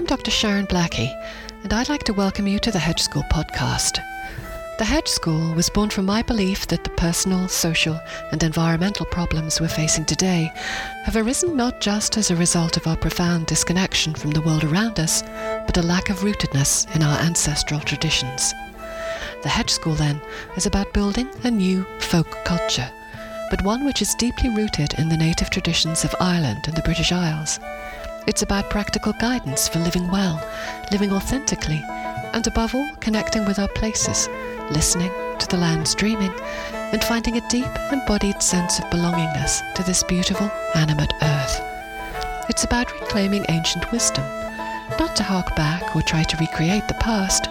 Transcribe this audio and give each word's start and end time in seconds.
I'm 0.00 0.06
Dr. 0.06 0.30
Sharon 0.30 0.66
Blackie, 0.66 1.14
and 1.62 1.74
I'd 1.74 1.90
like 1.90 2.04
to 2.04 2.14
welcome 2.14 2.46
you 2.46 2.58
to 2.60 2.70
the 2.70 2.78
Hedge 2.78 3.02
School 3.02 3.22
podcast. 3.24 3.98
The 4.78 4.84
Hedge 4.86 5.08
School 5.08 5.52
was 5.54 5.68
born 5.68 5.90
from 5.90 6.06
my 6.06 6.22
belief 6.22 6.66
that 6.68 6.84
the 6.84 6.90
personal, 6.90 7.48
social, 7.48 8.00
and 8.32 8.42
environmental 8.42 9.04
problems 9.04 9.60
we're 9.60 9.68
facing 9.68 10.06
today 10.06 10.50
have 11.04 11.16
arisen 11.16 11.54
not 11.54 11.82
just 11.82 12.16
as 12.16 12.30
a 12.30 12.36
result 12.36 12.78
of 12.78 12.86
our 12.86 12.96
profound 12.96 13.44
disconnection 13.44 14.14
from 14.14 14.30
the 14.30 14.40
world 14.40 14.64
around 14.64 14.98
us, 14.98 15.20
but 15.66 15.76
a 15.76 15.82
lack 15.82 16.08
of 16.08 16.20
rootedness 16.20 16.96
in 16.96 17.02
our 17.02 17.18
ancestral 17.18 17.80
traditions. 17.80 18.54
The 19.42 19.50
Hedge 19.50 19.70
School, 19.70 19.96
then, 19.96 20.18
is 20.56 20.64
about 20.64 20.94
building 20.94 21.28
a 21.44 21.50
new 21.50 21.84
folk 21.98 22.42
culture, 22.46 22.90
but 23.50 23.62
one 23.64 23.84
which 23.84 24.00
is 24.00 24.14
deeply 24.14 24.48
rooted 24.48 24.94
in 24.94 25.10
the 25.10 25.18
native 25.18 25.50
traditions 25.50 26.04
of 26.04 26.14
Ireland 26.20 26.64
and 26.68 26.74
the 26.74 26.82
British 26.82 27.12
Isles. 27.12 27.60
It's 28.30 28.42
about 28.42 28.70
practical 28.70 29.12
guidance 29.14 29.66
for 29.66 29.80
living 29.80 30.08
well, 30.08 30.40
living 30.92 31.10
authentically, 31.10 31.82
and 32.32 32.46
above 32.46 32.76
all, 32.76 32.88
connecting 33.00 33.44
with 33.44 33.58
our 33.58 33.66
places 33.66 34.28
listening 34.70 35.10
to 35.40 35.48
the 35.48 35.56
land's 35.56 35.96
dreaming, 35.96 36.32
and 36.72 37.02
finding 37.02 37.38
a 37.38 37.48
deep, 37.48 37.66
embodied 37.90 38.40
sense 38.40 38.78
of 38.78 38.84
belongingness 38.84 39.74
to 39.74 39.82
this 39.82 40.04
beautiful, 40.04 40.48
animate 40.76 41.12
earth. 41.20 41.60
It's 42.48 42.62
about 42.62 42.92
reclaiming 43.00 43.46
ancient 43.48 43.90
wisdom, 43.90 44.22
not 44.96 45.16
to 45.16 45.24
hark 45.24 45.56
back 45.56 45.96
or 45.96 46.02
try 46.02 46.22
to 46.22 46.36
recreate 46.36 46.86
the 46.86 46.94
past, 46.94 47.48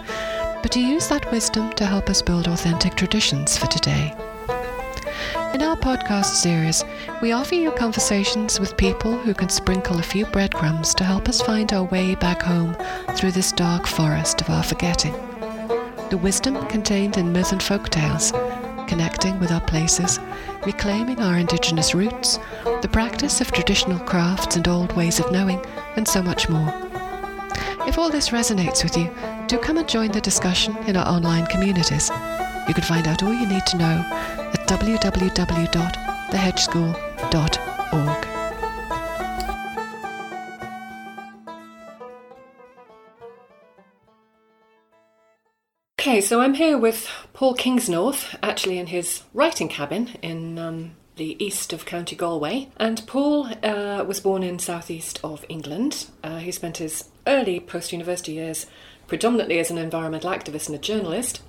but 0.62 0.72
to 0.72 0.80
use 0.80 1.10
that 1.10 1.30
wisdom 1.30 1.74
to 1.74 1.86
help 1.86 2.10
us 2.10 2.22
build 2.22 2.48
authentic 2.48 2.96
traditions 2.96 3.58
for 3.58 3.68
today. 3.68 4.16
In 5.54 5.62
our 5.62 5.76
podcast 5.76 6.36
series, 6.36 6.86
we 7.22 7.32
offer 7.34 7.56
you 7.56 7.72
conversations 7.72 8.60
with 8.60 8.78
people 8.78 9.18
who 9.18 9.34
can 9.34 9.50
sprinkle 9.50 10.00
a 10.00 10.04
few 10.04 10.26
breadcrumbs 10.28 10.94
to 10.96 11.04
help 11.04 11.28
us 11.28 11.42
find 11.42 11.74
our 11.74 11.84
way 11.84 12.16
back 12.16 12.42
home 12.42 12.76
through 13.16 13.32
this 13.32 13.52
dark 13.52 13.86
forest 13.86 14.40
of 14.42 14.50
our 14.50 14.64
forgetting 14.64 15.14
the 16.10 16.18
wisdom 16.18 16.66
contained 16.68 17.18
in 17.18 17.32
myth 17.32 17.52
and 17.52 17.62
folk 17.62 17.90
tales, 17.90 18.32
connecting 18.88 19.40
with 19.40 19.52
our 19.52 19.62
places, 19.62 20.20
reclaiming 20.66 21.20
our 21.20 21.38
indigenous 21.38 21.94
roots, 21.94 22.40
the 22.82 22.90
practice 22.92 23.42
of 23.42 23.52
traditional 23.52 24.00
crafts 24.00 24.56
and 24.56 24.68
old 24.68 24.92
ways 24.96 25.20
of 25.20 25.32
knowing, 25.32 25.64
and 25.98 26.08
so 26.08 26.24
much 26.24 26.50
more. 26.50 26.74
If 27.88 28.00
all 28.00 28.10
this 28.10 28.30
resonates 28.30 28.84
with 28.84 28.98
you, 28.98 29.12
do 29.46 29.60
come 29.60 29.78
and 29.78 29.88
join 29.88 30.12
the 30.12 30.22
discussion 30.22 30.76
in 30.88 30.98
our 30.98 31.08
online 31.08 31.46
communities. 31.46 32.10
You 32.68 32.74
can 32.74 32.84
find 32.84 33.08
out 33.08 33.22
all 33.22 33.34
you 33.34 33.48
need 33.48 33.68
to 33.68 33.78
know 33.78 34.04
at 34.52 34.68
Okay, 46.00 46.22
so 46.22 46.40
I'm 46.42 46.54
here 46.54 46.78
with 46.78 47.10
Paul 47.34 47.56
Kingsnorth, 47.56 48.36
actually 48.42 48.80
in 48.80 48.88
his 48.88 49.24
writing 49.34 49.68
cabin 49.68 50.18
in 50.22 50.58
um, 50.58 50.92
the 51.18 51.36
east 51.44 51.74
of 51.74 51.86
County 51.86 52.16
Galway. 52.16 52.70
And 52.78 53.06
Paul 53.06 53.50
uh, 53.64 54.04
was 54.08 54.22
born 54.22 54.42
in 54.42 54.58
southeast 54.58 55.20
of 55.24 55.46
England. 55.50 56.08
Uh, 56.24 56.38
he 56.38 56.52
spent 56.52 56.78
his 56.78 57.10
early 57.28 57.60
post 57.60 57.92
university 57.92 58.32
years 58.32 58.66
predominantly 59.08 59.60
as 59.60 59.70
an 59.70 59.78
environmental 59.78 60.32
activist 60.32 60.68
and 60.68 60.76
a 60.76 60.80
journalist. 60.80 61.42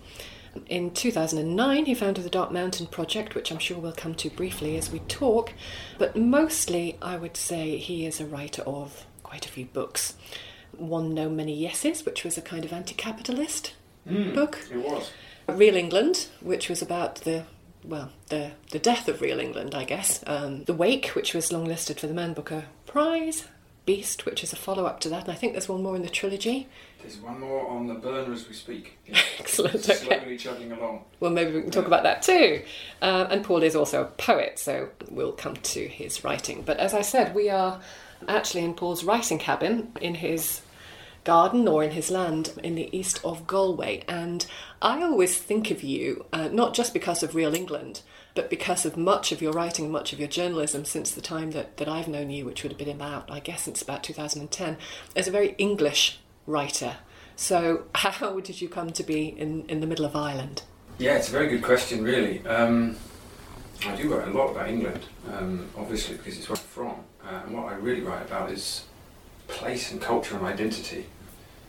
In 0.66 0.90
2009, 0.90 1.86
he 1.86 1.94
founded 1.94 2.24
the 2.24 2.30
Dark 2.30 2.50
Mountain 2.50 2.86
Project, 2.88 3.34
which 3.34 3.50
I'm 3.52 3.58
sure 3.58 3.78
we'll 3.78 3.92
come 3.92 4.14
to 4.16 4.30
briefly 4.30 4.76
as 4.76 4.90
we 4.90 4.98
talk. 5.00 5.52
But 5.98 6.16
mostly, 6.16 6.98
I 7.00 7.16
would 7.16 7.36
say 7.36 7.76
he 7.76 8.06
is 8.06 8.20
a 8.20 8.26
writer 8.26 8.62
of 8.62 9.06
quite 9.22 9.46
a 9.46 9.48
few 9.48 9.66
books. 9.66 10.14
One 10.72 11.14
No 11.14 11.28
Many 11.28 11.60
Yeses, 11.60 12.04
which 12.04 12.24
was 12.24 12.36
a 12.36 12.42
kind 12.42 12.64
of 12.64 12.72
anti 12.72 12.94
capitalist 12.94 13.74
mm, 14.08 14.34
book. 14.34 14.66
It 14.72 14.78
was. 14.78 15.10
Real 15.48 15.76
England, 15.76 16.28
which 16.40 16.68
was 16.68 16.82
about 16.82 17.16
the 17.16 17.44
well, 17.84 18.10
the 18.28 18.52
the 18.70 18.78
death 18.78 19.08
of 19.08 19.20
real 19.20 19.40
England, 19.40 19.74
I 19.74 19.84
guess. 19.84 20.22
Um, 20.26 20.64
the 20.64 20.74
Wake, 20.74 21.08
which 21.08 21.34
was 21.34 21.50
longlisted 21.50 21.98
for 21.98 22.06
the 22.06 22.14
Man 22.14 22.34
Booker 22.34 22.64
Prize. 22.86 23.46
Beast, 23.90 24.24
which 24.24 24.44
is 24.44 24.52
a 24.52 24.56
follow 24.56 24.86
up 24.86 25.00
to 25.00 25.08
that, 25.08 25.24
and 25.24 25.32
I 25.32 25.34
think 25.34 25.52
there's 25.52 25.68
one 25.68 25.82
more 25.82 25.96
in 25.96 26.02
the 26.02 26.08
trilogy. 26.08 26.68
There's 27.02 27.16
one 27.16 27.40
more 27.40 27.66
on 27.66 27.88
the 27.88 27.94
burner 27.94 28.32
as 28.32 28.46
we 28.46 28.54
speak. 28.54 28.96
Excellent. 29.40 29.74
It's 29.74 29.90
Okay. 29.90 30.20
Slowly 30.20 30.36
chugging 30.38 30.70
along. 30.70 31.06
Well, 31.18 31.32
maybe 31.32 31.50
we 31.50 31.62
can 31.62 31.72
talk 31.72 31.88
about 31.88 32.04
that 32.04 32.22
too. 32.22 32.62
Uh, 33.02 33.26
and 33.28 33.42
Paul 33.42 33.64
is 33.64 33.74
also 33.74 34.02
a 34.02 34.04
poet, 34.04 34.60
so 34.60 34.90
we'll 35.10 35.32
come 35.32 35.56
to 35.56 35.88
his 35.88 36.22
writing. 36.22 36.62
But 36.62 36.76
as 36.76 36.94
I 36.94 37.02
said, 37.02 37.34
we 37.34 37.50
are 37.50 37.80
actually 38.28 38.62
in 38.62 38.74
Paul's 38.74 39.02
writing 39.02 39.40
cabin 39.40 39.90
in 40.00 40.14
his 40.14 40.60
garden 41.24 41.66
or 41.66 41.82
in 41.82 41.90
his 41.90 42.12
land 42.12 42.52
in 42.62 42.76
the 42.76 42.96
east 42.96 43.20
of 43.24 43.48
Galway. 43.48 44.04
And 44.06 44.46
I 44.80 45.02
always 45.02 45.36
think 45.36 45.72
of 45.72 45.82
you, 45.82 46.26
uh, 46.32 46.46
not 46.52 46.74
just 46.74 46.94
because 46.94 47.24
of 47.24 47.34
Real 47.34 47.56
England, 47.56 48.02
but 48.34 48.50
because 48.50 48.86
of 48.86 48.96
much 48.96 49.32
of 49.32 49.42
your 49.42 49.52
writing, 49.52 49.90
much 49.90 50.12
of 50.12 50.18
your 50.18 50.28
journalism 50.28 50.84
since 50.84 51.10
the 51.10 51.20
time 51.20 51.50
that, 51.52 51.76
that 51.78 51.88
I've 51.88 52.08
known 52.08 52.30
you, 52.30 52.44
which 52.44 52.62
would 52.62 52.72
have 52.72 52.78
been 52.78 52.88
about, 52.88 53.30
I 53.30 53.40
guess, 53.40 53.62
since 53.62 53.82
about 53.82 54.02
2010, 54.02 54.76
as 55.16 55.26
a 55.26 55.30
very 55.30 55.54
English 55.58 56.18
writer. 56.46 56.96
So, 57.36 57.84
how 57.94 58.40
did 58.40 58.60
you 58.60 58.68
come 58.68 58.90
to 58.92 59.02
be 59.02 59.28
in, 59.28 59.64
in 59.68 59.80
the 59.80 59.86
middle 59.86 60.04
of 60.04 60.14
Ireland? 60.14 60.62
Yeah, 60.98 61.16
it's 61.16 61.28
a 61.28 61.32
very 61.32 61.48
good 61.48 61.62
question, 61.62 62.04
really. 62.04 62.46
Um, 62.46 62.96
I 63.86 63.96
do 63.96 64.14
write 64.14 64.28
a 64.28 64.30
lot 64.30 64.50
about 64.50 64.68
England, 64.68 65.06
um, 65.32 65.66
obviously, 65.76 66.16
because 66.16 66.36
it's 66.36 66.48
where 66.48 66.58
I'm 66.58 66.64
from. 66.64 67.04
Uh, 67.24 67.40
and 67.46 67.54
what 67.54 67.72
I 67.72 67.76
really 67.76 68.02
write 68.02 68.22
about 68.26 68.50
is 68.50 68.84
place 69.48 69.90
and 69.90 70.00
culture 70.00 70.36
and 70.36 70.44
identity, 70.44 71.06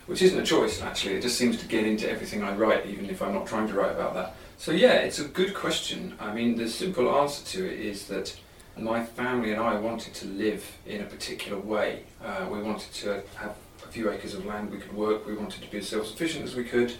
which 0.07 0.21
isn't 0.21 0.39
a 0.39 0.45
choice, 0.45 0.81
actually. 0.81 1.15
It 1.15 1.21
just 1.21 1.37
seems 1.37 1.57
to 1.57 1.65
get 1.65 1.85
into 1.85 2.09
everything 2.09 2.43
I 2.43 2.53
write, 2.53 2.85
even 2.85 3.09
if 3.09 3.21
I'm 3.21 3.33
not 3.33 3.47
trying 3.47 3.67
to 3.69 3.73
write 3.73 3.91
about 3.91 4.13
that. 4.15 4.35
So, 4.61 4.71
yeah, 4.71 4.97
it's 4.97 5.17
a 5.17 5.23
good 5.23 5.55
question. 5.55 6.13
I 6.19 6.31
mean, 6.31 6.55
the 6.55 6.69
simple 6.69 7.09
answer 7.19 7.43
to 7.57 7.65
it 7.65 7.79
is 7.79 8.05
that 8.09 8.37
my 8.77 9.03
family 9.03 9.53
and 9.53 9.59
I 9.59 9.79
wanted 9.79 10.13
to 10.13 10.27
live 10.27 10.63
in 10.85 11.01
a 11.01 11.05
particular 11.05 11.57
way. 11.57 12.03
Uh, 12.23 12.45
we 12.47 12.61
wanted 12.61 12.93
to 12.93 13.23
have 13.37 13.55
a 13.83 13.87
few 13.87 14.11
acres 14.11 14.35
of 14.35 14.45
land 14.45 14.69
we 14.69 14.77
could 14.77 14.93
work, 14.93 15.25
we 15.25 15.33
wanted 15.33 15.63
to 15.63 15.71
be 15.71 15.79
as 15.79 15.89
self 15.89 16.05
sufficient 16.05 16.45
as 16.45 16.53
we 16.53 16.63
could. 16.63 16.93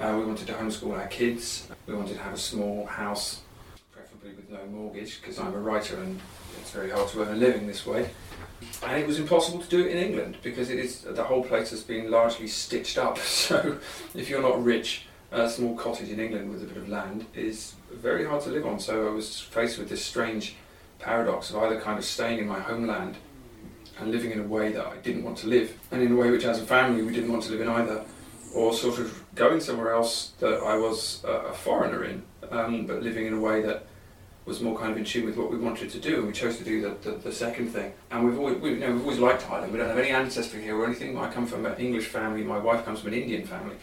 Uh, 0.00 0.16
we 0.18 0.24
wanted 0.24 0.46
to 0.46 0.54
homeschool 0.54 0.98
our 0.98 1.06
kids. 1.08 1.68
We 1.86 1.94
wanted 1.94 2.14
to 2.14 2.22
have 2.22 2.32
a 2.32 2.38
small 2.38 2.86
house, 2.86 3.42
preferably 3.92 4.30
with 4.30 4.48
no 4.48 4.64
mortgage, 4.72 5.20
because 5.20 5.38
I'm 5.38 5.52
a 5.52 5.58
writer 5.58 6.02
and 6.02 6.18
it's 6.58 6.70
very 6.70 6.88
hard 6.88 7.10
to 7.10 7.20
earn 7.20 7.34
a 7.34 7.36
living 7.36 7.66
this 7.66 7.84
way. 7.84 8.08
And 8.82 8.98
it 8.98 9.06
was 9.06 9.18
impossible 9.18 9.60
to 9.60 9.68
do 9.68 9.84
it 9.84 9.94
in 9.94 9.98
England 9.98 10.38
because 10.42 10.70
it 10.70 10.78
is 10.78 11.02
the 11.02 11.24
whole 11.24 11.44
place 11.44 11.68
has 11.68 11.82
been 11.82 12.10
largely 12.10 12.48
stitched 12.48 12.96
up. 12.96 13.18
So 13.24 13.78
if 14.14 14.30
you're 14.30 14.40
not 14.40 14.64
rich, 14.64 15.04
a 15.34 15.50
small 15.50 15.74
cottage 15.74 16.10
in 16.10 16.20
England 16.20 16.50
with 16.50 16.62
a 16.62 16.66
bit 16.66 16.76
of 16.76 16.88
land 16.88 17.26
is 17.34 17.74
very 17.92 18.24
hard 18.24 18.42
to 18.42 18.50
live 18.50 18.64
on. 18.66 18.78
So 18.78 19.08
I 19.08 19.10
was 19.10 19.40
faced 19.40 19.78
with 19.78 19.88
this 19.88 20.04
strange 20.04 20.54
paradox 21.00 21.50
of 21.50 21.56
either 21.56 21.80
kind 21.80 21.98
of 21.98 22.04
staying 22.04 22.38
in 22.38 22.46
my 22.46 22.60
homeland 22.60 23.16
and 23.98 24.10
living 24.10 24.30
in 24.30 24.40
a 24.40 24.46
way 24.46 24.72
that 24.72 24.86
I 24.86 24.96
didn't 24.98 25.24
want 25.24 25.38
to 25.38 25.48
live, 25.48 25.76
and 25.90 26.02
in 26.02 26.12
a 26.12 26.16
way 26.16 26.30
which, 26.30 26.44
as 26.44 26.60
a 26.60 26.66
family, 26.66 27.02
we 27.02 27.12
didn't 27.12 27.30
want 27.30 27.44
to 27.44 27.52
live 27.52 27.60
in 27.60 27.68
either, 27.68 28.04
or 28.54 28.72
sort 28.72 28.98
of 28.98 29.22
going 29.34 29.60
somewhere 29.60 29.92
else 29.92 30.32
that 30.40 30.62
I 30.62 30.76
was 30.76 31.22
a, 31.24 31.52
foreigner 31.52 32.04
in, 32.04 32.22
um, 32.50 32.86
but 32.86 33.02
living 33.02 33.26
in 33.26 33.34
a 33.34 33.40
way 33.40 33.62
that 33.62 33.86
was 34.46 34.60
more 34.60 34.76
kind 34.76 34.90
of 34.90 34.98
in 34.98 35.04
tune 35.04 35.26
with 35.26 35.36
what 35.36 35.50
we 35.50 35.58
wanted 35.58 35.90
to 35.90 36.00
do, 36.00 36.18
and 36.18 36.26
we 36.26 36.32
chose 36.32 36.58
to 36.58 36.64
do 36.64 36.80
the, 36.82 37.10
the, 37.10 37.16
the 37.18 37.32
second 37.32 37.68
thing. 37.68 37.92
And 38.10 38.24
we've 38.24 38.38
always, 38.38 38.56
we, 38.58 38.70
you 38.70 38.80
know, 38.80 38.92
we've 38.92 39.02
always 39.02 39.18
liked 39.18 39.48
Ireland. 39.48 39.72
We 39.72 39.78
don't 39.78 39.88
have 39.88 39.98
any 39.98 40.10
ancestry 40.10 40.60
here 40.60 40.76
or 40.76 40.86
anything. 40.86 41.16
I 41.16 41.32
come 41.32 41.46
from 41.46 41.64
an 41.64 41.76
English 41.76 42.06
family. 42.06 42.42
My 42.42 42.58
wife 42.58 42.84
comes 42.84 43.00
from 43.00 43.12
an 43.12 43.22
Indian 43.22 43.46
family. 43.46 43.76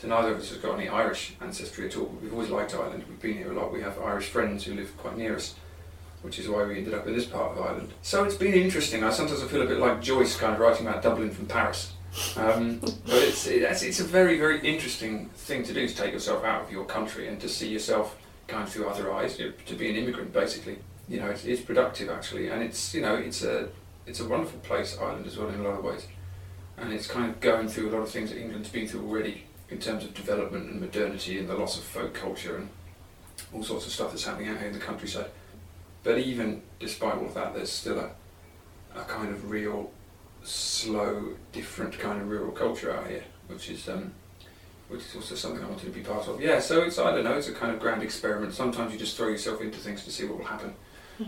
So 0.00 0.08
neither 0.08 0.32
of 0.32 0.38
us 0.38 0.48
has 0.48 0.56
got 0.56 0.78
any 0.78 0.88
Irish 0.88 1.34
ancestry 1.42 1.86
at 1.86 1.94
all. 1.94 2.06
But 2.06 2.22
we've 2.22 2.32
always 2.32 2.48
liked 2.48 2.74
Ireland. 2.74 3.04
We've 3.06 3.20
been 3.20 3.36
here 3.36 3.52
a 3.52 3.54
lot. 3.54 3.70
We 3.70 3.82
have 3.82 3.98
Irish 4.00 4.28
friends 4.28 4.64
who 4.64 4.72
live 4.72 4.96
quite 4.96 5.18
near 5.18 5.36
us, 5.36 5.54
which 6.22 6.38
is 6.38 6.48
why 6.48 6.64
we 6.64 6.78
ended 6.78 6.94
up 6.94 7.06
in 7.06 7.14
this 7.14 7.26
part 7.26 7.52
of 7.52 7.62
Ireland. 7.62 7.92
So 8.00 8.24
it's 8.24 8.34
been 8.34 8.54
interesting. 8.54 9.04
I 9.04 9.10
sometimes 9.10 9.42
I 9.42 9.46
feel 9.46 9.60
a 9.60 9.66
bit 9.66 9.76
like 9.76 10.00
Joyce, 10.00 10.38
kind 10.38 10.54
of 10.54 10.58
writing 10.58 10.86
about 10.86 11.02
Dublin 11.02 11.30
from 11.30 11.44
Paris. 11.44 11.92
Um, 12.34 12.78
but 12.80 12.94
it's, 13.08 13.46
it's 13.46 13.82
it's 13.82 14.00
a 14.00 14.04
very 14.04 14.38
very 14.38 14.58
interesting 14.66 15.28
thing 15.34 15.64
to 15.64 15.74
do 15.74 15.86
to 15.86 15.94
take 15.94 16.14
yourself 16.14 16.44
out 16.44 16.62
of 16.62 16.72
your 16.72 16.86
country 16.86 17.28
and 17.28 17.38
to 17.42 17.48
see 17.48 17.68
yourself 17.68 18.16
kind 18.46 18.62
of 18.62 18.70
through 18.70 18.88
other 18.88 19.12
eyes. 19.12 19.38
You 19.38 19.48
know, 19.48 19.52
to 19.66 19.74
be 19.74 19.90
an 19.90 19.96
immigrant, 19.96 20.32
basically. 20.32 20.78
You 21.10 21.20
know, 21.20 21.28
it's, 21.28 21.44
it's 21.44 21.60
productive 21.60 22.08
actually, 22.08 22.48
and 22.48 22.62
it's 22.62 22.94
you 22.94 23.02
know 23.02 23.16
it's 23.16 23.44
a 23.44 23.68
it's 24.06 24.20
a 24.20 24.26
wonderful 24.26 24.60
place, 24.60 24.96
Ireland 24.98 25.26
as 25.26 25.36
well 25.36 25.50
in 25.50 25.60
a 25.60 25.62
lot 25.62 25.78
of 25.78 25.84
ways, 25.84 26.06
and 26.78 26.90
it's 26.90 27.06
kind 27.06 27.30
of 27.30 27.38
going 27.40 27.68
through 27.68 27.90
a 27.90 27.92
lot 27.92 28.00
of 28.00 28.08
things 28.08 28.30
that 28.30 28.40
England's 28.40 28.70
been 28.70 28.88
through 28.88 29.06
already 29.06 29.44
in 29.70 29.78
terms 29.78 30.04
of 30.04 30.14
development 30.14 30.70
and 30.70 30.80
modernity 30.80 31.38
and 31.38 31.48
the 31.48 31.54
loss 31.54 31.78
of 31.78 31.84
folk 31.84 32.12
culture 32.14 32.56
and 32.56 32.68
all 33.52 33.62
sorts 33.62 33.86
of 33.86 33.92
stuff 33.92 34.10
that's 34.10 34.24
happening 34.24 34.48
out 34.48 34.58
here 34.58 34.68
in 34.68 34.72
the 34.72 34.78
countryside. 34.78 35.30
But 36.02 36.18
even 36.18 36.62
despite 36.78 37.14
all 37.14 37.26
of 37.26 37.34
that, 37.34 37.54
there's 37.54 37.70
still 37.70 37.98
a, 37.98 38.10
a 38.98 39.04
kind 39.04 39.30
of 39.30 39.50
real, 39.50 39.90
slow, 40.42 41.34
different 41.52 41.98
kind 41.98 42.20
of 42.20 42.28
rural 42.28 42.52
culture 42.52 42.94
out 42.94 43.06
here, 43.06 43.24
which 43.48 43.70
is 43.70 43.88
um, 43.88 44.12
which 44.88 45.02
is 45.02 45.14
also 45.14 45.34
something 45.36 45.62
I 45.62 45.68
wanted 45.68 45.84
to 45.84 45.90
be 45.90 46.00
part 46.00 46.26
of. 46.26 46.40
Yeah, 46.40 46.58
so 46.58 46.82
it's 46.82 46.98
I 46.98 47.14
don't 47.14 47.24
know, 47.24 47.34
it's 47.34 47.48
a 47.48 47.52
kind 47.52 47.72
of 47.72 47.78
grand 47.78 48.02
experiment. 48.02 48.54
Sometimes 48.54 48.92
you 48.92 48.98
just 48.98 49.16
throw 49.16 49.28
yourself 49.28 49.60
into 49.60 49.78
things 49.78 50.04
to 50.04 50.10
see 50.10 50.24
what 50.24 50.38
will 50.38 50.46
happen. 50.46 50.74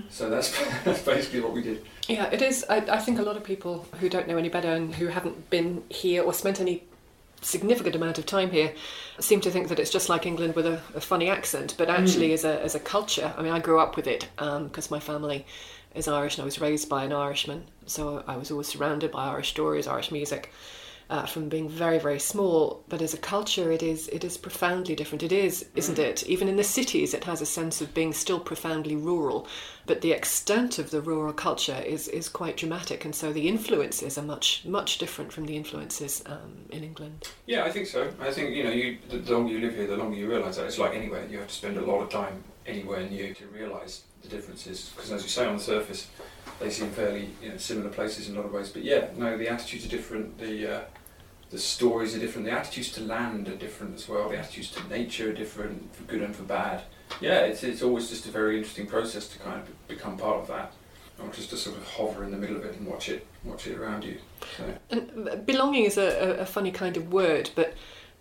So 0.09 0.31
that's, 0.31 0.59
that's 0.85 1.03
basically 1.03 1.41
what 1.41 1.53
we 1.53 1.63
did. 1.63 1.85
Yeah, 2.09 2.27
it 2.31 2.43
is. 2.43 2.65
I, 2.69 2.77
I 2.79 2.99
think 2.99 3.19
a 3.19 3.23
lot 3.23 3.37
of 3.37 3.45
people 3.45 3.87
who 4.01 4.09
don't 4.09 4.27
know 4.27 4.39
any 4.39 4.49
better 4.49 4.73
and 4.73 4.95
who 4.95 5.09
haven't 5.09 5.51
been 5.51 5.85
here 5.91 6.23
or 6.23 6.33
spent 6.33 6.61
any 6.61 6.85
significant 7.43 7.95
amount 7.95 8.19
of 8.19 8.27
time 8.27 8.51
here 8.51 8.73
seem 9.19 9.41
to 9.43 9.51
think 9.51 9.69
that 9.69 9.79
it's 9.79 9.91
just 9.91 10.09
like 10.09 10.27
England 10.27 10.55
with 10.55 10.67
a, 10.67 10.81
a 10.95 11.01
funny 11.01 11.29
accent. 11.29 11.75
But 11.77 11.91
actually, 11.91 12.31
mm. 12.31 12.35
as 12.35 12.45
a 12.45 12.63
as 12.63 12.75
a 12.75 12.81
culture, 12.81 13.35
I 13.37 13.43
mean, 13.43 13.53
I 13.53 13.59
grew 13.59 13.79
up 13.79 13.97
with 13.97 14.07
it 14.07 14.29
because 14.37 14.91
um, 14.91 14.97
my 14.97 15.01
family 15.01 15.47
is 15.95 16.09
Irish 16.09 16.37
and 16.37 16.43
I 16.43 16.45
was 16.47 16.61
raised 16.61 16.89
by 16.89 17.05
an 17.05 17.13
Irishman, 17.13 17.65
so 17.87 18.25
I 18.27 18.37
was 18.37 18.51
always 18.51 18.69
surrounded 18.69 19.11
by 19.11 19.27
Irish 19.27 19.51
stories, 19.51 19.87
Irish 19.87 20.11
music 20.11 20.53
uh, 21.13 21.27
from 21.27 21.51
being 21.51 21.69
very 21.69 21.99
very 21.99 22.19
small 22.19 22.83
but 22.89 23.03
as 23.03 23.13
a 23.13 23.19
culture 23.19 23.71
it 23.71 23.83
is 23.83 24.09
it 24.09 24.25
is 24.25 24.39
profoundly 24.39 24.97
different. 24.97 25.23
It 25.23 25.31
is 25.31 25.67
isn't 25.77 25.99
it? 25.99 26.27
Even 26.27 26.49
in 26.49 26.57
the 26.57 26.65
cities 26.65 27.13
it 27.13 27.25
has 27.25 27.43
a 27.43 27.47
sense 27.47 27.83
of 27.83 27.93
being 27.93 28.15
still 28.15 28.41
profoundly 28.41 28.97
rural 28.97 29.47
but 29.85 30.01
the 30.01 30.13
extent 30.13 30.79
of 30.79 30.91
the 30.91 31.03
rural 31.03 31.35
culture 31.35 31.83
is 31.85 32.09
is 32.09 32.31
quite 32.31 32.57
dramatic 32.57 33.05
and 33.05 33.15
so 33.15 33.31
the 33.31 33.47
influences 33.47 34.17
are 34.17 34.23
much 34.23 34.65
much 34.65 34.97
different 34.97 35.35
from 35.35 35.45
the 35.45 35.55
influences 35.55 36.23
um, 36.25 36.65
in 36.71 36.83
England. 36.83 37.29
Yeah 37.45 37.65
I 37.65 37.71
think 37.71 37.89
so. 37.89 38.11
I 38.19 38.31
think 38.31 38.57
you 38.57 38.65
know 38.65 38.71
you 38.71 38.97
the 39.11 39.19
longer 39.35 39.53
you 39.53 39.61
live 39.61 39.75
here 39.75 39.87
the 39.87 39.99
longer 39.99 40.17
you 40.17 40.31
realise 40.31 40.57
that 40.57 40.65
it's 40.65 40.79
like 40.79 40.95
anywhere. 40.95 41.27
You 41.31 41.39
have 41.41 41.49
to 41.49 41.55
spend 41.55 41.77
a 41.77 41.85
lot 41.85 42.01
of 42.01 42.09
time 42.09 42.43
anywhere 42.67 43.07
new 43.07 43.35
to 43.35 43.47
realise 43.49 44.05
the 44.23 44.29
differences 44.29 44.93
because 44.97 45.13
as 45.13 45.23
you 45.23 45.29
say 45.29 45.45
on 45.45 45.59
the 45.59 45.63
surface 45.63 46.09
they 46.59 46.71
seem 46.71 46.89
fairly 46.91 47.29
you 47.43 47.51
know, 47.51 47.57
similar 47.57 47.91
places 47.91 48.29
in 48.29 48.35
a 48.35 48.39
lot 48.39 48.47
of 48.47 48.53
ways. 48.53 48.71
But 48.71 48.83
yeah 48.83 49.09
no 49.19 49.37
the 49.37 49.49
attitudes 49.51 49.85
are 49.85 49.91
different. 49.91 50.39
The 50.39 50.77
uh, 50.77 50.81
the 51.53 51.59
stories 51.59 52.17
are 52.17 52.19
different, 52.19 52.47
the 52.47 52.53
attitudes 52.53 52.91
to 52.93 53.03
land 53.03 53.47
are 53.47 53.55
different 53.55 53.95
as 53.95 54.09
well, 54.09 54.31
the 54.31 54.39
attitudes 54.39 54.71
to 54.71 54.89
nature 54.89 55.31
are 55.31 55.35
different, 55.35 55.95
for 55.95 56.03
good 56.05 56.23
and 56.23 56.35
for 56.35 56.45
bad. 56.45 56.83
Yeah, 57.21 57.41
it's, 57.41 57.63
it's 57.63 57.83
always 57.83 58.09
just 58.09 58.27
a 58.27 58.31
very 58.31 58.57
interesting 58.57 58.87
process 58.87 59.29
to 59.29 59.39
kind 59.39 59.61
of 59.61 59.87
become 59.87 60.17
part 60.17 60.41
of 60.41 60.49
that, 60.49 60.73
not 61.19 61.35
just 61.35 61.51
to 61.51 61.59
sort 61.59 61.77
of 61.77 61.87
hover 61.87 62.25
in 62.25 62.31
the 62.31 62.39
middle 62.39 62.57
of 62.57 62.65
it 62.65 62.75
and 62.77 62.87
watch 62.87 63.11
it, 63.11 63.27
watch 63.45 63.67
it 63.67 63.79
around 63.79 64.03
you. 64.03 64.17
So. 64.57 64.75
And 64.91 65.45
belonging 65.45 65.85
is 65.85 65.99
a, 65.99 66.39
a 66.41 66.47
funny 66.47 66.71
kind 66.73 66.97
of 66.97 67.13
word, 67.13 67.51
but 67.55 67.75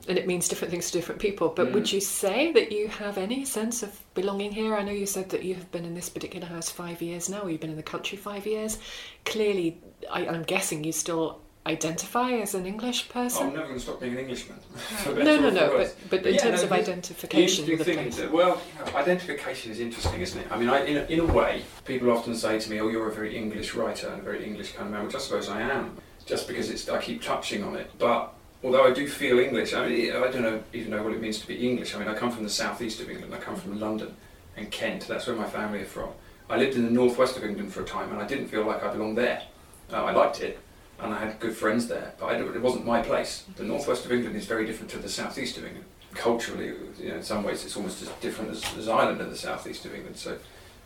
and 0.08 0.18
it 0.18 0.26
means 0.26 0.50
different 0.50 0.72
things 0.72 0.90
to 0.90 0.98
different 0.98 1.22
people. 1.22 1.50
But 1.50 1.68
mm. 1.68 1.74
would 1.74 1.92
you 1.92 2.02
say 2.02 2.52
that 2.54 2.72
you 2.72 2.88
have 2.88 3.18
any 3.18 3.46
sense 3.46 3.84
of 3.84 4.02
belonging 4.16 4.52
here? 4.52 4.76
I 4.76 4.82
know 4.82 4.92
you 4.92 5.06
said 5.06 5.30
that 5.30 5.44
you 5.44 5.54
have 5.54 5.72
been 5.72 5.86
in 5.86 5.94
this 5.94 6.10
particular 6.10 6.48
house 6.48 6.70
five 6.70 7.04
years 7.04 7.30
now. 7.30 7.42
or 7.42 7.52
You've 7.52 7.62
been 7.62 7.70
in 7.70 7.76
the 7.76 7.84
country 7.84 8.18
five 8.18 8.48
years. 8.48 8.80
Clearly, 9.26 9.80
I, 10.12 10.26
I'm 10.26 10.42
guessing 10.42 10.84
you 10.84 10.92
still 10.92 11.40
identify 11.66 12.32
as 12.32 12.56
an 12.56 12.66
English 12.66 13.10
person? 13.10 13.44
Oh, 13.44 13.48
I'm 13.48 13.54
never 13.54 13.68
going 13.68 13.78
to 13.78 13.84
stop 13.84 14.00
being 14.00 14.14
an 14.14 14.20
Englishman. 14.20 14.58
no, 15.06 15.40
no, 15.40 15.50
no, 15.50 15.70
but, 15.78 15.96
but 16.10 16.26
in 16.26 16.34
yeah, 16.34 16.40
terms 16.42 16.62
no, 16.62 16.66
of 16.66 16.72
identification 16.72 17.68
with 17.68 17.82
a 17.82 17.94
place. 17.94 18.20
well, 18.32 18.62
identification 18.96 19.72
is 19.72 19.80
interesting, 19.80 20.22
isn't 20.22 20.42
it? 20.42 20.48
I 20.52 20.58
mean, 20.58 20.70
I, 20.70 20.86
in, 20.86 20.98
a, 20.98 21.02
in 21.06 21.20
a 21.20 21.26
way, 21.26 21.64
people 21.86 22.12
often 22.12 22.36
say 22.36 22.60
to 22.60 22.70
me, 22.70 22.80
oh, 22.80 22.88
you're 22.88 23.10
a 23.10 23.14
very 23.14 23.38
English 23.38 23.76
writer 23.76 24.10
and 24.10 24.20
a 24.20 24.24
very 24.24 24.44
English 24.44 24.74
kind 24.74 24.88
of 24.88 24.94
man, 24.94 25.06
which 25.06 25.16
I 25.16 25.20
suppose 25.20 25.50
I 25.50 25.62
am, 25.62 25.98
just 26.26 26.48
because 26.48 26.70
it's 26.70 26.90
I 26.90 27.00
keep 27.00 27.22
touching 27.22 27.64
on 27.64 27.76
it. 27.76 27.92
But 28.00 28.34
although 28.64 28.86
I 28.86 28.92
do 28.92 29.08
feel 29.08 29.40
English, 29.40 29.74
I 29.74 29.88
mean, 29.88 30.12
I 30.12 30.32
don't 30.32 30.42
know, 30.42 30.64
even 30.74 30.92
know 30.92 31.04
what 31.04 31.14
it 31.14 31.22
means 31.22 31.40
to 31.40 31.48
be 31.48 31.68
English. 31.68 31.96
I 31.96 32.00
mean, 32.00 32.08
I 32.08 32.16
come 32.16 32.32
from 32.32 32.44
the 32.44 32.50
southeast 32.50 33.00
of 33.02 33.10
England, 33.10 33.34
I 33.34 33.38
come 33.38 33.56
from 33.56 33.80
London 33.80 34.16
and 34.58 34.70
Kent, 34.72 35.08
that's 35.08 35.28
where 35.28 35.36
my 35.36 35.48
family 35.48 35.82
are 35.82 35.86
from. 35.86 36.10
I 36.50 36.58
lived 36.58 36.76
in 36.76 36.84
the 36.84 36.92
northwest 36.92 37.38
of 37.38 37.46
England 37.46 37.72
for 37.72 37.82
a 37.82 37.86
time 37.86 38.12
and 38.12 38.22
I 38.22 38.28
didn't 38.28 38.48
feel 38.48 38.66
like 38.66 38.84
I 38.84 38.92
belonged 38.92 39.18
there. 39.18 39.44
Uh, 39.92 40.04
I 40.04 40.12
liked 40.12 40.42
it, 40.42 40.60
and 41.02 41.14
I 41.14 41.20
had 41.20 41.40
good 41.40 41.56
friends 41.56 41.88
there, 41.88 42.14
but 42.20 42.28
I, 42.28 42.36
it 42.36 42.62
wasn't 42.62 42.86
my 42.86 43.02
place. 43.02 43.46
The 43.56 43.64
northwest 43.64 44.06
of 44.06 44.12
England 44.12 44.36
is 44.36 44.46
very 44.46 44.66
different 44.66 44.92
to 44.92 45.00
the 45.00 45.10
southeast 45.10 45.58
of 45.58 45.66
England. 45.66 45.86
Culturally, 46.14 46.74
you 47.00 47.10
know, 47.10 47.16
in 47.16 47.24
some 47.24 47.44
ways, 47.44 47.66
it's 47.66 47.76
almost 47.76 48.02
as 48.02 48.10
different 48.22 48.52
as, 48.52 48.64
as 48.78 48.88
Ireland 48.88 49.22
and 49.22 49.32
the 49.32 49.38
southeast 49.38 49.86
of 49.86 49.96
England. 49.96 50.18
So 50.18 50.38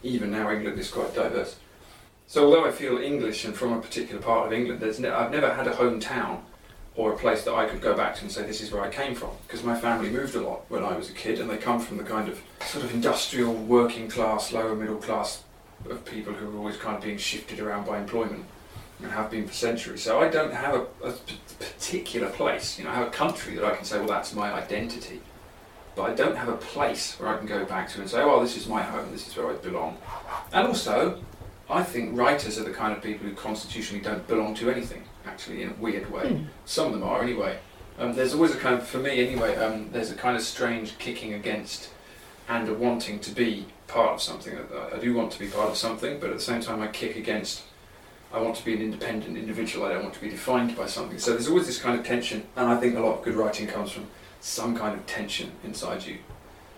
even 0.04 0.32
now, 0.32 0.50
England 0.52 0.80
is 0.80 0.90
quite 0.90 1.14
diverse. 1.14 1.58
So 2.28 2.46
although 2.46 2.66
I 2.66 2.72
feel 2.72 2.98
English 2.98 3.46
and 3.46 3.54
from 3.54 3.74
a 3.74 3.82
particular 3.82 4.22
part 4.22 4.48
of 4.48 4.54
England, 4.54 4.82
ne- 5.00 5.10
I've 5.10 5.32
never 5.32 5.54
had 5.54 5.68
a 5.68 5.72
hometown 5.72 6.40
or 6.96 7.12
a 7.12 7.18
place 7.18 7.44
that 7.44 7.54
I 7.54 7.68
could 7.68 7.82
go 7.82 7.96
back 7.96 8.16
to 8.16 8.22
and 8.22 8.32
say 8.32 8.44
this 8.44 8.62
is 8.62 8.72
where 8.72 8.82
I 8.82 8.90
came 8.90 9.16
from. 9.16 9.32
Because 9.46 9.64
my 9.64 9.78
family 9.78 10.10
moved 10.10 10.36
a 10.36 10.42
lot 10.42 10.64
when 10.70 10.84
I 10.84 10.96
was 10.96 11.10
a 11.10 11.14
kid, 11.14 11.40
and 11.40 11.50
they 11.50 11.58
come 11.58 11.80
from 11.80 11.98
the 11.98 12.04
kind 12.04 12.30
of 12.30 12.40
sort 12.66 12.86
of 12.86 12.94
industrial, 12.94 13.54
working 13.54 14.08
class, 14.08 14.54
lower 14.54 14.76
middle 14.76 14.98
class 14.98 15.44
of 15.90 16.06
people 16.06 16.34
who 16.34 16.50
were 16.50 16.58
always 16.60 16.78
kind 16.78 16.96
of 16.96 17.04
being 17.04 17.18
shifted 17.18 17.60
around 17.60 17.86
by 17.86 18.00
employment 18.00 18.46
and 19.02 19.12
have 19.12 19.30
been 19.30 19.48
for 19.48 19.54
centuries. 19.54 20.04
So 20.04 20.22
I 20.22 20.30
don't 20.30 20.54
have 20.54 20.76
a, 20.76 21.08
a 21.08 21.14
particular 21.60 22.30
place. 22.30 22.78
You 22.78 22.86
know, 22.86 22.92
I 22.92 22.96
have 22.96 23.08
a 23.08 23.12
country 23.12 23.56
that 23.56 23.66
I 23.66 23.76
can 23.76 23.86
say, 23.86 23.98
well, 24.00 24.08
that's 24.08 24.34
my 24.34 24.54
identity. 24.54 25.22
But 25.96 26.04
I 26.04 26.14
don't 26.14 26.36
have 26.36 26.50
a 26.50 26.58
place 26.58 27.18
where 27.20 27.30
I 27.30 27.38
can 27.38 27.46
go 27.46 27.66
back 27.66 27.90
to 27.92 28.02
and 28.02 28.10
say, 28.10 28.22
oh, 28.22 28.28
well, 28.28 28.42
this 28.42 28.58
is 28.58 28.68
my 28.68 28.82
home, 28.82 29.12
this 29.12 29.28
is 29.28 29.38
where 29.38 29.50
I 29.50 29.56
belong. 29.56 29.98
And 30.52 30.68
also, 30.68 31.22
I 31.70 31.84
think 31.84 32.18
writers 32.18 32.60
are 32.60 32.64
the 32.64 32.72
kind 32.74 32.96
of 32.96 33.02
people 33.02 33.28
who 33.28 33.34
constitutionally 33.34 34.04
don't 34.04 34.28
belong 34.28 34.56
to 34.56 34.70
anything, 34.70 35.04
actually, 35.26 35.62
in 35.62 35.70
a 35.70 35.74
weird 35.74 36.12
way. 36.12 36.24
Mm. 36.24 36.48
Some 36.66 36.88
of 36.88 36.94
them 36.94 37.04
are, 37.04 37.22
anyway. 37.22 37.60
Um, 37.98 38.14
there's 38.14 38.34
always 38.34 38.54
a 38.54 38.58
kind 38.58 38.76
of, 38.76 38.86
for 38.86 38.98
me 38.98 39.26
anyway, 39.26 39.56
um, 39.56 39.90
there's 39.92 40.12
a 40.12 40.16
kind 40.16 40.36
of 40.36 40.44
strange 40.44 40.98
kicking 40.98 41.34
against 41.34 41.90
and 42.50 42.68
a 42.68 42.74
wanting 42.74 43.20
to 43.20 43.32
be 43.32 43.66
part 43.88 44.12
of 44.12 44.22
something. 44.22 44.58
I, 44.58 44.98
I 44.98 45.00
do 45.00 45.14
want 45.14 45.32
to 45.32 45.40
be 45.40 45.48
part 45.48 45.70
of 45.70 45.78
something, 45.78 46.20
but 46.20 46.30
at 46.30 46.36
the 46.36 46.42
same 46.42 46.62
time, 46.62 46.82
I 46.82 46.88
kick 46.88 47.16
against 47.16 47.64
I 48.36 48.42
want 48.42 48.58
to 48.58 48.66
be 48.66 48.74
an 48.74 48.82
independent 48.82 49.38
individual. 49.38 49.86
I 49.86 49.94
don't 49.94 50.04
want 50.04 50.14
to 50.16 50.20
be 50.22 50.30
defined 50.30 50.76
by 50.76 50.88
something. 50.88 51.18
So 51.18 51.32
there's 51.32 51.48
always 51.48 51.68
this 51.68 51.82
kind 51.82 51.98
of 51.98 52.06
tension, 52.06 52.44
and 52.58 52.68
I 52.68 52.78
think 52.78 52.98
a 52.98 53.00
lot 53.00 53.20
of 53.20 53.24
good 53.24 53.36
writing 53.36 53.66
comes 53.66 53.92
from 53.92 54.08
some 54.42 54.76
kind 54.76 54.94
of 54.94 55.06
tension 55.06 55.54
inside 55.64 56.06
you. 56.06 56.18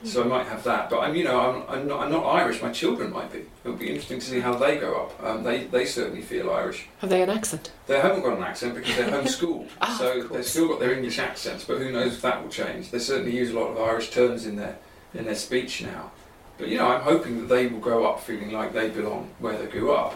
So 0.03 0.23
I 0.23 0.27
might 0.27 0.45
have 0.45 0.63
that, 0.65 0.91
but 0.91 0.99
I'm, 0.99 1.15
you 1.15 1.23
know, 1.23 1.39
I'm, 1.39 1.63
I'm, 1.67 1.87
not, 1.87 2.01
I'm 2.01 2.11
not 2.11 2.23
Irish. 2.23 2.61
My 2.61 2.71
children 2.71 3.11
might 3.11 3.33
be. 3.33 3.45
It'll 3.65 3.75
be 3.75 3.89
interesting 3.89 4.19
to 4.19 4.25
see 4.25 4.39
how 4.39 4.53
they 4.53 4.77
grow 4.77 5.05
up. 5.05 5.23
Um, 5.23 5.41
they, 5.41 5.63
they 5.63 5.85
certainly 5.85 6.21
feel 6.21 6.51
Irish. 6.51 6.85
Have 6.99 7.09
they 7.09 7.23
an 7.23 7.31
accent? 7.31 7.71
They 7.87 7.99
haven't 7.99 8.21
got 8.21 8.37
an 8.37 8.43
accent 8.43 8.75
because 8.75 8.95
they're 8.95 9.09
homeschooled, 9.23 9.69
oh, 9.81 9.97
so 9.97 10.27
they've 10.27 10.45
still 10.45 10.67
got 10.67 10.79
their 10.79 10.93
English 10.93 11.17
accents. 11.17 11.63
But 11.63 11.79
who 11.79 11.91
knows 11.91 12.13
if 12.13 12.21
that 12.21 12.43
will 12.43 12.51
change? 12.51 12.91
They 12.91 12.99
certainly 12.99 13.35
use 13.35 13.49
a 13.49 13.59
lot 13.59 13.71
of 13.71 13.79
Irish 13.79 14.11
terms 14.11 14.45
in 14.45 14.55
their 14.55 14.77
in 15.15 15.25
their 15.25 15.35
speech 15.35 15.81
now. 15.81 16.11
But 16.59 16.67
you 16.67 16.77
know, 16.77 16.89
I'm 16.89 17.01
hoping 17.01 17.39
that 17.39 17.47
they 17.47 17.65
will 17.65 17.79
grow 17.79 18.05
up 18.05 18.19
feeling 18.19 18.51
like 18.51 18.73
they 18.73 18.89
belong 18.89 19.31
where 19.39 19.57
they 19.57 19.65
grew 19.65 19.93
up, 19.93 20.15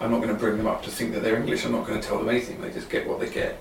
I'm 0.00 0.10
not 0.10 0.22
going 0.22 0.34
to 0.34 0.38
bring 0.38 0.56
them 0.56 0.66
up 0.66 0.82
to 0.84 0.90
think 0.90 1.12
that 1.12 1.22
they're 1.22 1.36
English. 1.36 1.64
I'm 1.64 1.72
not 1.72 1.86
going 1.86 2.00
to 2.00 2.06
tell 2.06 2.18
them 2.18 2.28
anything. 2.28 2.60
They 2.60 2.70
just 2.70 2.90
get 2.90 3.06
what 3.08 3.20
they 3.20 3.30
get. 3.30 3.58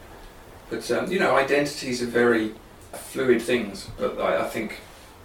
But 0.70 0.90
um, 0.92 1.12
you 1.12 1.20
know, 1.20 1.36
identities 1.36 2.02
are 2.02 2.08
very 2.08 2.54
fluid 2.92 3.42
things. 3.42 3.90
But 3.98 4.20
I, 4.20 4.46
I, 4.46 4.50
think 4.50 4.80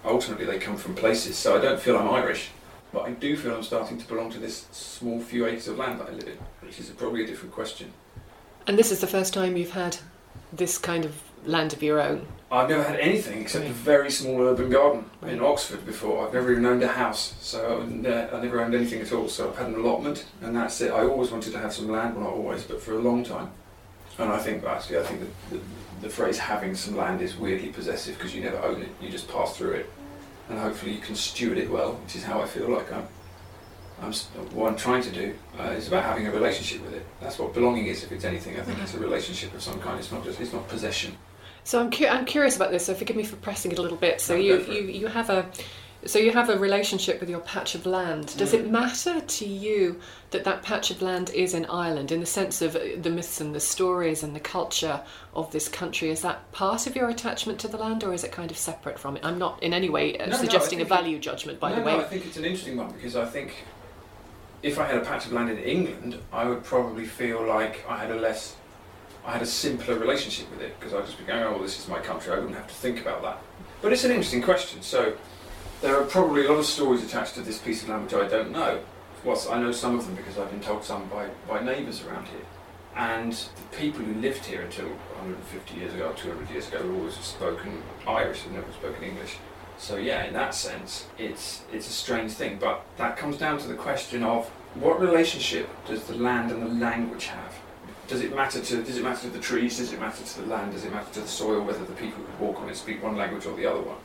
ultimately 0.05 0.45
they 0.45 0.59
come 0.59 0.77
from 0.77 0.95
places. 0.95 1.37
So 1.37 1.57
I 1.57 1.61
don't 1.61 1.79
feel 1.79 1.97
I'm 1.97 2.09
Irish, 2.09 2.49
but 2.93 3.01
I 3.01 3.11
do 3.11 3.35
feel 3.35 3.55
I'm 3.55 3.63
starting 3.63 3.97
to 3.97 4.07
belong 4.07 4.31
to 4.31 4.39
this 4.39 4.67
small 4.71 5.19
few 5.19 5.45
acres 5.45 5.67
of 5.67 5.77
land 5.77 5.99
that 5.99 6.09
I 6.09 6.11
live 6.11 6.27
in, 6.27 6.37
which 6.61 6.79
is 6.79 6.89
probably 6.89 7.23
a 7.23 7.27
different 7.27 7.53
question. 7.53 7.91
And 8.67 8.77
this 8.77 8.91
is 8.91 9.01
the 9.01 9.07
first 9.07 9.33
time 9.33 9.57
you've 9.57 9.71
had 9.71 9.97
this 10.53 10.77
kind 10.77 11.05
of 11.05 11.15
land 11.45 11.73
of 11.73 11.81
your 11.81 11.99
own. 11.99 12.27
I've 12.51 12.67
never 12.67 12.83
had 12.83 12.99
anything 12.99 13.41
except 13.41 13.65
a 13.65 13.69
very 13.69 14.09
small 14.09 14.41
urban 14.41 14.71
garden 14.71 15.05
in 15.21 15.39
Oxford 15.39 15.85
before. 15.85 16.25
I've 16.25 16.33
never 16.33 16.51
even 16.51 16.65
owned 16.65 16.81
a 16.81 16.87
house, 16.87 17.35
so 17.39 17.81
I, 17.81 18.35
I 18.35 18.41
never 18.41 18.61
owned 18.61 18.73
anything 18.73 19.01
at 19.01 19.11
all. 19.13 19.29
So 19.29 19.49
I've 19.49 19.57
had 19.57 19.67
an 19.67 19.75
allotment, 19.75 20.25
and 20.41 20.55
that's 20.55 20.81
it. 20.81 20.91
I 20.91 21.03
always 21.03 21.29
wanted 21.29 21.53
to 21.53 21.59
have 21.59 21.73
some 21.73 21.89
land, 21.89 22.15
well, 22.15 22.23
not 22.23 22.33
always, 22.33 22.63
but 22.63 22.81
for 22.81 22.93
a 22.93 22.99
long 22.99 23.23
time. 23.23 23.51
And 24.17 24.31
I 24.31 24.39
think 24.39 24.63
actually, 24.63 24.97
I 24.97 25.03
think 25.03 25.21
the, 25.21 25.57
the, 25.57 25.61
the 26.01 26.09
phrase 26.09 26.39
"having 26.39 26.73
some 26.73 26.97
land" 26.97 27.21
is 27.21 27.37
weirdly 27.37 27.69
possessive 27.69 28.17
because 28.17 28.33
you 28.33 28.41
never 28.41 28.57
own 28.57 28.81
it; 28.81 28.89
you 28.99 29.09
just 29.09 29.29
pass 29.29 29.55
through 29.55 29.73
it, 29.73 29.89
and 30.49 30.57
hopefully 30.57 30.93
you 30.93 30.99
can 30.99 31.15
steward 31.15 31.59
it 31.59 31.69
well, 31.69 31.93
which 31.93 32.15
is 32.15 32.23
how 32.23 32.41
I 32.41 32.47
feel 32.47 32.69
like 32.69 32.91
I'm. 32.91 33.07
I'm 34.01 34.13
what 34.53 34.71
I'm 34.71 34.77
trying 34.77 35.03
to 35.03 35.11
do 35.11 35.35
uh, 35.59 35.71
is 35.71 35.89
about 35.89 36.03
having 36.03 36.25
a 36.25 36.31
relationship 36.31 36.81
with 36.83 36.93
it. 36.93 37.05
That's 37.21 37.37
what 37.37 37.53
belonging 37.53 37.87
is. 37.87 38.03
If 38.03 38.11
it's 38.11 38.23
anything, 38.23 38.57
I 38.57 38.63
think 38.63 38.79
it's 38.79 38.93
a 38.93 38.99
relationship 38.99 39.53
of 39.53 39.61
some 39.61 39.79
kind. 39.81 39.99
It's 39.99 40.11
not 40.11 40.23
just 40.23 40.39
it's 40.39 40.53
not 40.53 40.67
possession. 40.67 41.15
So 41.69 41.79
I'm, 41.79 41.91
cu- 41.91 42.07
I'm 42.07 42.25
curious 42.25 42.55
about 42.55 42.71
this. 42.71 42.87
So 42.87 42.95
forgive 42.95 43.15
me 43.15 43.23
for 43.23 43.35
pressing 43.35 43.71
it 43.71 43.77
a 43.77 43.81
little 43.83 43.95
bit. 43.95 44.21
So 44.21 44.33
you, 44.33 44.59
you, 44.63 44.81
you 44.87 45.05
have 45.05 45.29
a 45.29 45.45
so 46.03 46.17
you 46.17 46.31
have 46.31 46.49
a 46.49 46.57
relationship 46.57 47.19
with 47.19 47.29
your 47.29 47.41
patch 47.41 47.75
of 47.75 47.85
land. 47.85 48.35
Does 48.37 48.53
mm. 48.53 48.59
it 48.59 48.71
matter 48.71 49.21
to 49.21 49.45
you 49.45 49.99
that 50.31 50.45
that 50.45 50.63
patch 50.63 50.89
of 50.89 51.03
land 51.03 51.29
is 51.29 51.53
in 51.53 51.65
Ireland, 51.67 52.11
in 52.11 52.21
the 52.21 52.25
sense 52.25 52.63
of 52.63 52.73
the 52.73 53.09
myths 53.11 53.39
and 53.39 53.53
the 53.53 53.59
stories 53.59 54.23
and 54.23 54.35
the 54.35 54.39
culture 54.39 55.01
of 55.35 55.51
this 55.51 55.67
country? 55.67 56.09
Is 56.09 56.21
that 56.21 56.51
part 56.53 56.87
of 56.87 56.95
your 56.95 57.07
attachment 57.07 57.59
to 57.59 57.67
the 57.67 57.77
land, 57.77 58.03
or 58.03 58.13
is 58.13 58.23
it 58.23 58.31
kind 58.31 58.49
of 58.49 58.57
separate 58.57 58.97
from 58.97 59.17
it? 59.17 59.23
I'm 59.23 59.37
not 59.37 59.61
in 59.61 59.71
any 59.71 59.91
way 59.91 60.17
uh, 60.17 60.25
no, 60.25 60.37
suggesting 60.37 60.79
no, 60.79 60.85
a 60.85 60.87
value 60.87 61.17
it, 61.17 61.21
judgment, 61.21 61.59
by 61.59 61.69
no, 61.69 61.75
the 61.75 61.81
way. 61.83 61.97
No, 61.97 62.01
I 62.01 62.05
think 62.05 62.25
it's 62.25 62.37
an 62.37 62.45
interesting 62.45 62.77
one 62.77 62.91
because 62.93 63.15
I 63.15 63.25
think 63.25 63.63
if 64.63 64.79
I 64.79 64.85
had 64.85 64.97
a 64.97 65.01
patch 65.01 65.27
of 65.27 65.33
land 65.33 65.51
in 65.51 65.59
England, 65.59 66.17
I 66.33 66.45
would 66.45 66.63
probably 66.63 67.05
feel 67.05 67.45
like 67.45 67.85
I 67.87 67.97
had 67.97 68.09
a 68.09 68.19
less 68.19 68.55
I 69.25 69.33
had 69.33 69.41
a 69.41 69.45
simpler 69.45 69.97
relationship 69.97 70.49
with 70.51 70.61
it 70.61 70.79
because 70.79 70.93
I'd 70.93 71.05
just 71.05 71.17
be 71.17 71.23
going, 71.25 71.43
oh, 71.43 71.51
well, 71.51 71.61
this 71.61 71.77
is 71.79 71.87
my 71.87 71.99
country. 71.99 72.33
I 72.33 72.35
wouldn't 72.35 72.55
have 72.55 72.67
to 72.67 72.73
think 72.73 73.01
about 73.01 73.21
that. 73.21 73.41
But 73.81 73.93
it's 73.93 74.03
an 74.03 74.11
interesting 74.11 74.41
question. 74.41 74.81
So 74.81 75.15
there 75.81 75.99
are 75.99 76.05
probably 76.05 76.45
a 76.45 76.49
lot 76.49 76.59
of 76.59 76.65
stories 76.65 77.03
attached 77.03 77.35
to 77.35 77.41
this 77.41 77.57
piece 77.57 77.83
of 77.83 77.89
land 77.89 78.03
which 78.03 78.13
I 78.13 78.27
don't 78.27 78.51
know. 78.51 78.81
Well, 79.23 79.41
I 79.51 79.59
know 79.59 79.71
some 79.71 79.97
of 79.97 80.05
them 80.05 80.15
because 80.15 80.37
I've 80.37 80.49
been 80.49 80.61
told 80.61 80.83
some 80.83 81.07
by, 81.09 81.27
by 81.47 81.61
neighbours 81.61 82.03
around 82.03 82.27
here. 82.27 82.45
And 82.95 83.33
the 83.33 83.77
people 83.77 84.01
who 84.01 84.19
lived 84.19 84.45
here 84.45 84.61
until 84.61 84.87
150 84.87 85.75
years 85.75 85.93
ago, 85.93 86.13
200 86.15 86.49
years 86.49 86.67
ago, 86.67 86.81
always 86.95 87.15
spoken 87.15 87.83
Irish 88.07 88.45
and 88.45 88.55
never 88.55 88.71
spoken 88.71 89.03
English. 89.03 89.37
So 89.77 89.95
yeah, 89.95 90.25
in 90.25 90.33
that 90.33 90.53
sense, 90.53 91.05
it's 91.17 91.61
it's 91.71 91.87
a 91.87 91.93
strange 91.93 92.33
thing. 92.33 92.57
But 92.59 92.85
that 92.97 93.15
comes 93.15 93.37
down 93.37 93.59
to 93.59 93.67
the 93.67 93.75
question 93.75 94.23
of 94.23 94.49
what 94.75 94.99
relationship 94.99 95.69
does 95.87 96.03
the 96.03 96.15
land 96.15 96.51
and 96.51 96.61
the 96.61 96.85
language 96.85 97.27
have? 97.27 97.55
Does 98.09 98.21
it 98.21 98.35
matter 98.35 98.59
to 98.59 98.83
does 98.83 98.97
it 98.97 99.03
matter 99.03 99.21
to 99.21 99.29
the 99.29 99.39
trees? 99.39 99.77
Does 99.77 99.93
it 99.93 99.99
matter 99.99 100.23
to 100.23 100.41
the 100.41 100.47
land? 100.47 100.73
Does 100.73 100.83
it 100.83 100.91
matter 100.91 101.11
to 101.13 101.21
the 101.21 101.27
soil? 101.27 101.61
Whether 101.63 101.85
the 101.85 101.93
people 101.93 102.23
who 102.23 102.45
walk 102.45 102.59
on 102.59 102.67
it 102.69 102.75
speak 102.75 103.03
one 103.03 103.15
language 103.15 103.45
or 103.45 103.55
the 103.55 103.67
other 103.67 103.81
one? 103.81 103.97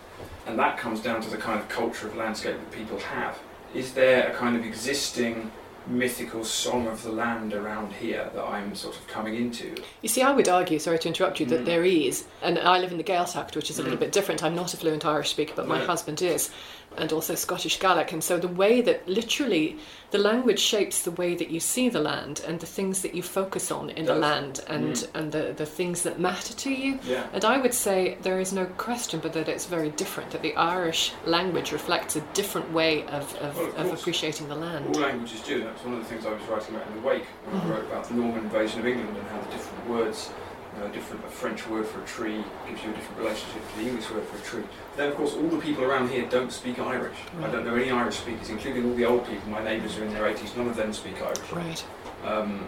And 0.47 0.59
that 0.59 0.77
comes 0.77 1.01
down 1.01 1.23
to 1.23 1.31
the 1.31 1.39
kind 1.39 1.59
of 1.59 1.69
culture 1.71 2.07
of 2.07 2.15
landscape 2.17 2.57
that 2.57 2.71
people 2.71 2.99
have. 2.99 3.39
Is 3.75 3.95
there 3.95 4.29
a 4.31 4.35
kind 4.35 4.57
of 4.57 4.65
existing 4.65 5.51
mythical 5.87 6.43
song 6.45 6.87
of 6.87 7.03
the 7.03 7.11
land 7.13 7.53
around 7.53 7.93
here 7.93 8.31
that 8.35 8.43
I'm 8.43 8.75
sort 8.75 8.97
of 8.97 9.07
coming 9.07 9.35
into. 9.35 9.75
You 10.01 10.09
see, 10.09 10.23
I 10.23 10.33
would 10.33 10.49
argue, 10.49 10.79
sorry 10.79 10.99
to 11.01 11.09
interrupt 11.09 11.41
you, 11.41 11.47
that 11.47 11.61
Mm. 11.61 11.67
there 11.67 11.85
is, 11.85 12.25
and 12.41 12.59
I 12.59 12.79
live 12.79 12.91
in 12.91 12.97
the 12.97 13.05
Gaeltacht, 13.05 13.55
which 13.55 13.69
is 13.69 13.79
a 13.79 13.83
little 13.83 13.99
Mm. 13.99 14.01
bit 14.01 14.13
different. 14.13 14.43
I'm 14.43 14.55
not 14.55 14.73
a 14.73 14.79
fluent 14.79 15.05
Irish 15.05 15.29
speaker, 15.31 15.53
but 15.55 15.69
my 15.69 15.79
husband 15.79 16.23
is, 16.23 16.49
and 16.99 17.13
also 17.13 17.35
Scottish 17.35 17.79
Gaelic. 17.81 18.13
And 18.13 18.23
so 18.23 18.39
the 18.39 18.49
way 18.49 18.81
that 18.83 19.07
literally 19.09 19.79
the 20.11 20.19
language 20.19 20.61
shapes 20.61 21.03
the 21.03 21.11
way 21.11 21.35
that 21.35 21.51
you 21.51 21.59
see 21.59 21.89
the 21.89 22.01
land 22.01 22.41
and 22.47 22.61
the 22.61 22.67
things 22.67 23.03
that 23.03 23.15
you 23.15 23.23
focus 23.23 23.71
on 23.73 23.91
in 23.91 24.05
the 24.07 24.15
land 24.15 24.61
and, 24.69 24.95
Mm. 24.95 25.09
and 25.15 25.33
the, 25.33 25.53
the 25.57 25.67
things 25.67 26.03
that 26.03 26.21
matter 26.21 26.55
to 26.55 26.71
you. 26.73 26.99
Yeah. 27.05 27.27
And 27.33 27.45
I 27.45 27.59
would 27.59 27.75
say 27.75 28.17
there 28.23 28.39
is 28.39 28.53
no 28.53 28.67
question 28.67 29.19
but 29.21 29.33
that 29.33 29.49
it's 29.49 29.67
very 29.67 29.91
different, 29.91 30.31
that 30.31 30.43
the 30.43 30.55
Irish 30.55 31.13
language 31.27 31.73
reflects 31.73 32.15
a 32.17 32.21
different 32.33 32.73
way 32.73 33.03
of, 33.07 33.35
of, 33.37 33.57
Well, 33.57 33.67
of 33.77 33.87
of 33.87 33.93
appreciating 33.99 34.49
the 34.49 34.55
land. 34.55 34.95
All 34.95 35.03
languages 35.03 35.41
do. 35.41 35.65
That's 35.65 35.83
one 35.85 35.95
of 35.95 36.01
the 36.01 36.07
things 36.07 36.25
I 36.27 36.31
was 36.33 36.43
writing 36.45 36.77
about 36.77 36.87
in 36.89 36.95
the 37.03 37.07
Wake 37.09 37.25
when 37.47 37.61
Mhm. 37.61 37.67
I 37.67 37.71
wrote 37.71 37.85
about 37.87 38.05
the 38.09 38.15
Norman 38.15 38.45
invasion 38.45 38.81
of 38.81 38.87
England 38.87 39.17
and 39.17 39.27
how 39.29 39.41
the 39.41 39.51
different 39.51 39.89
words, 39.91 40.31
you 40.75 40.81
know, 40.81 40.87
a 40.87 40.93
different 40.93 41.25
a 41.25 41.29
French 41.29 41.67
word 41.69 41.87
for 41.87 42.03
a 42.03 42.07
tree 42.07 42.43
gives 42.69 42.83
you 42.83 42.91
a 42.91 42.95
different 42.95 43.19
relationship 43.19 43.63
to 43.71 43.79
the 43.79 43.89
English 43.89 44.11
word 44.11 44.25
for 44.25 44.37
a 44.37 44.41
tree. 44.41 44.69
Then 44.97 45.09
of 45.11 45.17
course 45.17 45.35
all 45.35 45.49
the 45.49 45.59
people 45.59 45.85
around 45.85 46.11
here 46.11 46.27
don't 46.29 46.53
speak 46.53 46.79
Irish. 46.79 47.17
I 47.41 47.51
don't 47.51 47.65
know 47.65 47.75
any 47.75 47.91
Irish 47.91 48.17
speakers, 48.17 48.51
including 48.51 48.85
all 48.87 48.95
the 48.95 49.05
old 49.05 49.27
people. 49.27 49.49
My 49.49 49.63
neighbours 49.63 49.97
are 49.99 50.05
in 50.05 50.13
their 50.13 50.25
80s. 50.25 50.57
None 50.57 50.69
of 50.69 50.77
them 50.77 50.93
speak 50.93 51.21
Irish. 51.23 51.53
Right. 51.53 51.85
Um, 52.25 52.67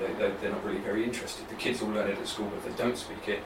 they, 0.00 0.12
they, 0.14 0.32
they're 0.40 0.52
not 0.52 0.64
really 0.64 0.78
very 0.78 1.04
interested. 1.04 1.48
The 1.48 1.54
kids 1.54 1.82
all 1.82 1.88
learn 1.88 2.08
it 2.08 2.18
at 2.18 2.26
school, 2.26 2.50
but 2.52 2.64
they 2.64 2.82
don't 2.82 2.96
speak 2.96 3.28
it. 3.28 3.42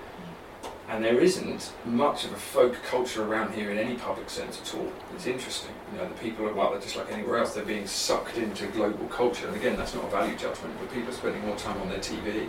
And 0.88 1.04
there 1.04 1.20
isn't 1.20 1.72
much 1.84 2.24
of 2.24 2.32
a 2.32 2.36
folk 2.36 2.74
culture 2.82 3.22
around 3.22 3.54
here 3.54 3.70
in 3.70 3.78
any 3.78 3.94
public 3.94 4.28
sense 4.28 4.60
at 4.60 4.74
all. 4.74 4.92
It's 5.14 5.26
interesting. 5.26 5.72
You 5.92 5.98
know, 5.98 6.08
the 6.08 6.16
people 6.16 6.48
are, 6.48 6.52
well, 6.52 6.72
they're 6.72 6.80
just 6.80 6.96
like 6.96 7.12
anywhere 7.12 7.38
else. 7.38 7.54
They're 7.54 7.64
being 7.64 7.86
sucked 7.86 8.36
into 8.36 8.66
global 8.68 9.06
culture. 9.06 9.46
And 9.46 9.54
again, 9.54 9.76
that's 9.76 9.94
not 9.94 10.04
a 10.04 10.10
value 10.10 10.36
judgment, 10.36 10.74
but 10.80 10.92
people 10.92 11.10
are 11.10 11.12
spending 11.12 11.46
more 11.46 11.56
time 11.56 11.80
on 11.80 11.88
their 11.88 12.00
TV. 12.00 12.48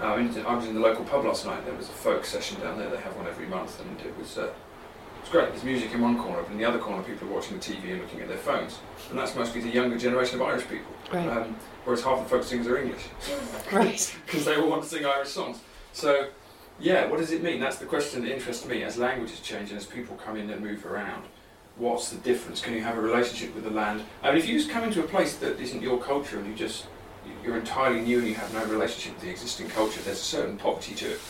I, 0.00 0.16
mean, 0.16 0.46
I 0.46 0.54
was 0.54 0.66
in 0.66 0.74
the 0.74 0.80
local 0.80 1.04
pub 1.04 1.24
last 1.24 1.44
night. 1.44 1.64
There 1.64 1.74
was 1.74 1.88
a 1.88 1.92
folk 1.92 2.24
session 2.24 2.60
down 2.60 2.78
there. 2.78 2.88
They 2.88 2.98
have 2.98 3.16
one 3.16 3.26
every 3.26 3.46
month, 3.46 3.80
and 3.80 4.00
it 4.00 4.16
was 4.16 4.38
uh, 4.38 4.42
it 4.42 5.22
was 5.22 5.30
great. 5.30 5.48
There's 5.50 5.64
music 5.64 5.92
in 5.92 6.00
one 6.00 6.18
corner, 6.18 6.42
but 6.42 6.52
in 6.52 6.58
the 6.58 6.64
other 6.64 6.78
corner, 6.78 7.02
people 7.02 7.28
are 7.28 7.32
watching 7.32 7.58
the 7.58 7.64
TV 7.64 7.92
and 7.92 8.02
looking 8.02 8.20
at 8.20 8.28
their 8.28 8.38
phones. 8.38 8.78
And 9.10 9.18
that's 9.18 9.34
mostly 9.34 9.60
the 9.60 9.70
younger 9.70 9.98
generation 9.98 10.40
of 10.40 10.46
Irish 10.46 10.68
people. 10.68 10.92
Right. 11.12 11.28
Um, 11.28 11.56
whereas 11.84 12.02
half 12.02 12.22
the 12.22 12.28
folk 12.28 12.44
singers 12.44 12.66
are 12.66 12.76
English 12.78 13.02
Right. 13.72 14.16
because 14.26 14.44
they 14.44 14.56
all 14.56 14.68
want 14.68 14.82
to 14.82 14.88
sing 14.88 15.04
Irish 15.04 15.30
songs. 15.30 15.58
So, 15.92 16.28
yeah, 16.78 17.06
what 17.06 17.18
does 17.18 17.32
it 17.32 17.42
mean? 17.42 17.58
That's 17.58 17.78
the 17.78 17.86
question 17.86 18.22
that 18.22 18.30
interests 18.30 18.66
me. 18.66 18.84
As 18.84 18.98
languages 18.98 19.40
change 19.40 19.70
and 19.70 19.78
as 19.78 19.86
people 19.86 20.16
come 20.16 20.36
in 20.36 20.48
and 20.50 20.62
move 20.62 20.86
around, 20.86 21.24
what's 21.76 22.10
the 22.10 22.18
difference? 22.18 22.60
Can 22.60 22.74
you 22.74 22.82
have 22.82 22.96
a 22.96 23.00
relationship 23.00 23.54
with 23.54 23.64
the 23.64 23.70
land? 23.70 24.02
I 24.22 24.28
mean, 24.28 24.38
if 24.38 24.48
you 24.48 24.56
just 24.56 24.70
come 24.70 24.84
into 24.84 25.00
a 25.00 25.06
place 25.08 25.36
that 25.36 25.58
isn't 25.58 25.82
your 25.82 25.98
culture 25.98 26.38
and 26.38 26.46
you 26.46 26.54
just 26.54 26.86
you're 27.48 27.58
entirely 27.58 28.00
new 28.02 28.18
and 28.18 28.28
you 28.28 28.34
have 28.34 28.52
no 28.52 28.64
relationship 28.66 29.14
with 29.14 29.22
the 29.22 29.30
existing 29.30 29.68
culture, 29.68 30.00
there's 30.02 30.20
a 30.20 30.22
certain 30.22 30.58
poverty 30.58 30.94
to 30.96 31.12
it. 31.12 31.20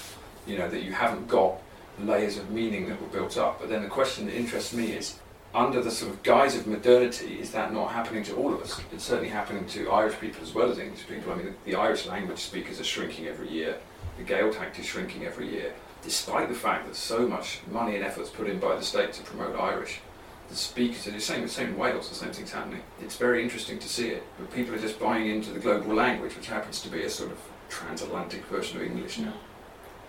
You 0.46 0.58
know 0.58 0.68
that 0.68 0.82
you 0.82 0.92
haven't 0.92 1.28
got 1.28 1.60
layers 2.00 2.36
of 2.38 2.50
meaning 2.50 2.88
that 2.88 3.00
were 3.00 3.08
built 3.08 3.38
up. 3.38 3.60
But 3.60 3.68
then 3.68 3.82
the 3.82 3.88
question 3.88 4.26
that 4.26 4.34
interests 4.34 4.72
me 4.72 4.92
is. 4.92 5.18
Under 5.54 5.80
the 5.82 5.90
sort 5.90 6.12
of 6.12 6.22
guise 6.22 6.54
of 6.56 6.66
modernity, 6.66 7.40
is 7.40 7.52
that 7.52 7.72
not 7.72 7.90
happening 7.92 8.22
to 8.24 8.36
all 8.36 8.52
of 8.52 8.60
us? 8.60 8.78
It's 8.92 9.04
certainly 9.04 9.30
happening 9.30 9.66
to 9.68 9.90
Irish 9.90 10.20
people 10.20 10.42
as 10.42 10.52
well 10.52 10.70
as 10.70 10.78
English 10.78 11.08
people. 11.08 11.32
I 11.32 11.36
mean, 11.36 11.54
the, 11.64 11.74
Irish 11.74 12.04
language 12.04 12.38
speakers 12.38 12.78
are 12.78 12.84
shrinking 12.84 13.28
every 13.28 13.48
year 13.48 13.78
the 14.18 14.24
Gaeltacht 14.24 14.78
is 14.78 14.84
shrinking 14.84 15.24
every 15.24 15.48
year, 15.48 15.72
despite 16.02 16.48
the 16.48 16.54
fact 16.54 16.86
that 16.86 16.96
so 16.96 17.26
much 17.26 17.60
money 17.70 17.94
and 17.94 18.04
effort 18.04 18.22
is 18.22 18.30
put 18.30 18.48
in 18.48 18.58
by 18.58 18.74
the 18.74 18.82
state 18.82 19.12
to 19.14 19.22
promote 19.22 19.58
Irish. 19.58 20.00
The 20.48 20.56
speakers 20.56 21.06
are 21.06 21.10
the 21.10 21.20
same, 21.20 21.42
the 21.42 21.48
same 21.48 21.68
in 21.68 21.76
Wales, 21.76 22.08
the 22.08 22.14
same 22.14 22.32
thing's 22.32 22.52
happening. 22.52 22.82
It's 23.02 23.16
very 23.16 23.42
interesting 23.42 23.78
to 23.78 23.88
see 23.88 24.08
it, 24.08 24.22
but 24.38 24.52
people 24.52 24.74
are 24.74 24.78
just 24.78 24.98
buying 24.98 25.28
into 25.28 25.50
the 25.50 25.60
global 25.60 25.94
language, 25.94 26.36
which 26.36 26.46
happens 26.46 26.80
to 26.82 26.88
be 26.88 27.02
a 27.02 27.10
sort 27.10 27.30
of 27.30 27.38
transatlantic 27.68 28.46
version 28.46 28.78
of 28.78 28.84
English 28.84 29.18
now. 29.18 29.34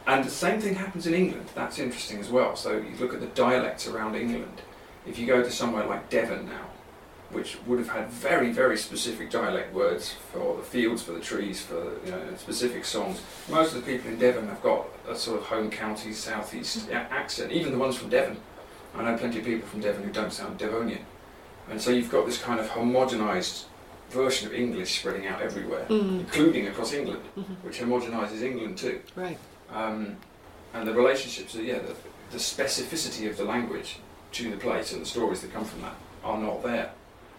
And 0.08 0.24
the 0.24 0.32
same 0.32 0.62
thing 0.62 0.76
happens 0.76 1.06
in 1.08 1.14
England. 1.14 1.50
That's 1.56 1.78
interesting 1.78 2.20
as 2.20 2.30
well. 2.30 2.56
So 2.56 2.78
you 2.78 2.96
look 3.00 3.14
at 3.14 3.20
the 3.20 3.28
dialects 3.28 3.86
around 3.88 4.16
England. 4.16 4.62
If 5.06 5.20
you 5.20 5.28
go 5.28 5.44
to 5.44 5.52
somewhere 5.52 5.86
like 5.86 6.10
Devon 6.10 6.46
now, 6.46 6.68
which 7.32 7.58
would 7.68 7.78
have 7.78 7.90
had 7.90 8.10
very, 8.10 8.52
very 8.52 8.78
specific 8.78 9.30
dialect 9.30 9.74
words 9.74 10.16
for 10.32 10.58
the 10.58 10.64
fields, 10.64 11.04
for 11.04 11.12
the 11.12 11.20
trees, 11.20 11.62
for 11.62 11.94
you 12.04 12.12
know, 12.12 12.22
specific 12.38 12.84
songs. 12.86 13.22
Most 13.50 13.76
of 13.76 13.86
the 13.86 13.92
people 13.92 14.10
in 14.10 14.18
Devon 14.18 14.48
have 14.48 14.64
got 14.64 14.88
a 15.08 15.16
sort 15.16 15.40
of 15.40 15.46
home 15.46 15.70
county 15.70 16.12
southeast 16.12 16.90
accent. 16.92 17.52
Even 17.52 17.72
the 17.72 17.78
ones 17.78 17.96
from 17.96 18.10
Devon, 18.10 18.38
I 18.96 19.04
know 19.04 19.18
plenty 19.18 19.40
of 19.40 19.46
people 19.46 19.68
from 19.68 19.82
Devon 19.82 20.04
who 20.04 20.12
don't 20.12 20.32
sound 20.34 20.58
Devonian, 20.58 21.06
and 21.70 21.82
so 21.82 21.92
you've 21.92 22.10
got 22.12 22.26
this 22.26 22.42
kind 22.42 22.60
of 22.60 22.68
homogenised 22.68 23.66
version 24.10 24.48
of 24.48 24.54
English 24.54 25.00
spreading 25.00 25.28
out 25.28 25.42
everywhere, 25.42 25.86
Mm. 25.88 26.22
including 26.22 26.68
across 26.68 26.94
England, 26.94 27.22
Mhm. 27.38 27.44
which 27.64 27.80
homogenises 27.80 28.42
England 28.42 28.78
too. 28.78 29.00
Right. 29.16 29.38
Um, 29.72 30.18
and 30.74 30.88
the 30.88 30.94
relationships, 30.94 31.56
are, 31.56 31.62
yeah, 31.62 31.80
the, 31.80 31.94
the 32.32 32.38
specificity 32.38 33.30
of 33.30 33.38
the 33.38 33.44
language 33.44 33.98
to 34.34 34.50
the 34.50 34.58
place 34.58 34.92
and 34.94 35.02
the 35.02 35.06
stories 35.06 35.42
that 35.42 35.54
come 35.54 35.64
from 35.66 35.82
that 35.82 35.94
are 36.24 36.38
not 36.40 36.64
there. 36.64 36.92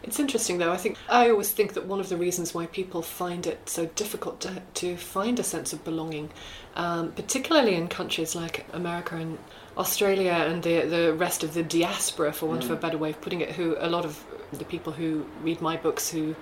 It's 0.02 0.19
interesting 0.19 0.59
though. 0.59 0.73
I 0.73 0.76
think 0.78 0.97
I 1.11 1.28
always 1.28 1.50
think 1.50 1.75
that 1.75 1.85
one 1.87 2.00
of 2.00 2.09
the 2.09 2.16
reasons 2.16 2.54
why 2.54 2.66
people 2.66 3.02
find 3.02 3.47
it 3.47 3.69
so 3.69 3.87
difficult 3.97 4.40
to, 4.40 4.62
to 4.75 4.97
find 4.97 5.38
a 5.38 5.42
sense 5.45 5.73
of 5.75 5.85
belonging, 5.85 6.30
um, 6.75 7.12
particularly 7.12 7.75
in 7.75 7.87
countries 7.88 8.35
like 8.35 8.64
America 8.73 9.16
and 9.16 9.38
Australia 9.77 10.33
and 10.33 10.62
the 10.62 10.81
the 10.83 11.15
rest 11.15 11.43
of 11.45 11.55
the 11.55 11.62
diaspora, 11.62 12.33
for 12.33 12.47
want 12.47 12.65
of 12.65 12.71
a 12.71 12.77
Mm. 12.77 12.81
better 12.81 12.99
way 12.99 13.11
of 13.11 13.21
putting 13.21 13.41
it, 13.41 13.50
who 13.53 13.77
a 13.79 13.89
lot 13.89 14.05
of 14.05 14.25
the 14.53 14.65
people 14.65 14.93
who 14.93 15.25
read 15.43 15.61
my 15.61 15.77
books, 15.77 16.11
who 16.11 16.35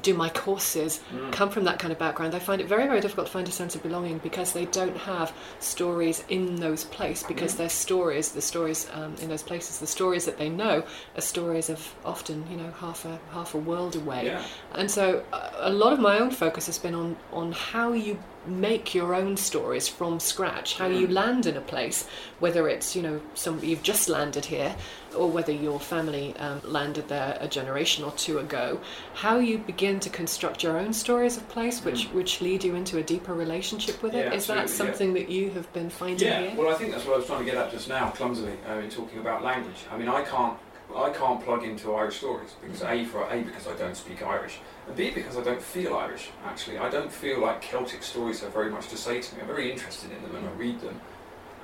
do 0.00 0.14
my 0.14 0.30
courses, 0.30 1.00
come 1.32 1.50
from 1.50 1.64
that 1.64 1.78
kind 1.78 1.92
of 1.92 1.98
background. 1.98 2.32
They 2.32 2.38
find 2.40 2.62
it 2.62 2.66
very, 2.66 2.86
very 2.86 3.00
difficult 3.00 3.26
to 3.26 3.32
find 3.32 3.46
a 3.46 3.50
sense 3.52 3.74
of 3.74 3.82
belonging 3.82 4.18
because 4.22 4.52
they 4.52 4.64
don't 4.64 4.96
have 4.96 5.34
stories 5.60 6.24
in 6.30 6.56
those 6.56 6.84
places. 6.84 7.24
Because 7.26 7.52
Mhm. 7.54 7.58
their 7.58 7.68
stories, 7.68 8.32
the 8.32 8.40
stories 8.40 8.88
um, 8.94 9.14
in 9.20 9.28
those 9.28 9.42
places, 9.42 9.80
the 9.80 9.86
stories 9.86 10.24
that 10.24 10.38
they 10.38 10.48
know 10.48 10.84
are 11.14 11.20
stories 11.20 11.68
of 11.68 11.94
often, 12.06 12.46
you 12.50 12.56
know, 12.56 12.72
half 12.80 13.04
a 13.04 13.18
half 13.34 13.54
a 13.54 13.58
world 13.58 13.94
away. 13.94 14.24
Yeah. 14.26 14.40
And 14.74 14.90
so, 14.90 15.24
a 15.60 15.70
lot 15.70 15.92
of 15.92 16.00
my 16.00 16.18
own 16.18 16.30
focus 16.30 16.64
has 16.66 16.78
been 16.78 16.94
on 16.94 17.16
on 17.30 17.52
how 17.52 17.92
you 17.92 18.18
make 18.46 18.94
your 18.94 19.14
own 19.14 19.36
stories 19.36 19.88
from 19.88 20.18
scratch, 20.20 20.78
how 20.78 20.86
you 20.86 21.06
Mhm. 21.06 21.12
land 21.12 21.46
in 21.46 21.56
a 21.56 21.60
place, 21.60 22.06
whether 22.40 22.68
it's 22.68 22.96
you 22.96 23.02
know 23.02 23.20
some 23.34 23.60
you've 23.62 23.82
just 23.82 24.08
landed 24.08 24.46
here, 24.46 24.74
or 25.16 25.28
whether 25.28 25.52
your 25.52 25.78
family 25.78 26.34
um, 26.38 26.60
landed 26.64 27.08
there 27.08 27.36
a 27.40 27.46
generation 27.48 28.04
or 28.04 28.10
two 28.12 28.38
ago, 28.38 28.80
how 29.14 29.38
you 29.38 29.58
begin 29.58 30.00
to 30.00 30.10
construct 30.10 30.62
your 30.62 30.78
own 30.78 30.92
stories 30.92 31.36
of 31.36 31.48
place, 31.48 31.84
which 31.84 32.04
which 32.12 32.40
lead 32.40 32.64
you 32.64 32.74
into 32.74 32.98
a 32.98 33.02
deeper 33.02 33.34
relationship 33.34 34.02
with 34.02 34.14
it. 34.14 34.26
Mm. 34.26 34.30
Yeah, 34.30 34.36
Is 34.36 34.46
that 34.46 34.58
absolutely, 34.58 34.86
yeah. 34.86 34.92
something 34.92 35.14
that 35.14 35.28
you 35.28 35.50
have 35.50 35.72
been 35.72 35.90
finding 35.90 36.26
Yeah, 36.28 36.40
here? 36.40 36.52
well, 36.56 36.68
I 36.74 36.74
think 36.74 36.92
that's 36.92 37.04
what 37.06 37.14
I 37.14 37.16
was 37.18 37.26
trying 37.26 37.40
to 37.40 37.44
get 37.44 37.56
at 37.56 37.70
just 37.70 37.88
now, 37.88 38.10
clumsily, 38.10 38.54
uh, 38.68 38.74
in 38.74 38.90
talking 38.90 39.18
about 39.18 39.42
language. 39.44 39.84
I 39.92 39.96
mean, 39.96 40.08
I 40.08 40.22
can't, 40.22 40.56
I 40.96 41.10
can't 41.10 41.42
plug 41.44 41.62
into 41.64 41.94
Irish 41.94 42.16
stories 42.18 42.50
because 42.60 42.82
a 42.82 43.04
for 43.04 43.22
a 43.30 43.42
because 43.42 43.66
I 43.66 43.74
don't 43.76 43.96
speak 43.96 44.22
Irish, 44.22 44.58
and 44.86 44.96
b 44.96 45.10
because 45.10 45.36
I 45.36 45.42
don't 45.42 45.62
feel 45.62 45.94
Irish. 45.94 46.30
Actually, 46.44 46.78
I 46.78 46.90
don't 46.90 47.12
feel 47.12 47.40
like 47.40 47.60
Celtic 47.62 48.02
stories 48.02 48.40
have 48.40 48.52
very 48.52 48.70
much 48.70 48.88
to 48.88 48.96
say 48.96 49.20
to 49.20 49.34
me. 49.34 49.40
I'm 49.40 49.46
very 49.46 49.70
interested 49.70 50.10
in 50.10 50.22
them 50.22 50.36
and 50.36 50.48
I 50.48 50.52
read 50.52 50.80
them, 50.80 51.00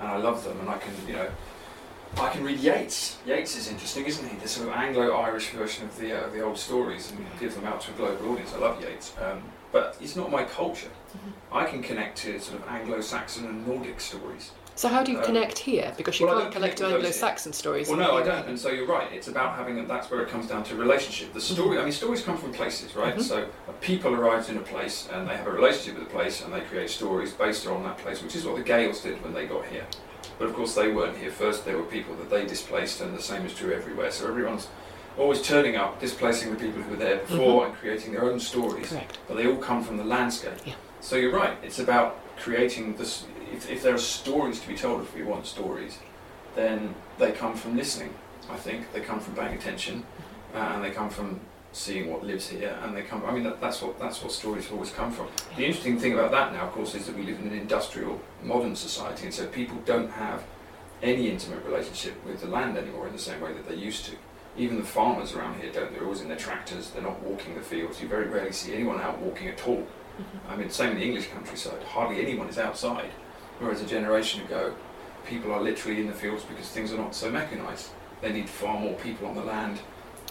and 0.01 0.09
I 0.09 0.17
love 0.17 0.45
them, 0.45 0.61
and 0.61 0.69
I 0.69 0.79
can, 0.79 0.93
you 1.07 1.15
know. 1.15 1.29
I 2.17 2.31
can 2.31 2.43
read 2.43 2.59
Yeats. 2.59 3.19
Yeats 3.27 3.55
is 3.55 3.71
interesting, 3.71 4.07
isn't 4.07 4.27
he? 4.27 4.37
The 4.39 4.49
sort 4.49 4.69
of 4.69 4.75
Anglo-Irish 4.75 5.51
version 5.51 5.85
of 5.85 5.99
the 5.99 6.19
uh, 6.19 6.27
of 6.27 6.33
the 6.33 6.41
old 6.41 6.57
stories, 6.57 7.11
and 7.11 7.25
give 7.39 7.55
them 7.55 7.67
out 7.67 7.83
to 7.83 7.91
a 7.91 7.95
global 7.95 8.33
audience. 8.33 8.55
I 8.55 8.59
love 8.59 8.81
Yeats, 8.81 9.13
um, 9.21 9.43
but 9.73 9.97
it's 10.01 10.17
not 10.17 10.31
my 10.31 10.45
culture. 10.45 10.89
Mm-hmm. 10.89 11.55
I 11.55 11.65
can 11.67 11.83
connect 11.83 12.17
to 12.19 12.41
sort 12.41 12.61
of 12.61 12.69
Anglo-Saxon 12.69 13.45
and 13.45 13.67
Nordic 13.67 14.01
stories. 14.01 14.53
So 14.79 14.87
how 14.87 15.03
do 15.03 15.11
you 15.11 15.19
Um, 15.19 15.25
connect 15.25 15.59
here? 15.59 15.93
Because 15.97 16.21
you 16.21 16.27
well, 16.27 16.39
can't 16.41 16.53
connect 16.53 16.77
to 16.77 16.85
connect 16.85 17.03
with 17.03 17.07
those 17.07 17.17
Anglo-Saxon 17.17 17.53
stories. 17.53 17.89
Well, 17.89 17.99
no, 17.99 18.17
I 18.17 18.23
don't, 18.23 18.47
and 18.47 18.57
so 18.57 18.71
you're 18.71 18.87
right. 18.87 19.09
It's 19.13 19.27
about 19.27 19.57
having 19.57 19.85
that's 19.89 20.09
where 20.09 20.23
it 20.23 20.29
comes 20.29 20.47
down 20.47 20.63
to 20.65 20.77
relationship. 20.77 21.35
The 21.35 21.41
story, 21.41 21.79
I 21.79 21.83
mean, 21.83 21.91
stories 21.91 22.23
come 22.23 22.39
from 22.39 22.53
places, 22.53 22.95
right? 22.95 23.17
Mhm. 23.17 23.23
So 23.23 23.47
a 23.67 23.73
people 23.81 24.15
arrives 24.15 24.49
in 24.51 24.57
a 24.57 24.61
place 24.61 25.09
and 25.13 25.29
they 25.29 25.37
have 25.37 25.49
a 25.49 25.51
relationship 25.51 25.99
with 25.99 26.07
the 26.07 26.15
place 26.15 26.45
and 26.45 26.55
they 26.55 26.61
create 26.61 26.91
stories 26.91 27.33
based 27.33 27.67
on 27.67 27.83
that 27.83 27.99
place, 27.99 28.23
which 28.23 28.37
is 28.37 28.45
what 28.47 28.55
the 28.55 28.63
Gaels 28.63 29.01
did 29.01 29.21
when 29.25 29.35
they 29.35 29.47
got 29.47 29.67
here. 29.67 29.85
But 30.39 30.47
of 30.47 30.55
course, 30.55 30.77
they 30.77 30.93
weren't 30.93 31.19
here 31.19 31.33
first. 31.33 31.65
There 31.65 31.77
were 31.77 31.91
people 31.99 32.15
that 32.15 32.31
they 32.31 32.47
displaced, 32.47 33.01
and 33.01 33.19
the 33.19 33.23
same 33.23 33.45
is 33.45 33.55
true 33.55 33.73
everywhere. 33.73 34.13
So 34.13 34.29
everyone's 34.29 34.69
always 35.19 35.43
turning 35.43 35.75
up, 35.75 35.99
displacing 35.99 36.51
the 36.55 36.57
people 36.65 36.83
who 36.83 36.91
were 36.91 37.03
there 37.05 37.17
before, 37.17 37.67
and 37.67 37.75
creating 37.75 38.13
their 38.13 38.23
own 38.31 38.39
stories. 38.39 38.91
Correct. 38.91 39.19
But 39.27 39.39
they 39.39 39.49
all 39.49 39.57
come 39.57 39.83
from 39.83 39.97
the 39.97 40.05
landscape. 40.05 40.53
Yeah. 40.65 40.75
So 41.01 41.17
you're 41.17 41.33
right. 41.33 41.57
It's 41.65 41.81
about 41.81 42.21
creating 42.39 42.95
this. 42.95 43.25
If, 43.53 43.71
if 43.71 43.83
there 43.83 43.95
are 43.95 43.99
stories 43.99 44.61
to 44.61 44.69
be 44.69 44.75
told, 44.75 45.03
if 45.03 45.15
we 45.15 45.23
want 45.23 45.47
stories, 45.47 45.99
then 46.55 46.95
they 47.19 47.33
come 47.33 47.55
from 47.55 47.77
listening. 47.77 48.15
I 48.51 48.57
think 48.57 48.93
they 48.93 49.01
come 49.01 49.21
from 49.21 49.35
paying 49.35 49.55
attention, 49.55 50.05
uh, 50.55 50.73
and 50.75 50.85
they 50.85 50.91
come 50.91 51.11
from 51.11 51.41
seeing 51.73 52.11
what 52.11 52.25
lives 52.25 52.49
here, 52.49 52.79
and 52.83 52.97
they 52.97 53.03
come. 53.03 53.25
I 53.27 53.33
mean, 53.33 53.45
that, 53.45 53.61
that's 53.61 53.83
what 53.83 53.99
that's 53.99 54.23
what 54.23 54.33
stories 54.33 54.71
always 54.71 54.91
come 54.91 55.13
from. 55.13 55.29
The 55.57 55.65
interesting 55.65 55.99
thing 55.99 56.15
about 56.15 56.31
that 56.31 56.53
now, 56.53 56.67
of 56.67 56.73
course, 56.73 56.95
is 56.95 57.07
that 57.07 57.17
we 57.17 57.25
live 57.25 57.39
in 57.41 57.49
an 57.49 57.59
industrial, 57.59 58.21
modern 58.43 58.75
society, 58.75 59.25
and 59.27 59.35
so 59.35 59.47
people 59.47 59.77
don't 59.85 60.11
have 60.11 60.45
any 61.03 61.31
intimate 61.31 61.65
relationship 61.65 62.15
with 62.25 62.41
the 62.41 62.49
land 62.49 62.77
anymore 62.77 63.07
in 63.07 63.13
the 63.13 63.19
same 63.19 63.41
way 63.41 63.53
that 63.53 63.69
they 63.69 63.75
used 63.75 64.05
to. 64.07 64.13
Even 64.57 64.79
the 64.79 64.85
farmers 64.85 65.35
around 65.35 65.61
here 65.61 65.71
don't. 65.71 65.93
They're 65.93 66.03
always 66.05 66.23
in 66.23 66.29
their 66.29 66.39
tractors. 66.39 66.91
They're 66.91 67.03
not 67.03 67.23
walking 67.23 67.55
the 67.55 67.61
fields. 67.61 68.01
You 68.01 68.09
very 68.09 68.27
rarely 68.27 68.53
see 68.53 68.75
anyone 68.75 69.01
out 69.01 69.19
walking 69.21 69.49
at 69.49 69.69
all. 69.69 69.87
I 70.49 70.57
mean, 70.57 70.69
same 70.71 70.93
in 70.93 70.99
the 70.99 71.05
English 71.05 71.29
countryside. 71.29 71.83
Hardly 71.85 72.21
anyone 72.21 72.49
is 72.49 72.59
outside. 72.59 73.11
Whereas 73.59 73.83
a 73.83 73.87
generation 73.87 74.43
ago, 74.43 74.75
people 75.27 75.53
are 75.53 75.61
literally 75.61 76.01
in 76.01 76.07
the 76.07 76.13
fields 76.13 76.45
because 76.45 76.69
things 76.69 76.93
are 76.93 76.97
not 76.97 77.15
so 77.15 77.31
mechanised. 77.31 77.91
They 78.21 78.33
need 78.33 78.49
far 78.49 78.79
more 78.79 78.95
people 78.95 79.27
on 79.27 79.35
the 79.35 79.45
land. 79.45 79.81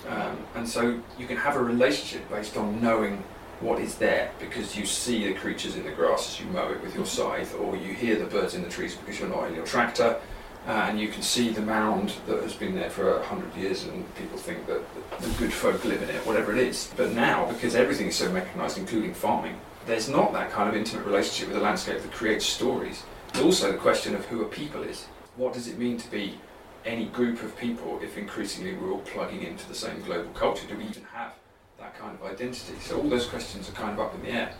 Um, 0.07 0.37
and 0.55 0.67
so 0.67 0.99
you 1.17 1.27
can 1.27 1.37
have 1.37 1.55
a 1.55 1.63
relationship 1.63 2.29
based 2.29 2.55
on 2.57 2.81
knowing 2.81 3.23
what 3.59 3.79
is 3.79 3.95
there 3.95 4.31
because 4.39 4.75
you 4.75 4.85
see 4.85 5.27
the 5.27 5.33
creatures 5.33 5.75
in 5.75 5.83
the 5.83 5.91
grass 5.91 6.29
as 6.29 6.39
you 6.39 6.45
mow 6.51 6.69
it 6.71 6.81
with 6.81 6.95
your 6.95 7.05
scythe, 7.05 7.55
or 7.55 7.75
you 7.75 7.93
hear 7.93 8.17
the 8.17 8.25
birds 8.25 8.53
in 8.53 8.61
the 8.61 8.69
trees 8.69 8.95
because 8.95 9.19
you're 9.19 9.29
not 9.29 9.47
in 9.47 9.55
your 9.55 9.65
tractor, 9.65 10.19
uh, 10.67 10.71
and 10.71 10.99
you 10.99 11.07
can 11.07 11.21
see 11.21 11.49
the 11.49 11.61
mound 11.61 12.13
that 12.27 12.41
has 12.43 12.53
been 12.53 12.75
there 12.75 12.89
for 12.89 13.17
a 13.17 13.25
hundred 13.25 13.53
years, 13.55 13.85
and 13.85 14.15
people 14.15 14.37
think 14.37 14.65
that 14.67 14.81
the 15.19 15.29
good 15.39 15.51
folk 15.51 15.83
live 15.85 16.01
in 16.03 16.09
it, 16.09 16.25
whatever 16.25 16.51
it 16.51 16.59
is. 16.59 16.91
But 16.95 17.13
now, 17.13 17.51
because 17.51 17.73
everything 17.73 18.07
is 18.07 18.15
so 18.15 18.31
mechanised, 18.31 18.77
including 18.77 19.13
farming, 19.13 19.59
there's 19.87 20.09
not 20.09 20.33
that 20.33 20.51
kind 20.51 20.69
of 20.69 20.75
intimate 20.75 21.05
relationship 21.05 21.47
with 21.47 21.57
the 21.57 21.63
landscape 21.63 22.01
that 22.01 22.11
creates 22.11 22.45
stories. 22.45 23.03
There's 23.37 23.45
also 23.45 23.71
the 23.71 23.77
question 23.77 24.15
of 24.15 24.25
who 24.25 24.41
a 24.41 24.45
people 24.45 24.81
is. 24.81 25.05
What 25.35 25.53
does 25.53 25.67
it 25.67 25.77
mean 25.77 25.99
to 25.99 26.09
be 26.09 26.39
any 26.83 27.05
group 27.05 27.43
of 27.43 27.55
people 27.55 27.99
if 28.01 28.17
increasingly 28.17 28.73
we're 28.73 28.91
all 28.91 29.01
plugging 29.01 29.43
into 29.43 29.67
the 29.67 29.75
same 29.75 30.01
global 30.01 30.31
culture? 30.31 30.65
Do 30.67 30.75
we 30.75 30.85
even 30.85 31.03
have 31.13 31.33
that 31.77 31.95
kind 31.99 32.17
of 32.19 32.25
identity? 32.25 32.73
So 32.81 32.97
all 32.99 33.07
those 33.07 33.27
questions 33.27 33.69
are 33.69 33.73
kind 33.73 33.91
of 33.91 33.99
up 33.99 34.15
in 34.15 34.23
the 34.23 34.29
air. 34.29 34.53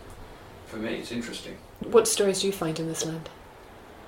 For 0.66 0.76
me, 0.76 0.94
it's 0.94 1.10
interesting. 1.10 1.56
What 1.80 2.06
stories 2.06 2.40
do 2.42 2.46
you 2.46 2.52
find 2.52 2.78
in 2.78 2.86
this 2.86 3.04
land? 3.04 3.28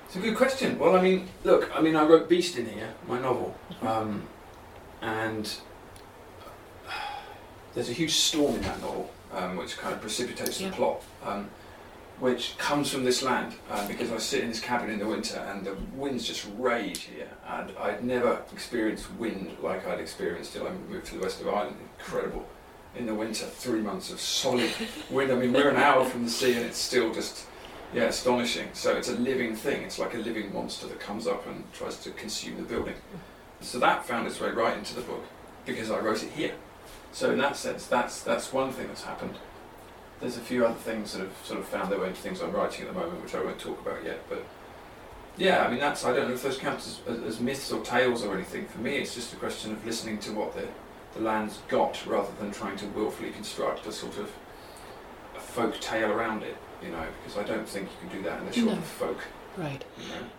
It's 0.05 0.15
a 0.15 0.19
good 0.19 0.37
question. 0.37 0.79
Well, 0.79 0.95
I 0.95 1.01
mean, 1.01 1.27
look, 1.43 1.69
I 1.77 1.81
mean, 1.81 1.97
I 1.97 2.05
wrote 2.05 2.29
Beast 2.29 2.55
in 2.57 2.65
here, 2.69 2.93
my 3.09 3.19
novel, 3.19 3.53
um, 3.81 4.23
and 5.01 5.53
there's 7.73 7.89
a 7.89 7.93
huge 7.93 8.13
storm 8.13 8.55
in 8.55 8.61
that 8.61 8.79
novel, 8.79 9.11
um, 9.33 9.57
which 9.57 9.77
kind 9.77 9.93
of 9.93 9.99
precipitates 9.99 10.61
Yeah. 10.61 10.69
the 10.69 10.75
plot, 10.77 11.03
um, 11.25 11.49
which 12.21 12.55
comes 12.59 12.91
from 12.91 13.03
this 13.03 13.23
land, 13.23 13.55
uh, 13.71 13.85
because 13.87 14.11
I 14.11 14.19
sit 14.19 14.43
in 14.43 14.49
this 14.49 14.59
cabin 14.59 14.91
in 14.91 14.99
the 14.99 15.07
winter 15.07 15.39
and 15.39 15.65
the 15.65 15.75
winds 15.95 16.27
just 16.27 16.47
rage 16.55 16.99
here, 16.99 17.27
and 17.47 17.71
I'd 17.79 18.03
never 18.03 18.43
experienced 18.53 19.11
wind 19.15 19.57
like 19.59 19.87
I'd 19.87 19.99
experienced 19.99 20.53
till 20.53 20.67
I 20.67 20.71
moved 20.87 21.07
to 21.07 21.15
the 21.15 21.21
west 21.21 21.41
of 21.41 21.47
Ireland. 21.47 21.77
Incredible. 21.97 22.47
In 22.95 23.07
the 23.07 23.15
winter, 23.15 23.45
three 23.47 23.81
months 23.81 24.11
of 24.11 24.21
solid 24.21 24.69
wind. 25.09 25.31
I 25.31 25.35
mean, 25.35 25.51
we're 25.51 25.71
an 25.71 25.77
hour 25.77 26.05
from 26.05 26.25
the 26.25 26.29
sea 26.29 26.53
and 26.53 26.63
it's 26.63 26.77
still 26.77 27.11
just 27.11 27.47
yeah, 27.91 28.03
astonishing. 28.03 28.67
So 28.73 28.95
it's 28.95 29.09
a 29.09 29.15
living 29.15 29.55
thing. 29.55 29.81
It's 29.81 29.97
like 29.97 30.13
a 30.13 30.19
living 30.19 30.53
monster 30.53 30.85
that 30.87 30.99
comes 30.99 31.25
up 31.25 31.47
and 31.47 31.63
tries 31.73 31.97
to 32.03 32.11
consume 32.11 32.57
the 32.57 32.63
building. 32.63 32.95
So 33.61 33.79
that 33.79 34.05
found 34.05 34.27
its 34.27 34.39
way 34.39 34.51
right 34.51 34.77
into 34.77 34.93
the 34.93 35.01
book 35.01 35.23
because 35.65 35.89
I 35.89 35.97
wrote 35.97 36.21
it 36.21 36.29
here. 36.33 36.53
So 37.13 37.31
in 37.31 37.39
that 37.39 37.57
sense, 37.57 37.87
that's 37.87 38.21
that's 38.21 38.53
one 38.53 38.71
thing 38.71 38.87
that's 38.87 39.03
happened. 39.03 39.35
There's 40.21 40.37
a 40.37 40.41
few 40.41 40.65
other 40.65 40.75
things 40.75 41.13
that 41.13 41.19
have 41.19 41.35
sort 41.43 41.59
of 41.59 41.67
found 41.67 41.91
their 41.91 41.99
way 41.99 42.07
into 42.07 42.21
things 42.21 42.41
I'm 42.41 42.51
writing 42.51 42.87
at 42.87 42.93
the 42.93 42.99
moment, 42.99 43.23
which 43.23 43.35
I 43.35 43.43
won't 43.43 43.59
talk 43.59 43.81
about 43.81 44.03
yet. 44.05 44.19
But 44.29 44.45
yeah, 45.37 45.65
I 45.65 45.69
mean 45.69 45.79
that's 45.79 46.05
I 46.05 46.13
don't 46.13 46.27
know 46.27 46.33
if 46.33 46.43
those 46.43 46.57
count 46.57 46.79
as, 46.79 46.99
as, 47.25 47.39
myths 47.39 47.71
or 47.71 47.83
tales 47.83 48.23
or 48.23 48.35
anything. 48.35 48.67
For 48.67 48.79
me, 48.79 48.97
it's 48.97 49.15
just 49.15 49.33
a 49.33 49.37
question 49.37 49.71
of 49.71 49.85
listening 49.85 50.19
to 50.19 50.31
what 50.31 50.55
the 50.55 50.67
the 51.13 51.21
land's 51.21 51.59
got 51.67 52.05
rather 52.05 52.31
than 52.39 52.51
trying 52.51 52.77
to 52.77 52.85
willfully 52.87 53.31
construct 53.31 53.85
a 53.87 53.91
sort 53.91 54.17
of 54.17 54.31
a 55.35 55.39
folk 55.39 55.79
tale 55.81 56.11
around 56.11 56.43
it. 56.43 56.55
You 56.83 56.91
know, 56.91 57.05
because 57.23 57.37
I 57.37 57.43
don't 57.43 57.67
think 57.67 57.89
you 57.89 58.09
can 58.09 58.17
do 58.17 58.23
that 58.29 58.39
unless 58.39 58.57
you're 58.57 58.67
No. 58.67 58.75
the 58.75 58.81
folk. 58.81 59.19
Right. 59.57 59.83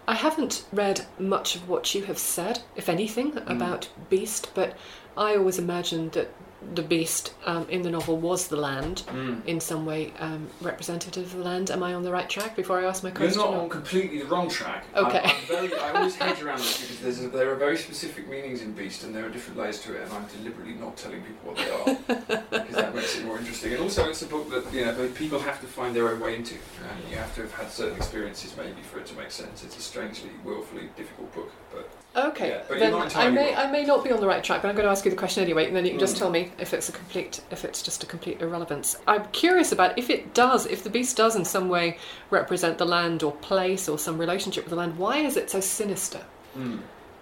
I 0.09 0.15
haven't 0.15 0.65
read 0.73 1.07
much 1.19 1.55
of 1.55 1.69
what 1.69 1.95
you 1.95 2.05
have 2.05 2.19
said, 2.19 2.63
if 2.77 2.89
anything, 2.89 3.33
mm. 3.33 3.51
about 3.51 3.89
Beast, 4.09 4.51
but 4.55 4.77
I 5.17 5.37
always 5.37 5.59
imagined 5.59 6.13
that 6.13 6.31
the 6.75 6.83
Beast 6.83 7.35
um, 7.45 7.67
in 7.69 7.83
the 7.83 7.91
novel 7.91 8.17
was 8.17 8.49
the 8.49 8.57
land, 8.57 9.03
in 9.47 9.61
some 9.61 9.85
way 9.85 10.13
um, 10.19 10.49
representative 10.61 11.25
of 11.25 11.33
the 11.39 11.45
land. 11.45 11.71
Am 11.71 11.83
I 11.83 11.93
on 11.95 12.03
the 12.03 12.11
right 12.11 12.29
track 12.29 12.57
before 12.57 12.81
I 12.81 12.85
ask 12.85 13.03
my 13.03 13.11
question, 13.11 13.39
You're 13.41 13.51
not 13.51 13.61
on 13.63 13.69
completely 13.69 14.19
the 14.21 14.27
wrong 14.27 14.49
track. 14.49 14.85
Okay. 14.97 15.23
I'm, 15.25 15.47
very, 15.47 15.75
I 15.79 15.93
always 15.93 16.17
hedge 16.17 16.43
around 16.45 16.59
this 16.59 16.81
because 16.81 17.01
there's 17.01 17.21
a, 17.25 17.29
there 17.29 17.51
are 17.51 17.57
very 17.57 17.77
specific 17.77 18.29
meanings 18.29 18.63
in 18.63 18.73
Beast 18.73 19.05
and 19.05 19.15
there 19.15 19.27
are 19.27 19.29
different 19.29 19.59
layers 19.59 19.81
to 19.83 19.95
it, 19.95 20.03
and 20.03 20.13
I'm 20.13 20.27
deliberately 20.27 20.75
not 20.75 20.97
telling 20.97 21.23
people 21.23 21.53
what 21.53 21.57
they 21.57 21.71
are 21.71 22.35
because 22.51 22.75
that 22.77 22.95
makes 22.95 23.17
it 23.19 23.25
more 23.25 23.39
interesting. 23.39 23.73
And 23.73 23.83
also, 23.83 24.09
it's 24.09 24.23
a 24.23 24.27
book 24.27 24.49
that 24.51 24.73
you 24.73 24.85
know 24.85 25.09
people 25.15 25.39
have 25.41 25.61
to 25.61 25.67
find 25.67 25.95
their 25.95 26.09
own 26.09 26.21
way 26.21 26.37
into, 26.37 26.55
and 26.55 27.11
you 27.11 27.17
have 27.17 27.35
to 27.35 27.43
have 27.43 27.53
had 27.53 27.71
certain 27.71 27.97
experiences 27.97 28.55
maybe 28.57 28.83
for 28.83 28.99
it 28.99 29.07
to 29.07 29.15
make 29.17 29.31
sense. 29.31 29.63
It's 29.65 29.77
a 29.77 29.81
strangely, 29.81 30.31
willfully 30.45 30.89
difficult 30.97 31.35
book, 31.35 31.53
but 31.73 31.89
Okay, 32.15 32.51
Yeah, 32.51 32.79
then 32.79 32.95
I 33.17 33.31
may 33.31 33.55
wrong. 33.55 33.67
I 33.69 33.71
may 33.71 33.85
not 33.85 34.05
be 34.05 34.13
on 34.13 34.21
the 34.21 34.27
right 34.27 34.45
track, 34.45 34.61
but 34.61 34.69
I'm 34.69 34.75
going 34.75 34.85
to 34.85 34.91
ask 34.91 35.05
you 35.07 35.11
the 35.11 35.17
question 35.17 35.43
anyway, 35.43 35.67
and 35.67 35.75
then 35.75 35.85
you 35.87 35.93
can 35.93 36.01
just 36.01 36.17
Mm. 36.17 36.19
tell 36.19 36.31
me 36.31 36.52
if 36.59 36.73
it's 36.75 36.89
a 36.89 36.93
complete 36.93 37.41
if 37.51 37.65
it's 37.65 37.83
just 37.83 38.03
a 38.03 38.07
complete 38.07 38.41
irrelevance. 38.41 38.97
I'm 39.07 39.27
curious 39.33 39.73
about 39.73 39.99
if 39.99 40.11
it 40.11 40.35
does, 40.35 40.67
if 40.67 40.83
the 40.85 40.91
beast 40.91 41.17
does 41.17 41.37
in 41.37 41.45
some 41.45 41.69
way 41.69 41.99
represent 42.31 42.79
the 42.79 42.85
land 42.85 43.23
or 43.23 43.33
place 43.33 43.89
or 43.89 43.99
some 43.99 44.19
relationship 44.19 44.65
with 44.65 44.71
the 44.71 44.77
land. 44.77 44.99
Why 44.99 45.19
is 45.19 45.37
it 45.37 45.51
so 45.51 45.61
sinister? 45.61 46.23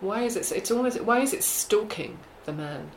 Why 0.00 0.22
is 0.22 0.36
it? 0.36 0.44
So, 0.46 0.54
it's 0.54 0.70
almost 0.70 1.00
why 1.02 1.20
is 1.20 1.32
it 1.32 1.42
stalking 1.44 2.18
the 2.46 2.52
man? 2.52 2.90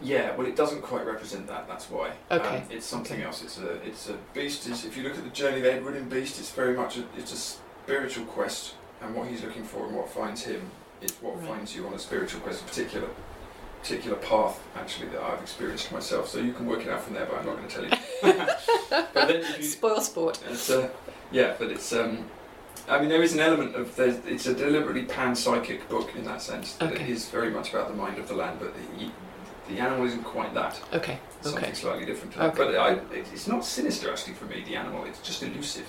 Yeah, 0.00 0.36
well, 0.36 0.46
it 0.46 0.54
doesn't 0.54 0.82
quite 0.82 1.04
represent 1.06 1.48
that. 1.48 1.66
That's 1.66 1.90
why. 1.90 2.12
Okay. 2.30 2.58
Um, 2.58 2.62
it's 2.70 2.86
something 2.86 3.16
Okay. 3.16 3.24
else. 3.26 3.42
It's 3.42 3.58
a 3.58 3.72
it's 3.86 4.08
a 4.08 4.16
beast. 4.34 4.68
Is 4.68 4.84
if 4.84 4.96
you 4.96 5.02
look 5.02 5.16
at 5.18 5.24
the 5.24 5.30
journey 5.30 5.58
of 5.58 5.64
Edward 5.66 5.96
in 5.96 6.08
Beast, 6.08 6.38
it's 6.38 6.50
very 6.52 6.76
much 6.76 6.98
a, 6.98 7.04
it's 7.16 7.32
a 7.32 7.36
spiritual 7.36 8.24
quest, 8.26 8.74
and 9.00 9.14
what 9.14 9.26
he's 9.28 9.42
looking 9.42 9.64
for 9.64 9.86
and 9.86 9.96
what 9.96 10.08
finds 10.08 10.42
him 10.44 10.70
is 11.00 11.12
what 11.20 11.36
Right. 11.38 11.48
finds 11.48 11.74
you 11.74 11.86
on 11.86 11.94
a 11.94 11.98
spiritual 11.98 12.40
quest, 12.40 12.62
in 12.62 12.68
particular 12.68 13.08
particular 13.82 14.16
path 14.16 14.60
actually 14.76 15.08
that 15.10 15.22
I've 15.22 15.40
experienced 15.40 15.92
myself. 15.92 16.28
So 16.28 16.38
you 16.38 16.52
can 16.52 16.66
work 16.66 16.80
it 16.80 16.88
out 16.88 17.02
from 17.02 17.14
there, 17.14 17.26
but 17.26 17.38
I'm 17.38 17.46
not 17.46 17.56
going 17.56 17.68
to 17.68 17.74
tell 17.74 17.84
you. 17.84 17.90
but 19.14 19.58
you, 19.58 19.62
Spoil 19.64 20.00
sport. 20.00 20.38
it's 20.50 20.70
uh, 20.70 20.88
yeah, 21.30 21.54
but 21.58 21.70
it's 21.70 21.92
um, 21.92 22.24
I 22.88 22.98
mean 23.00 23.08
there 23.08 23.22
is 23.22 23.34
an 23.34 23.40
element 23.40 23.74
of 23.76 23.94
there's, 23.96 24.16
it's 24.26 24.46
a 24.46 24.54
deliberately 24.54 25.04
panpsychic 25.04 25.88
book 25.88 26.10
in 26.16 26.24
that 26.24 26.42
sense. 26.42 26.74
That 26.74 26.92
Okay. 26.92 27.04
It 27.04 27.10
is 27.10 27.28
very 27.28 27.50
much 27.50 27.70
about 27.70 27.88
the 27.88 27.94
mind 27.94 28.18
of 28.18 28.28
the 28.28 28.34
land, 28.34 28.58
but 28.60 28.74
the 28.74 29.10
the 29.68 29.78
animal 29.80 30.06
isn't 30.06 30.24
quite 30.24 30.54
that. 30.54 30.80
Okay. 30.94 31.18
Something 31.42 31.64
Okay. 31.64 31.74
slightly 31.74 32.06
different. 32.06 32.32
To 32.32 32.38
that. 32.38 32.48
Okay. 32.58 32.72
But 32.72 32.74
I, 32.76 32.92
it, 33.14 33.26
it's 33.34 33.46
not 33.46 33.64
sinister 33.64 34.10
actually 34.10 34.32
for 34.34 34.46
me. 34.46 34.64
The 34.66 34.76
animal, 34.76 35.04
it's 35.04 35.20
just 35.20 35.42
elusive. 35.42 35.86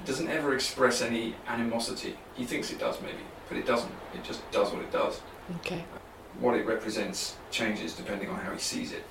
It 0.00 0.04
doesn't 0.06 0.28
ever 0.28 0.54
express 0.54 1.02
any 1.02 1.36
animosity. 1.46 2.16
He 2.34 2.44
thinks 2.44 2.70
it 2.72 2.80
does 2.80 3.00
maybe, 3.00 3.22
but 3.48 3.58
it 3.58 3.64
doesn't. 3.64 3.92
It 4.12 4.24
just 4.24 4.48
does 4.50 4.72
what 4.72 4.82
it 4.82 4.90
does. 4.90 5.20
Okay. 5.60 5.84
What 6.40 6.54
it 6.56 6.66
represents 6.66 7.36
changes 7.50 7.94
depending 7.94 8.28
on 8.28 8.36
how 8.36 8.52
he 8.52 8.58
sees 8.58 8.92
it. 8.92 9.04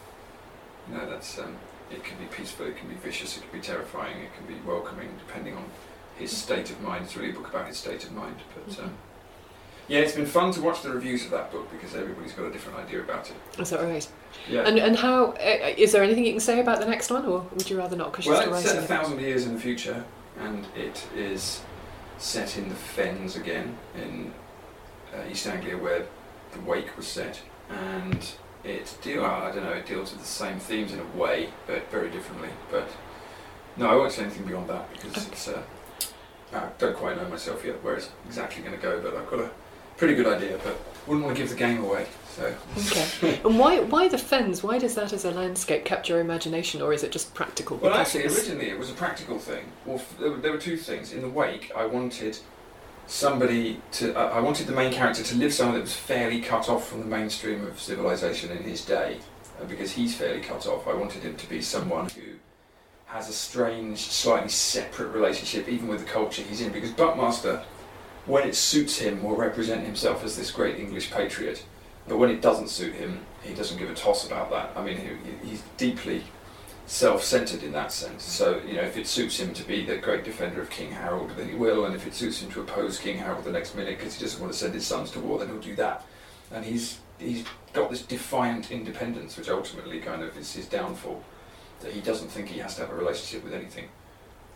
You 0.87 0.97
know, 0.97 1.09
that's 1.09 1.39
um, 1.39 1.55
it 1.91 2.03
can 2.03 2.17
be 2.17 2.25
peaceful, 2.25 2.67
it 2.67 2.77
can 2.77 2.87
be 2.87 2.95
vicious, 2.95 3.37
it 3.37 3.41
can 3.41 3.59
be 3.59 3.65
terrifying, 3.65 4.17
it 4.21 4.35
can 4.35 4.45
be 4.45 4.59
welcoming, 4.65 5.09
depending 5.25 5.55
on 5.55 5.65
his 6.17 6.31
state 6.31 6.69
of 6.69 6.81
mind. 6.81 7.05
It's 7.05 7.15
really 7.15 7.31
a 7.31 7.33
book 7.33 7.49
about 7.49 7.67
his 7.67 7.77
state 7.77 8.03
of 8.03 8.13
mind. 8.13 8.37
But 8.53 8.83
um, 8.83 8.93
yeah, 9.87 9.99
it's 9.99 10.13
been 10.13 10.25
fun 10.25 10.51
to 10.53 10.61
watch 10.61 10.81
the 10.81 10.89
reviews 10.89 11.25
of 11.25 11.31
that 11.31 11.51
book 11.51 11.69
because 11.71 11.95
everybody's 11.95 12.33
got 12.33 12.45
a 12.45 12.51
different 12.51 12.79
idea 12.79 13.01
about 13.01 13.29
it. 13.29 13.61
Is 13.61 13.69
that 13.69 13.81
right? 13.81 14.07
Yeah. 14.49 14.67
And 14.67 14.79
and 14.79 14.95
how 14.95 15.31
uh, 15.33 15.73
is 15.77 15.91
there 15.91 16.03
anything 16.03 16.25
you 16.25 16.31
can 16.31 16.39
say 16.39 16.59
about 16.59 16.79
the 16.79 16.87
next 16.87 17.11
one, 17.11 17.25
or 17.25 17.45
would 17.53 17.69
you 17.69 17.77
rather 17.77 17.95
not? 17.95 18.11
Because 18.11 18.27
Well, 18.27 18.53
it's 18.53 18.69
set 18.69 18.83
a 18.83 18.87
thousand 18.87 19.19
years 19.19 19.45
in 19.45 19.53
the 19.53 19.59
future, 19.59 20.03
and 20.39 20.65
it 20.75 21.05
is 21.15 21.61
set 22.17 22.57
in 22.57 22.69
the 22.69 22.75
Fens 22.75 23.35
again 23.35 23.77
in 23.95 24.33
uh, 25.13 25.29
East 25.29 25.45
Anglia, 25.47 25.77
where 25.77 26.05
the 26.55 26.61
Wake 26.69 26.95
was 26.97 27.05
set, 27.07 27.41
and 27.69 28.25
it 28.63 28.97
deal 29.01 29.23
I 29.23 29.51
don't 29.51 29.63
know 29.63 29.71
it 29.71 29.85
deals 29.85 30.11
with 30.11 30.21
the 30.21 30.27
same 30.27 30.59
themes 30.59 30.91
in 30.93 30.99
a 30.99 31.17
way, 31.17 31.49
but 31.67 31.89
very 31.91 32.09
differently. 32.09 32.49
But 32.71 32.89
no, 33.77 33.87
I 33.89 33.95
won't 33.95 34.11
say 34.11 34.23
anything 34.23 34.45
beyond 34.45 34.69
that 34.69 34.91
because 34.91 35.17
Okay. 35.17 35.27
it's 35.31 35.47
uh, 35.47 35.61
I 36.53 36.69
don't 36.77 36.95
quite 36.95 37.21
know 37.21 37.27
myself 37.29 37.63
yet 37.65 37.83
where 37.83 37.95
it's 37.95 38.09
exactly 38.25 38.63
going 38.63 38.75
to 38.75 38.81
go, 38.81 38.99
but 39.01 39.15
I've 39.15 39.29
got 39.29 39.39
a 39.39 39.49
pretty 39.97 40.15
good 40.15 40.27
idea, 40.27 40.57
but 40.63 40.77
wouldn't 41.07 41.25
want 41.25 41.35
to 41.37 41.41
give 41.43 41.49
the 41.51 41.55
game 41.57 41.83
away. 41.83 42.07
So 42.35 42.53
Okay. 42.77 43.39
And 43.45 43.59
why 43.59 43.79
why 43.81 44.07
the 44.07 44.17
fens? 44.17 44.63
Why 44.63 44.79
does 44.79 44.95
that 44.95 45.13
as 45.13 45.25
a 45.25 45.31
landscape 45.31 45.85
capture 45.85 46.13
your 46.13 46.21
imagination, 46.21 46.81
or 46.81 46.93
is 46.93 47.03
it 47.03 47.11
just 47.11 47.33
practical? 47.33 47.77
Well, 47.77 47.91
because 47.91 48.15
actually, 48.15 48.33
originally 48.35 48.69
it 48.69 48.79
was 48.79 48.89
a 48.89 48.93
practical 48.93 49.37
thing. 49.39 49.65
Well, 49.85 49.97
f- 49.97 50.15
there 50.19 50.31
were, 50.31 50.37
there 50.37 50.51
were 50.51 50.57
two 50.57 50.77
things. 50.77 51.11
In 51.13 51.21
the 51.21 51.29
wake, 51.29 51.71
I 51.75 51.85
wanted 51.85 52.39
somebody 53.07 53.81
to. 53.93 54.13
I 54.15 54.39
wanted 54.39 54.67
the 54.67 54.73
main 54.73 54.91
character 54.91 55.23
to 55.23 55.35
live 55.35 55.53
somewhere 55.53 55.77
that 55.77 55.81
was 55.81 55.95
fairly 55.95 56.41
cut 56.41 56.69
off 56.69 56.87
from 56.87 57.01
the 57.01 57.05
mainstream 57.05 57.65
of 57.65 57.79
civilization 57.79 58.51
in 58.51 58.63
his 58.63 58.83
day, 58.83 59.19
uh, 59.61 59.65
because 59.65 59.91
he's 59.91 60.15
fairly 60.15 60.41
cut 60.41 60.67
off. 60.67 60.87
I 60.87 60.93
wanted 60.93 61.23
him 61.23 61.35
to 61.35 61.49
be 61.49 61.61
someone 61.61 62.09
who 62.09 62.21
has 63.07 63.29
a 63.29 63.33
strange, 63.33 63.99
slightly 63.99 64.49
separate 64.49 65.09
relationship, 65.09 65.69
even 65.69 65.87
with 65.87 65.99
the 65.99 66.05
culture 66.05 66.41
he's 66.41 66.61
in. 66.61 66.71
Because 66.71 66.91
Buccmaster 66.91 67.63
when 68.25 68.47
it 68.47 68.55
suits 68.55 68.97
him, 68.97 69.23
will 69.23 69.35
represent 69.35 69.85
himself 69.85 70.23
as 70.23 70.35
this 70.35 70.51
great 70.51 70.79
English 70.79 71.11
patriot. 71.11 71.63
But 72.07 72.17
when 72.17 72.29
it 72.29 72.41
doesn't 72.41 72.69
suit 72.69 72.95
him, 72.95 73.19
he 73.43 73.53
doesn't 73.53 73.77
give 73.77 73.89
a 73.89 73.93
toss 73.93 74.25
about 74.25 74.49
that. 74.51 74.71
I 74.75 74.83
mean, 74.83 74.97
he, 74.97 75.47
he's 75.47 75.63
deeply 75.77 76.23
self-centered 76.87 77.63
in 77.63 77.71
that 77.71 77.91
sense. 77.91 78.23
So, 78.23 78.61
you 78.65 78.75
know, 78.75 78.83
if 78.83 78.97
it 78.97 79.07
suits 79.07 79.39
him 79.39 79.53
to 79.53 79.63
be 79.63 79.85
the 79.85 79.97
great 79.97 80.23
defender 80.23 80.61
of 80.61 80.69
King 80.69 80.91
Harold, 80.91 81.31
then 81.35 81.49
he 81.49 81.55
will, 81.55 81.85
and 81.85 81.95
if 81.95 82.05
it 82.05 82.13
suits 82.13 82.41
him 82.41 82.51
to 82.51 82.61
oppose 82.61 82.99
King 82.99 83.17
Harold 83.17 83.43
the 83.43 83.51
next 83.51 83.75
minute 83.75 83.97
because 83.97 84.15
he 84.15 84.23
doesn't 84.23 84.39
want 84.39 84.53
to 84.53 84.57
send 84.57 84.73
his 84.73 84.85
sons 84.85 85.11
to 85.11 85.19
war, 85.19 85.39
then 85.39 85.47
he'll 85.47 85.59
do 85.59 85.75
that. 85.75 86.05
And 86.51 86.63
he's 86.63 86.99
he's 87.17 87.45
got 87.73 87.89
this 87.89 88.01
defiant 88.01 88.71
independence, 88.71 89.37
which 89.37 89.49
ultimately 89.49 89.99
kind 89.99 90.21
of 90.21 90.37
is 90.37 90.53
his 90.53 90.67
downfall. 90.67 91.23
That 91.81 91.91
he 91.91 92.01
doesn't 92.01 92.29
think 92.29 92.47
he 92.47 92.59
has 92.59 92.75
to 92.75 92.81
have 92.81 92.91
a 92.91 92.95
relationship 92.95 93.43
with 93.43 93.53
anything. 93.53 93.89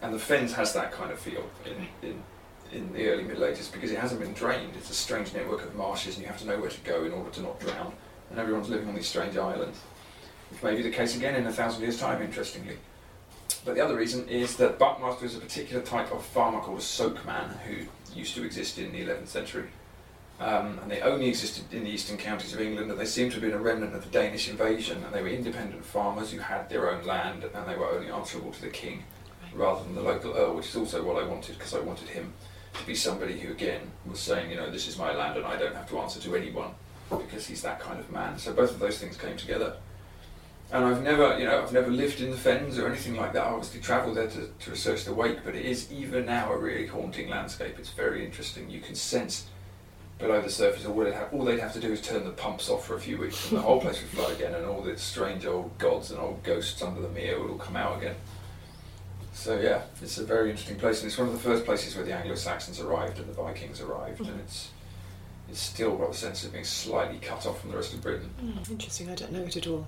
And 0.02 0.14
the 0.14 0.20
Fens 0.20 0.54
has 0.54 0.74
that 0.74 0.92
kind 0.92 1.12
of 1.12 1.20
feel 1.20 1.44
in, 1.66 2.08
in 2.08 2.24
in 2.72 2.94
the 2.94 3.10
early 3.10 3.24
Middle 3.24 3.46
Ages 3.46 3.68
because 3.68 3.92
it 3.92 3.98
hasn't 3.98 4.22
been 4.22 4.34
drained. 4.34 4.74
It's 4.76 4.92
a 4.92 4.94
strange 4.94 5.34
network 5.34 5.64
of 5.64 5.76
marshes, 5.76 6.16
and 6.16 6.24
you 6.24 6.30
have 6.30 6.40
to 6.40 6.46
know 6.46 6.60
where 6.60 6.70
to 6.70 6.82
go 6.82 7.04
in 7.04 7.12
order 7.12 7.32
to 7.32 7.42
not 7.42 7.60
drown. 7.60 7.94
And 8.30 8.38
everyone's 8.38 8.70
living 8.70 8.88
on 8.88 8.96
these 8.96 9.08
strange 9.08 9.38
islands. 9.38 9.80
Which 10.52 10.64
may 10.64 10.76
be 10.76 10.82
the 10.82 10.90
case 10.90 11.16
again 11.16 11.36
in 11.36 11.46
a 11.46 11.52
thousand 11.52 11.82
years' 11.82 12.00
time, 12.00 12.22
interestingly. 12.22 12.78
But 13.66 13.76
the 13.76 13.82
other 13.82 13.96
reason 13.96 14.28
is 14.28 14.56
that 14.58 14.80
Buccmaster 14.80 15.24
is 15.24 15.36
a 15.36 15.40
particular 15.40 15.84
type 15.84 16.12
of 16.12 16.26
farmer 16.26 16.60
called 16.60 16.80
a 16.80 16.82
sokeman 16.82 17.58
who 17.60 17.86
used 18.18 18.36
to 18.36 18.44
exist 18.44 18.80
in 18.80 18.92
the 18.92 19.02
11th 19.02 19.28
century. 19.28 19.68
Um, 20.40 20.80
and 20.82 20.90
they 20.90 21.02
only 21.02 21.28
existed 21.28 21.74
in 21.74 21.84
the 21.84 21.90
eastern 21.90 22.18
counties 22.18 22.54
of 22.54 22.62
England, 22.62 22.90
and 22.90 23.00
they 23.00 23.06
seem 23.06 23.30
to 23.30 23.36
have 23.36 23.44
been 23.44 23.54
a 23.54 23.62
remnant 23.62 23.94
of 23.94 24.04
the 24.04 24.10
Danish 24.10 24.50
invasion. 24.50 25.04
And 25.04 25.14
they 25.14 25.22
were 25.22 25.28
independent 25.28 25.84
farmers 25.84 26.32
who 26.32 26.40
had 26.40 26.70
their 26.70 26.90
own 26.90 27.06
land, 27.06 27.44
and 27.44 27.68
they 27.68 27.76
were 27.76 27.90
only 27.90 28.10
answerable 28.10 28.52
to 28.52 28.62
the 28.62 28.70
king 28.70 29.04
rather 29.54 29.84
than 29.84 29.96
the 29.96 30.02
local 30.02 30.36
earl, 30.36 30.56
which 30.56 30.70
is 30.70 30.76
also 30.76 31.04
what 31.04 31.22
I 31.22 31.28
wanted 31.28 31.58
because 31.58 31.74
I 31.74 31.80
wanted 31.80 32.08
him 32.10 32.34
to 32.74 32.86
be 32.86 32.96
somebody 32.96 33.40
who, 33.40 33.52
again, 33.52 33.92
was 34.06 34.20
saying, 34.20 34.50
you 34.50 34.56
know, 34.56 34.70
this 34.70 34.88
is 34.88 34.98
my 34.98 35.14
land 35.14 35.38
and 35.38 35.46
I 35.46 35.58
don't 35.58 35.76
have 35.76 35.90
to 35.90 36.00
answer 36.00 36.20
to 36.22 36.36
anyone 36.36 36.72
because 37.10 37.48
he's 37.48 37.62
that 37.64 37.80
kind 37.80 38.00
of 38.00 38.12
man. 38.12 38.38
So 38.38 38.54
both 38.54 38.72
of 38.72 38.80
those 38.80 39.00
things 39.00 39.18
came 39.18 39.36
together. 39.36 39.76
And 40.72 40.86
I've 40.86 41.02
never, 41.02 41.38
you 41.40 41.46
know, 41.46 41.64
I've 41.64 41.74
never 41.74 41.90
lived 41.90 42.22
in 42.22 42.30
the 42.30 42.38
Fens 42.38 42.78
or 42.78 42.88
anything 42.88 43.16
like 43.16 43.34
that. 43.34 43.44
I 43.44 43.50
obviously 43.50 43.82
travelled 43.82 44.18
there 44.18 44.28
to, 44.28 44.48
to 44.48 44.72
research 44.72 45.04
the 45.04 45.14
wake, 45.14 45.40
but 45.44 45.56
it 45.56 45.66
is 45.66 45.92
even 45.92 46.28
now 46.28 46.52
a 46.52 46.58
really 46.58 46.86
haunting 46.86 47.30
landscape. 47.30 47.80
It's 47.80 47.90
very 47.90 48.24
interesting. 48.24 48.70
You 48.70 48.80
can 48.80 48.94
sense 48.94 49.48
below 50.20 50.42
the 50.42 50.50
surface, 50.50 50.86
all 50.86 50.96
they'd, 50.96 51.14
have, 51.14 51.34
all 51.34 51.46
they'd 51.46 51.60
have 51.60 51.74
to 51.74 51.80
do 51.80 51.92
is 51.94 52.02
turn 52.02 52.26
the 52.26 52.32
pumps 52.32 52.70
off 52.70 52.86
for 52.86 52.96
a 52.96 53.00
few 53.00 53.18
weeks, 53.18 53.50
and 53.50 53.58
the 53.58 53.62
whole 53.62 53.80
place 53.80 54.02
would 54.02 54.10
flood 54.10 54.32
again, 54.34 54.54
and 54.54 54.66
all 54.66 54.82
the 54.82 54.98
strange 54.98 55.46
old 55.46 55.76
gods 55.78 56.12
and 56.12 56.20
old 56.20 56.44
ghosts 56.44 56.82
under 56.82 57.02
the 57.02 57.10
mere 57.10 57.42
would 57.42 57.50
all 57.50 57.58
come 57.58 57.78
out 57.78 57.98
again. 57.98 58.16
So 59.34 59.58
yeah, 59.60 59.84
it's 60.02 60.18
a 60.18 60.26
very 60.26 60.50
interesting 60.50 60.78
place, 60.78 61.02
and 61.02 61.08
it's 61.08 61.18
one 61.18 61.28
of 61.30 61.34
the 61.34 61.40
first 61.40 61.64
places 61.64 61.96
where 61.96 62.04
the 62.04 62.14
Anglo-Saxons 62.14 62.82
arrived 62.82 63.18
and 63.20 63.30
the 63.30 63.34
Vikings 63.34 63.80
arrived, 63.80 64.20
and 64.20 64.40
it's 64.42 64.72
it's 65.48 65.62
still 65.62 65.96
got 65.96 66.12
the 66.12 66.18
sense 66.18 66.44
of 66.44 66.52
being 66.52 66.66
slightly 66.66 67.18
cut 67.20 67.46
off 67.48 67.62
from 67.62 67.72
the 67.72 67.78
rest 67.78 67.94
of 67.94 68.02
Britain. 68.02 68.30
Mm, 68.44 68.70
interesting. 68.70 69.10
I 69.10 69.16
don't 69.16 69.32
know 69.32 69.42
it 69.42 69.56
at 69.56 69.66
all. 69.66 69.88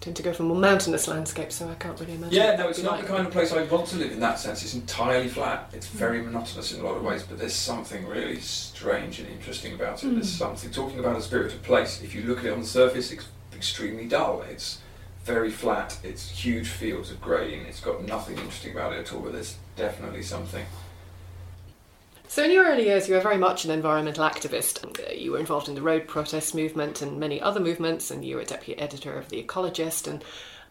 Tend 0.00 0.16
to 0.16 0.22
go 0.22 0.34
for 0.34 0.42
more 0.42 0.56
mountainous 0.56 1.08
landscapes, 1.08 1.54
so 1.54 1.68
I 1.68 1.74
can't 1.74 1.98
really 1.98 2.14
imagine. 2.14 2.34
Yeah, 2.34 2.56
no, 2.56 2.68
it's 2.68 2.82
not 2.82 2.92
like. 2.92 3.02
the 3.02 3.08
kind 3.08 3.26
of 3.26 3.32
place 3.32 3.52
I 3.52 3.62
want 3.64 3.86
to 3.88 3.96
live 3.96 4.12
in 4.12 4.20
that 4.20 4.38
sense. 4.38 4.62
It's 4.62 4.74
entirely 4.74 5.28
flat. 5.28 5.70
It's 5.72 5.86
mm. 5.86 5.92
very 5.92 6.20
monotonous 6.20 6.72
in 6.72 6.80
a 6.80 6.84
lot 6.84 6.96
of 6.96 7.02
ways, 7.02 7.22
but 7.22 7.38
there's 7.38 7.54
something 7.54 8.06
really 8.06 8.38
strange 8.40 9.18
and 9.18 9.28
interesting 9.28 9.74
about 9.74 10.02
it. 10.02 10.06
Mm. 10.06 10.14
There's 10.14 10.30
something 10.30 10.70
talking 10.70 10.98
about 10.98 11.16
a 11.16 11.22
spirit 11.22 11.54
of 11.54 11.62
place. 11.62 12.02
If 12.02 12.14
you 12.14 12.22
look 12.24 12.40
at 12.40 12.46
it 12.46 12.52
on 12.52 12.60
the 12.60 12.66
surface, 12.66 13.12
it's 13.12 13.26
extremely 13.54 14.06
dull. 14.06 14.42
It's 14.42 14.80
very 15.24 15.50
flat. 15.50 15.98
It's 16.02 16.28
huge 16.28 16.68
fields 16.68 17.10
of 17.10 17.20
grain. 17.22 17.64
It's 17.66 17.80
got 17.80 18.04
nothing 18.04 18.36
interesting 18.36 18.72
about 18.72 18.92
it 18.92 19.00
at 19.00 19.12
all, 19.12 19.20
but 19.20 19.32
there's 19.32 19.56
definitely 19.76 20.22
something. 20.22 20.66
So, 22.34 22.42
in 22.42 22.50
your 22.50 22.64
early 22.64 22.86
years, 22.86 23.06
you 23.06 23.14
were 23.14 23.20
very 23.20 23.38
much 23.38 23.64
an 23.64 23.70
environmental 23.70 24.28
activist. 24.28 24.84
Uh, 24.84 25.12
you 25.12 25.30
were 25.30 25.38
involved 25.38 25.68
in 25.68 25.76
the 25.76 25.82
road 25.82 26.08
protest 26.08 26.52
movement 26.52 27.00
and 27.00 27.20
many 27.20 27.40
other 27.40 27.60
movements, 27.60 28.10
and 28.10 28.24
you 28.24 28.34
were 28.34 28.42
deputy 28.42 28.76
editor 28.76 29.16
of 29.16 29.28
The 29.28 29.40
Ecologist. 29.40 30.08
And 30.08 30.24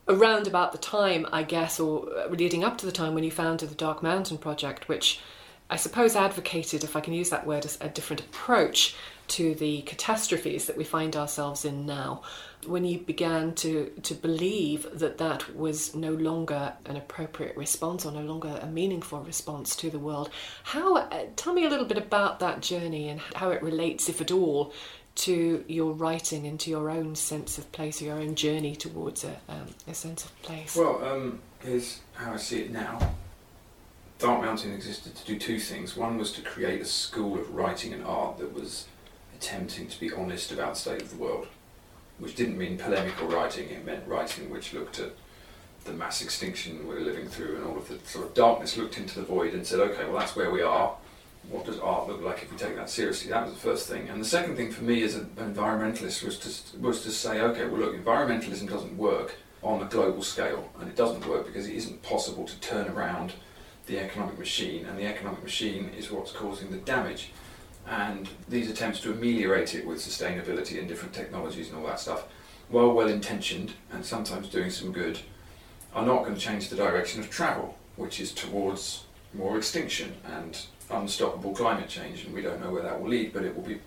around 0.09 0.45
about 0.45 0.73
the 0.73 0.77
time, 0.77 1.25
I 1.31 1.43
guess, 1.43 1.79
or 1.79 2.09
uh, 2.17 2.27
leading 2.27 2.65
up 2.65 2.77
to 2.79 2.85
the 2.85 2.91
time 2.91 3.15
when 3.15 3.23
you 3.23 3.31
founded 3.31 3.69
the 3.69 3.75
Dark 3.75 4.03
Mountain 4.03 4.39
Project, 4.39 4.89
which 4.89 5.21
I 5.69 5.77
suppose 5.77 6.17
advocated, 6.17 6.83
if 6.83 6.97
I 6.97 6.99
can 6.99 7.13
use 7.13 7.29
that 7.29 7.47
word, 7.47 7.65
a 7.79 7.87
different 7.87 8.19
approach 8.19 8.97
to 9.29 9.55
the 9.55 9.83
catastrophes 9.83 10.65
that 10.65 10.75
we 10.75 10.83
find 10.83 11.15
ourselves 11.15 11.63
in 11.63 11.85
now 11.85 12.23
when 12.67 12.85
you 12.85 12.99
began 12.99 13.53
to 13.53 13.91
to 14.01 14.13
believe 14.13 14.87
that 14.93 15.17
that 15.17 15.55
was 15.55 15.95
no 15.95 16.11
longer 16.11 16.73
an 16.85 16.95
appropriate 16.95 17.55
response 17.57 18.05
or 18.05 18.11
no 18.11 18.21
longer 18.21 18.59
a 18.61 18.65
meaningful 18.65 19.19
response 19.21 19.75
to 19.75 19.89
the 19.89 19.99
world 19.99 20.29
how 20.63 20.97
uh, 20.97 21.25
tell 21.35 21.53
me 21.53 21.65
a 21.65 21.69
little 21.69 21.85
bit 21.85 21.97
about 21.97 22.39
that 22.39 22.61
journey 22.61 23.09
and 23.09 23.19
how 23.35 23.49
it 23.51 23.61
relates 23.61 24.09
if 24.09 24.21
at 24.21 24.31
all 24.31 24.73
to 25.15 25.63
your 25.67 25.93
writing 25.93 26.47
and 26.47 26.59
to 26.59 26.69
your 26.69 26.89
own 26.89 27.15
sense 27.15 27.57
of 27.57 27.71
place 27.71 28.01
or 28.01 28.05
your 28.05 28.17
own 28.17 28.33
journey 28.33 28.75
towards 28.75 29.23
a, 29.23 29.35
um, 29.47 29.67
a 29.87 29.93
sense 29.93 30.25
of 30.25 30.41
place? 30.41 30.75
Well 30.75 31.03
um, 31.03 31.39
here's 31.61 31.99
how 32.13 32.33
i 32.33 32.37
see 32.37 32.61
it 32.61 32.71
now. 32.71 33.15
Dark 34.19 34.41
mountain 34.41 34.71
existed 34.71 35.15
to 35.15 35.25
do 35.25 35.37
two 35.37 35.59
things. 35.59 35.97
One 35.97 36.17
was 36.17 36.31
to 36.33 36.41
create 36.41 36.81
a 36.81 36.85
school 36.85 37.37
of 37.37 37.53
writing 37.53 37.93
and 37.93 38.03
art 38.05 38.37
that 38.37 38.53
was 38.53 38.87
attempting 39.35 39.87
to 39.87 39.99
be 39.99 40.11
honest 40.13 40.51
about 40.51 40.75
the 40.75 40.79
state 40.79 41.01
of 41.01 41.09
the 41.09 41.17
world, 41.17 41.47
which 42.19 42.35
didn't 42.35 42.57
mean 42.57 42.77
polemical 42.77 43.27
writing, 43.27 43.69
it 43.69 43.85
meant 43.85 44.07
writing 44.07 44.49
which 44.49 44.73
looked 44.73 44.99
at 44.99 45.11
the 45.85 45.93
mass 45.93 46.21
extinction 46.21 46.87
we're 46.87 47.01
living 47.01 47.27
through 47.27 47.57
and 47.57 47.65
all 47.65 47.77
of 47.77 47.87
the 47.89 47.99
sort 48.07 48.25
of 48.25 48.33
darkness, 48.33 48.77
looked 48.77 48.97
into 48.97 49.19
the 49.19 49.25
void 49.25 49.53
and 49.53 49.65
said, 49.65 49.79
okay, 49.79 50.05
well, 50.05 50.19
that's 50.19 50.35
where 50.35 50.51
we 50.51 50.61
are. 50.61 50.95
What 51.49 51.65
does 51.65 51.77
art 51.79 52.07
look 52.07 52.21
like 52.21 52.41
if 52.41 52.51
we 52.51 52.57
take 52.57 52.77
that 52.77 52.89
seriously? 52.89 53.29
That 53.29 53.45
was 53.45 53.53
the 53.53 53.59
first 53.59 53.89
thing. 53.89 54.07
And 54.07 54.21
the 54.21 54.25
second 54.25 54.55
thing 54.55 54.71
for 54.71 54.83
me 54.83 55.03
as 55.03 55.15
an 55.15 55.25
environmentalist 55.37 56.23
was 56.23 56.39
to, 56.39 56.79
was 56.79 57.03
to 57.03 57.11
say, 57.11 57.41
okay, 57.41 57.65
well, 57.65 57.81
look, 57.81 57.95
environmentalism 57.95 58.69
doesn't 58.69 58.97
work 58.97 59.35
on 59.61 59.81
a 59.81 59.85
global 59.85 60.21
scale, 60.21 60.69
and 60.79 60.89
it 60.89 60.95
doesn't 60.95 61.25
work 61.27 61.45
because 61.45 61.67
it 61.67 61.75
isn't 61.75 62.01
possible 62.01 62.45
to 62.45 62.59
turn 62.59 62.87
around 62.87 63.33
the 63.87 63.99
economic 63.99 64.39
machine, 64.39 64.85
and 64.85 64.97
the 64.97 65.05
economic 65.05 65.43
machine 65.43 65.91
is 65.97 66.09
what's 66.09 66.31
causing 66.31 66.71
the 66.71 66.77
damage 66.77 67.31
and 67.87 68.29
these 68.47 68.69
attempts 68.69 68.99
to 69.01 69.11
ameliorate 69.11 69.75
it 69.75 69.85
with 69.85 69.99
sustainability 69.99 70.79
and 70.79 70.87
different 70.87 71.13
technologies 71.13 71.69
and 71.69 71.77
all 71.77 71.85
that 71.87 71.99
stuff, 71.99 72.25
while 72.69 72.91
well 72.91 73.07
intentioned 73.07 73.73
and 73.91 74.05
sometimes 74.05 74.47
doing 74.47 74.69
some 74.69 74.91
good, 74.91 75.19
are 75.93 76.05
not 76.05 76.23
going 76.23 76.33
to 76.33 76.39
change 76.39 76.69
the 76.69 76.75
direction 76.75 77.19
of 77.19 77.29
travel, 77.29 77.77
which 77.97 78.19
is 78.19 78.31
towards 78.31 79.05
more 79.33 79.57
extinction 79.57 80.15
and 80.25 80.65
unstoppable 80.89 81.53
climate 81.53 81.89
change. 81.89 82.23
And 82.25 82.33
we 82.33 82.41
don't 82.41 82.61
know 82.61 82.71
where 82.71 82.83
that 82.83 83.01
will 83.01 83.09
lead, 83.09 83.33
but 83.33 83.43
it 83.43 83.55
will 83.55 83.63
be, 83.63 83.79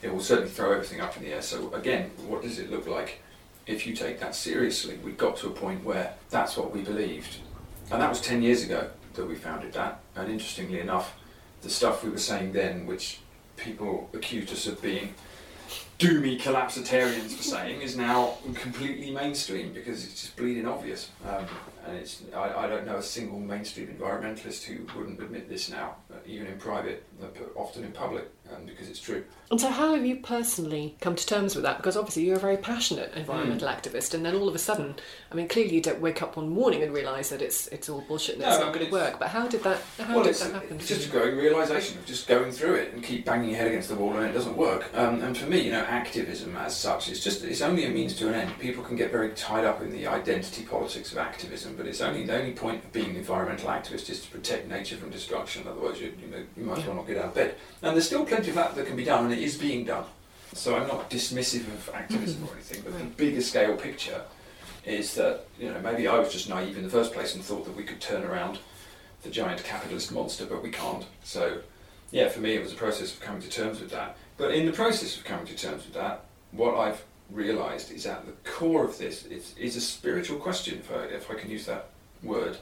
it 0.00 0.12
will 0.12 0.20
certainly 0.20 0.50
throw 0.50 0.72
everything 0.72 1.00
up 1.00 1.16
in 1.16 1.22
the 1.22 1.32
air. 1.32 1.42
So 1.42 1.72
again, 1.74 2.10
what 2.26 2.42
does 2.42 2.58
it 2.58 2.70
look 2.70 2.86
like 2.86 3.20
if 3.66 3.86
you 3.86 3.94
take 3.94 4.20
that 4.20 4.34
seriously? 4.34 4.98
We 5.04 5.12
got 5.12 5.36
to 5.38 5.48
a 5.48 5.50
point 5.50 5.84
where 5.84 6.14
that's 6.30 6.56
what 6.56 6.72
we 6.72 6.82
believed, 6.82 7.38
and 7.90 8.00
that 8.00 8.08
was 8.08 8.20
ten 8.20 8.42
years 8.42 8.62
ago 8.62 8.90
that 9.14 9.26
we 9.26 9.34
founded 9.34 9.72
that. 9.74 10.00
And 10.16 10.30
interestingly 10.30 10.80
enough, 10.80 11.14
the 11.62 11.70
stuff 11.70 12.02
we 12.02 12.10
were 12.10 12.18
saying 12.18 12.52
then, 12.52 12.86
which 12.86 13.20
people 13.60 14.08
accused 14.12 14.52
us 14.52 14.66
of 14.66 14.80
being 14.82 15.14
doomy 15.98 16.40
collapsitarians 16.40 17.32
for 17.32 17.42
saying 17.42 17.82
is 17.82 17.94
now 17.96 18.34
completely 18.54 19.10
mainstream 19.10 19.72
because 19.72 20.04
it's 20.04 20.22
just 20.22 20.36
bleeding 20.36 20.66
obvious. 20.66 21.10
Um, 21.28 21.44
and 21.86 21.96
it's 21.96 22.22
I, 22.34 22.64
I, 22.64 22.66
don't 22.68 22.86
know 22.86 22.96
a 22.96 23.02
single 23.02 23.38
mainstream 23.38 23.88
environmentalist 23.88 24.64
who 24.64 24.86
wouldn't 24.98 25.20
admit 25.20 25.48
this 25.48 25.70
now, 25.70 25.96
even 26.26 26.46
in 26.46 26.58
private, 26.58 27.04
but 27.20 27.34
often 27.56 27.84
in 27.84 27.92
public, 27.92 28.30
um, 28.54 28.64
because 28.66 28.88
it's 28.88 29.00
true. 29.00 29.24
And 29.50 29.60
so, 29.60 29.68
how 29.68 29.94
have 29.94 30.06
you 30.06 30.16
personally 30.16 30.96
come 31.00 31.16
to 31.16 31.26
terms 31.26 31.56
with 31.56 31.64
that? 31.64 31.76
Because 31.78 31.96
obviously, 31.96 32.24
you're 32.24 32.36
a 32.36 32.40
very 32.40 32.56
passionate 32.56 33.12
environmental 33.14 33.68
mm. 33.68 33.74
activist, 33.74 34.14
and 34.14 34.24
then 34.24 34.36
all 34.36 34.48
of 34.48 34.54
a 34.54 34.58
sudden, 34.58 34.94
I 35.30 35.34
mean, 35.34 35.48
clearly, 35.48 35.74
you 35.74 35.80
don't 35.80 36.00
wake 36.00 36.22
up 36.22 36.36
one 36.36 36.48
morning 36.48 36.82
and 36.82 36.92
realise 36.92 37.30
that 37.30 37.42
it's 37.42 37.66
it's 37.68 37.88
all 37.88 38.00
bullshit 38.02 38.36
and 38.36 38.44
no, 38.44 38.50
it's 38.50 38.60
not 38.60 38.72
going 38.72 38.86
to 38.86 38.92
work. 38.92 39.18
But 39.18 39.28
how 39.28 39.48
did 39.48 39.62
that 39.64 39.80
how 39.98 40.16
well, 40.16 40.24
did 40.24 40.36
that 40.36 40.52
happen? 40.52 40.76
It's 40.76 40.88
just 40.88 41.08
a 41.08 41.10
growing 41.10 41.36
realisation 41.36 41.98
of 41.98 42.06
just 42.06 42.28
going 42.28 42.52
through 42.52 42.74
it 42.74 42.94
and 42.94 43.02
keep 43.02 43.24
banging 43.24 43.50
your 43.50 43.58
head 43.58 43.68
against 43.68 43.88
the 43.88 43.96
wall, 43.96 44.16
and 44.16 44.26
it 44.26 44.32
doesn't 44.32 44.56
work. 44.56 44.88
Um, 44.94 45.22
and 45.22 45.36
for 45.36 45.46
me, 45.46 45.62
you 45.62 45.72
know, 45.72 45.80
activism 45.80 46.56
as 46.56 46.76
such 46.76 47.08
is 47.08 47.22
just 47.22 47.42
it's 47.44 47.60
only 47.60 47.84
a 47.86 47.90
means 47.90 48.14
to 48.18 48.28
an 48.28 48.34
end. 48.34 48.58
People 48.58 48.84
can 48.84 48.96
get 48.96 49.10
very 49.10 49.30
tied 49.32 49.64
up 49.64 49.82
in 49.82 49.90
the 49.90 50.06
identity 50.06 50.62
politics 50.62 51.10
of 51.10 51.18
activism, 51.18 51.74
but 51.76 51.86
it's 51.86 52.00
only 52.00 52.24
the 52.24 52.38
only 52.38 52.52
point 52.52 52.84
of 52.84 52.92
being 52.92 53.10
an 53.10 53.16
environmental 53.16 53.68
activist 53.68 54.08
is 54.10 54.22
to 54.22 54.30
protect 54.30 54.68
nature 54.68 54.96
from 54.96 55.10
destruction. 55.10 55.64
Otherwise, 55.66 55.99
you, 56.00 56.12
you 56.20 56.46
you 56.56 56.64
might 56.64 56.78
as 56.78 56.86
well 56.86 56.96
not 56.96 57.06
get 57.06 57.18
out 57.18 57.26
of 57.26 57.34
bed. 57.34 57.54
And 57.82 57.94
there's 57.94 58.06
still 58.06 58.24
plenty 58.24 58.50
of 58.50 58.56
that 58.56 58.74
that 58.74 58.86
can 58.86 58.96
be 58.96 59.04
done, 59.04 59.24
and 59.24 59.32
it 59.32 59.40
is 59.40 59.56
being 59.56 59.84
done. 59.84 60.04
So 60.52 60.76
I'm 60.76 60.88
not 60.88 61.10
dismissive 61.10 61.66
of 61.68 61.90
activism 61.94 62.44
or 62.44 62.54
anything, 62.54 62.82
but 62.82 62.98
the 62.98 63.04
bigger 63.04 63.40
scale 63.40 63.76
picture 63.76 64.22
is 64.84 65.14
that 65.14 65.46
you 65.58 65.70
know 65.70 65.80
maybe 65.80 66.08
I 66.08 66.18
was 66.18 66.32
just 66.32 66.48
naive 66.48 66.76
in 66.76 66.82
the 66.82 66.90
first 66.90 67.12
place 67.12 67.34
and 67.34 67.44
thought 67.44 67.64
that 67.66 67.76
we 67.76 67.84
could 67.84 68.00
turn 68.00 68.24
around 68.24 68.58
the 69.22 69.30
giant 69.30 69.62
capitalist 69.62 70.12
monster, 70.12 70.46
but 70.46 70.62
we 70.62 70.70
can't. 70.70 71.04
So 71.22 71.60
yeah, 72.10 72.28
for 72.28 72.40
me 72.40 72.54
it 72.54 72.62
was 72.62 72.72
a 72.72 72.76
process 72.76 73.12
of 73.12 73.20
coming 73.20 73.42
to 73.42 73.48
terms 73.48 73.80
with 73.80 73.90
that. 73.90 74.16
But 74.36 74.54
in 74.54 74.66
the 74.66 74.72
process 74.72 75.16
of 75.16 75.24
coming 75.24 75.46
to 75.46 75.54
terms 75.54 75.84
with 75.84 75.94
that, 75.94 76.24
what 76.52 76.76
I've 76.76 77.04
realised 77.30 77.92
is 77.92 78.06
at 78.06 78.26
the 78.26 78.32
core 78.50 78.84
of 78.84 78.98
this 78.98 79.26
is, 79.26 79.54
is 79.56 79.76
a 79.76 79.80
spiritual 79.80 80.38
question, 80.38 80.78
if 80.78 80.90
I, 80.90 81.04
if 81.04 81.30
I 81.30 81.34
can 81.34 81.50
use 81.50 81.66
that 81.66 81.90
word. 82.22 82.56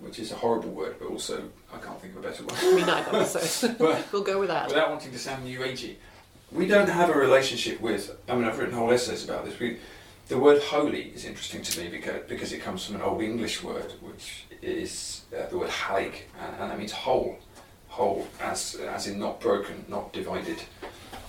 Which 0.00 0.18
is 0.18 0.32
a 0.32 0.36
horrible 0.36 0.70
word, 0.70 0.96
but 0.98 1.08
also 1.08 1.44
I 1.72 1.78
can't 1.78 2.00
think 2.00 2.16
of 2.16 2.24
a 2.24 2.28
better 2.28 2.42
one. 2.44 2.74
Me 2.76 2.84
neither. 2.84 3.24
So 3.24 3.74
But- 3.78 4.06
we'll 4.12 4.22
go 4.22 4.38
with 4.40 4.48
that. 4.48 4.68
Without 4.68 4.90
wanting 4.90 5.12
to 5.12 5.18
sound 5.18 5.44
new 5.44 5.58
agey, 5.60 5.96
we 6.52 6.66
don't 6.66 6.88
have 6.88 7.10
a 7.10 7.14
relationship 7.14 7.80
with. 7.80 8.16
I 8.28 8.34
mean, 8.34 8.44
I've 8.44 8.58
written 8.58 8.74
whole 8.74 8.92
essays 8.92 9.24
about 9.24 9.44
this. 9.44 9.58
We, 9.58 9.78
the 10.28 10.38
word 10.38 10.62
holy 10.62 11.02
is 11.14 11.24
interesting 11.24 11.62
to 11.62 11.80
me 11.80 11.88
because, 11.88 12.22
because 12.28 12.52
it 12.52 12.58
comes 12.60 12.84
from 12.84 12.96
an 12.96 13.02
old 13.02 13.22
English 13.22 13.62
word, 13.62 13.92
which 14.00 14.44
is 14.62 15.22
uh, 15.36 15.46
the 15.48 15.58
word 15.58 15.70
halig, 15.70 16.14
and, 16.40 16.56
and 16.60 16.70
that 16.70 16.78
means 16.78 16.92
whole, 16.92 17.38
whole 17.88 18.26
as 18.40 18.74
as 18.76 19.06
in 19.06 19.18
not 19.18 19.40
broken, 19.40 19.84
not 19.88 20.12
divided. 20.12 20.58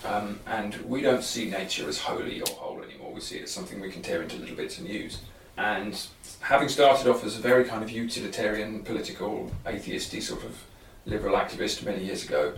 Um, 0.04 0.40
and 0.46 0.74
we 0.88 1.00
don't 1.00 1.22
see 1.22 1.48
nature 1.48 1.88
as 1.88 1.98
holy 1.98 2.40
or 2.40 2.48
whole 2.54 2.82
anymore. 2.82 3.12
We 3.12 3.20
see 3.20 3.36
it 3.36 3.44
as 3.44 3.50
something 3.52 3.80
we 3.80 3.90
can 3.90 4.02
tear 4.02 4.22
into 4.22 4.36
little 4.36 4.56
bits 4.56 4.78
and 4.78 4.88
use. 4.88 5.18
And 5.56 5.98
having 6.40 6.68
started 6.68 7.08
off 7.08 7.24
as 7.24 7.36
a 7.36 7.40
very 7.40 7.64
kind 7.64 7.82
of 7.82 7.90
utilitarian, 7.90 8.82
political, 8.82 9.50
atheisty 9.66 10.22
sort 10.22 10.44
of 10.44 10.56
liberal 11.04 11.36
activist 11.36 11.84
many 11.84 12.04
years 12.04 12.24
ago, 12.24 12.54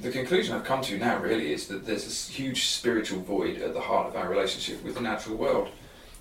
the 0.00 0.10
conclusion 0.10 0.54
I've 0.54 0.64
come 0.64 0.82
to 0.82 0.98
now 0.98 1.18
really 1.18 1.52
is 1.52 1.66
that 1.68 1.84
there's 1.84 2.04
this 2.04 2.28
huge 2.28 2.66
spiritual 2.66 3.20
void 3.20 3.60
at 3.60 3.74
the 3.74 3.80
heart 3.80 4.08
of 4.08 4.16
our 4.16 4.28
relationship 4.28 4.82
with 4.84 4.94
the 4.94 5.00
natural 5.00 5.36
world, 5.36 5.68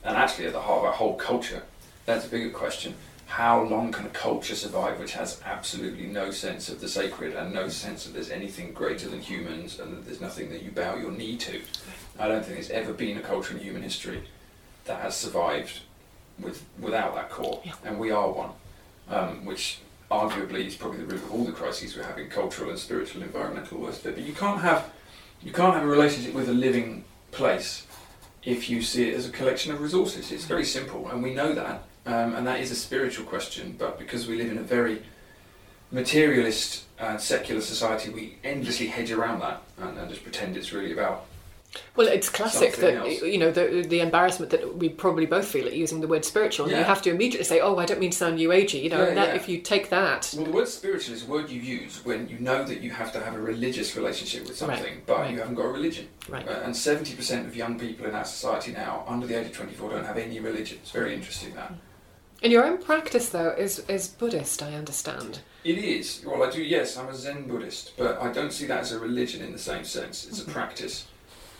and 0.04 0.18
actually 0.18 0.48
at 0.48 0.54
the 0.54 0.62
heart 0.62 0.80
of 0.80 0.86
our 0.86 0.94
whole 0.94 1.16
culture. 1.16 1.64
That's 2.06 2.26
a 2.26 2.30
bigger 2.30 2.50
question. 2.50 2.96
How 3.28 3.62
long 3.62 3.92
can 3.92 4.08
a 4.08 4.10
culture 4.10 4.56
survive 4.56 5.00
which 5.00 5.14
has 5.14 5.40
absolutely 5.46 6.08
no 6.08 6.32
sense 6.32 6.68
of 6.68 6.82
the 6.82 6.90
sacred 6.90 7.36
and 7.36 7.54
no 7.54 7.70
sense 7.70 8.06
that 8.06 8.14
there's 8.14 8.32
anything 8.32 8.74
greater 8.74 9.08
than 9.08 9.22
humans 9.22 9.80
and 9.80 9.94
that 9.94 10.06
there's 10.06 10.20
nothing 10.20 10.50
that 10.50 10.64
you 10.64 10.72
bow 10.72 10.96
your 10.96 11.12
knee 11.12 11.38
to? 11.38 11.62
I 12.18 12.28
don't 12.28 12.44
think 12.44 12.56
there's 12.56 12.72
ever 12.72 12.92
been 12.92 13.18
a 13.18 13.22
culture 13.22 13.56
in 13.56 13.62
human 13.62 13.84
history 13.84 14.24
that 14.86 15.02
has 15.02 15.16
survived 15.16 15.82
with 16.42 16.64
without 16.80 17.16
that 17.16 17.30
core, 17.30 17.62
Yeah. 17.66 17.74
and 17.86 18.00
we 18.00 18.12
are 18.12 18.30
one, 18.30 18.52
um, 19.10 19.46
which 19.46 19.80
arguably 20.12 20.66
is 20.66 20.76
probably 20.76 21.00
the 21.00 21.06
root 21.06 21.22
of 21.24 21.32
all 21.32 21.44
the 21.46 21.52
crises 21.52 21.96
we're 21.96 22.04
having, 22.04 22.30
cultural 22.30 22.70
and 22.70 22.80
spiritual, 22.80 23.22
environmental, 23.22 23.88
it. 23.88 24.02
But 24.04 24.18
you 24.18 24.34
can't 24.34 24.62
have 24.62 24.92
you 25.42 25.52
can't 25.52 25.74
have 25.74 25.84
a 25.84 25.88
relationship 25.88 26.34
with 26.34 26.50
a 26.50 26.54
living 26.54 27.06
place 27.32 27.86
if 28.44 28.70
you 28.70 28.82
see 28.82 29.10
it 29.10 29.16
as 29.16 29.28
a 29.28 29.32
collection 29.32 29.72
of 29.74 29.82
resources. 29.82 30.32
It's 30.32 30.46
very 30.46 30.66
simple, 30.66 31.08
and 31.10 31.22
we 31.24 31.34
know 31.34 31.54
that, 31.54 31.84
um, 32.06 32.36
and 32.36 32.46
that 32.48 32.60
is 32.60 32.72
a 32.72 32.76
spiritual 32.76 33.26
question. 33.26 33.76
But 33.78 34.00
because 34.00 34.28
we 34.28 34.36
live 34.38 34.52
in 34.52 34.58
a 34.58 34.64
very 34.64 35.02
materialist 35.92 36.84
and 37.00 37.20
secular 37.20 37.62
society, 37.62 38.10
we 38.10 38.38
endlessly 38.44 38.88
hedge 38.88 39.12
around 39.12 39.40
that 39.40 39.62
and, 39.78 39.98
and 39.98 40.10
just 40.10 40.24
pretend 40.24 40.56
it's 40.58 40.72
really 40.74 40.92
about 40.92 41.26
Well, 41.96 42.08
it's 42.08 42.30
classic 42.30 42.74
Something 42.74 42.96
that 42.96 43.06
else. 43.06 43.22
you 43.22 43.38
know 43.38 43.52
the 43.52 43.86
the 43.88 44.00
embarrassment 44.00 44.50
that 44.52 44.78
we 44.78 44.90
probably 44.90 45.28
both 45.28 45.48
feel 45.48 45.68
at 45.68 45.74
using 45.74 46.02
the 46.02 46.08
word 46.08 46.26
spiritual, 46.26 46.66
and 46.68 46.76
you 46.76 46.84
have 46.84 47.02
to 47.04 47.12
immediately 47.12 47.44
say, 47.46 47.60
"Oh, 47.60 47.78
I 47.78 47.86
don't 47.86 48.00
mean 48.00 48.10
to 48.10 48.18
sound 48.18 48.38
new 48.38 48.50
agey," 48.50 48.82
you 48.84 48.90
know. 48.90 49.08
Yeah, 49.08 49.14
that, 49.14 49.28
yeah. 49.30 49.36
If 49.36 49.48
you 49.48 49.60
take 49.60 49.90
that, 49.90 50.34
Well, 50.36 50.46
the 50.46 50.52
word 50.52 50.68
spiritual 50.68 51.14
is 51.14 51.24
a 51.24 51.28
word 51.28 51.50
you 51.50 51.62
use 51.62 52.04
when 52.04 52.28
you 52.28 52.40
know 52.40 52.64
that 52.64 52.82
you 52.82 52.90
have 52.90 53.12
to 53.14 53.20
have 53.20 53.36
a 53.36 53.40
religious 53.42 53.96
relationship 53.96 54.48
with 54.48 54.60
Right, 54.62 54.78
something, 54.78 55.02
but 55.06 55.18
right. 55.20 55.32
you 55.32 55.38
haven't 55.38 55.56
got 55.56 55.66
a 55.66 55.70
religion. 55.72 56.08
right, 56.28 56.48
Uh, 56.48 56.62
and 56.66 56.74
70% 56.74 57.46
of 57.46 57.56
young 57.56 57.78
people 57.80 58.08
in 58.08 58.16
our 58.16 58.26
society 58.26 58.72
now, 58.72 59.04
under 59.08 59.28
the 59.28 59.40
age 59.40 59.48
of 59.48 59.54
24, 59.54 59.92
don't 59.92 60.06
have 60.06 60.18
any 60.18 60.40
religion. 60.40 60.80
It's 60.82 60.92
very 60.92 61.14
interesting 61.14 61.54
that. 61.54 61.72
and 62.42 62.52
your 62.52 62.64
own 62.66 62.78
practice 62.80 63.30
though 63.30 63.52
is 63.66 63.80
is 63.88 64.08
Buddhist, 64.08 64.64
I 64.64 64.74
understand. 64.74 65.40
It 65.64 65.78
is. 65.78 66.24
Well, 66.26 66.42
I 66.42 66.50
do, 66.50 66.64
yes, 66.64 66.98
I'm 66.98 67.10
a 67.10 67.14
Zen 67.16 67.48
Buddhist, 67.48 67.94
but 67.98 68.20
I 68.20 68.32
don't 68.32 68.52
see 68.54 68.66
that 68.68 68.80
as 68.80 68.92
a 68.92 68.98
religion 69.00 69.44
in 69.44 69.52
the 69.52 69.60
same 69.60 69.84
sense. 69.84 70.26
It's 70.26 70.40
Mm-hmm. 70.40 70.50
a 70.50 70.54
practice. 70.54 71.06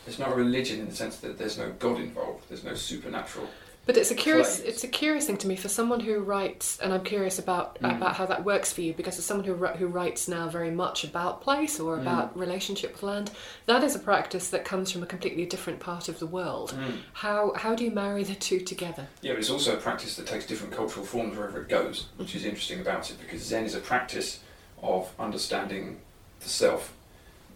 It's 0.06 0.18
not 0.18 0.32
a 0.32 0.34
religion 0.34 0.80
in 0.80 0.88
the 0.88 0.94
sense 0.96 1.16
that 1.18 1.38
there's 1.38 1.58
no 1.58 1.70
God 1.78 1.98
involved, 2.00 2.48
there's 2.48 2.64
no 2.64 2.74
supernatural. 2.74 3.48
But 3.86 3.96
it's 3.96 4.10
a 4.10 4.14
curious 4.14 4.56
Claims. 4.60 4.68
it's 4.74 4.84
a 4.84 4.88
curious 4.88 5.26
thing 5.26 5.38
to 5.38 5.48
me 5.48 5.56
for 5.56 5.68
someone 5.68 6.00
who 6.00 6.20
writes, 6.20 6.78
and 6.80 6.92
I'm 6.92 7.02
curious 7.02 7.38
about 7.38 7.80
Mm. 7.80 7.96
about 7.96 8.14
how 8.16 8.26
that 8.26 8.44
works 8.44 8.72
for 8.72 8.82
you 8.82 8.92
because 8.92 9.18
as 9.18 9.24
someone 9.24 9.46
who 9.46 9.54
who 9.54 9.86
writes 9.86 10.28
now 10.28 10.48
very 10.48 10.70
much 10.70 11.02
about 11.02 11.40
place 11.40 11.80
or 11.80 11.96
Mm. 11.96 12.02
about 12.02 12.38
relationship 12.38 12.92
with 12.92 13.02
land, 13.02 13.30
that 13.66 13.82
is 13.82 13.96
a 13.96 13.98
practice 13.98 14.48
that 14.50 14.64
comes 14.66 14.92
from 14.92 15.02
a 15.02 15.06
completely 15.06 15.46
different 15.46 15.80
part 15.80 16.08
of 16.08 16.18
the 16.18 16.26
world. 16.26 16.74
How 17.14 17.52
how 17.56 17.74
do 17.74 17.82
you 17.84 17.90
marry 17.90 18.22
the 18.22 18.34
two 18.34 18.60
together? 18.60 19.08
Yeah, 19.22 19.32
but 19.32 19.40
it's 19.40 19.50
also 19.50 19.74
a 19.74 19.80
practice 19.80 20.14
that 20.16 20.26
takes 20.26 20.46
different 20.46 20.74
cultural 20.74 21.04
forms 21.06 21.36
wherever 21.36 21.60
it 21.62 21.68
goes, 21.68 22.06
which 22.16 22.34
is 22.36 22.44
interesting 22.44 22.80
about 22.80 23.10
it 23.10 23.18
because 23.18 23.42
Zen 23.42 23.64
is 23.64 23.74
a 23.74 23.80
practice 23.80 24.40
of 24.82 25.10
understanding 25.18 26.00
the 26.40 26.48
self, 26.48 26.92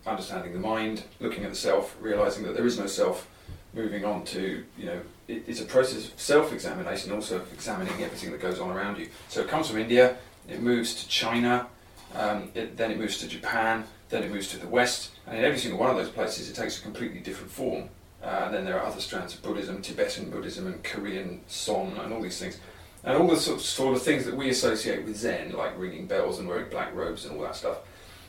understanding 0.07 0.53
the 0.53 0.59
mind, 0.59 1.05
looking 1.21 1.45
at 1.45 1.51
the 1.51 1.57
self, 1.57 1.97
realizing 2.01 2.45
that 2.45 2.55
there 2.55 2.67
is 2.67 2.79
no 2.79 2.87
self, 2.87 3.29
moving 3.73 4.05
on 4.05 4.25
to, 4.25 4.65
you 4.79 4.87
know, 4.87 5.01
it, 5.29 5.45
it's 5.47 5.61
a 5.61 5.65
process 5.65 6.09
of 6.09 6.21
self 6.21 6.53
examination, 6.53 7.13
also 7.13 7.37
of 7.37 7.53
examining 7.53 7.95
everything 8.03 8.31
that 8.33 8.41
goes 8.41 8.61
on 8.61 8.71
around 8.71 8.99
you. 8.99 9.09
So 9.29 9.41
it 9.41 9.49
comes 9.49 9.69
from 9.69 9.79
India, 9.79 10.17
it 10.49 10.61
moves 10.61 10.95
to 11.03 11.09
China, 11.09 11.67
um, 12.15 12.51
it, 12.55 12.77
then 12.77 12.91
it 12.91 12.99
moves 12.99 13.19
to 13.19 13.29
Japan, 13.29 13.85
then 14.11 14.23
it 14.23 14.31
moves 14.31 14.49
to 14.49 14.59
the 14.59 14.69
West, 14.69 15.11
and 15.27 15.37
in 15.37 15.45
every 15.45 15.59
single 15.59 15.81
one 15.81 15.91
of 15.91 15.97
those 15.97 16.11
places 16.11 16.49
it 16.49 16.55
takes 16.55 16.79
a 16.79 16.83
completely 16.83 17.21
different 17.21 17.51
form. 17.51 17.89
Uh, 18.23 18.45
and 18.47 18.55
then 18.55 18.65
there 18.65 18.81
are 18.81 18.87
other 18.87 19.01
strands 19.01 19.35
of 19.35 19.43
Buddhism, 19.43 19.83
Tibetan 19.83 20.31
Buddhism, 20.31 20.67
and 20.67 20.83
Korean 20.83 21.41
Son, 21.47 21.93
and 21.99 22.13
all 22.13 22.23
these 22.23 22.39
things. 22.39 22.59
And 23.03 23.19
all 23.19 23.29
the 23.29 23.37
sort 23.37 23.59
of, 23.59 23.63
sort 23.63 23.97
of 23.97 24.03
things 24.03 24.25
that 24.25 24.35
we 24.35 24.49
associate 24.49 25.05
with 25.05 25.17
Zen, 25.17 25.53
like 25.53 25.79
ringing 25.79 26.07
bells 26.07 26.39
and 26.39 26.49
wearing 26.49 26.71
black 26.71 26.95
robes 26.95 27.27
and 27.27 27.37
all 27.37 27.43
that 27.43 27.55
stuff, 27.55 27.79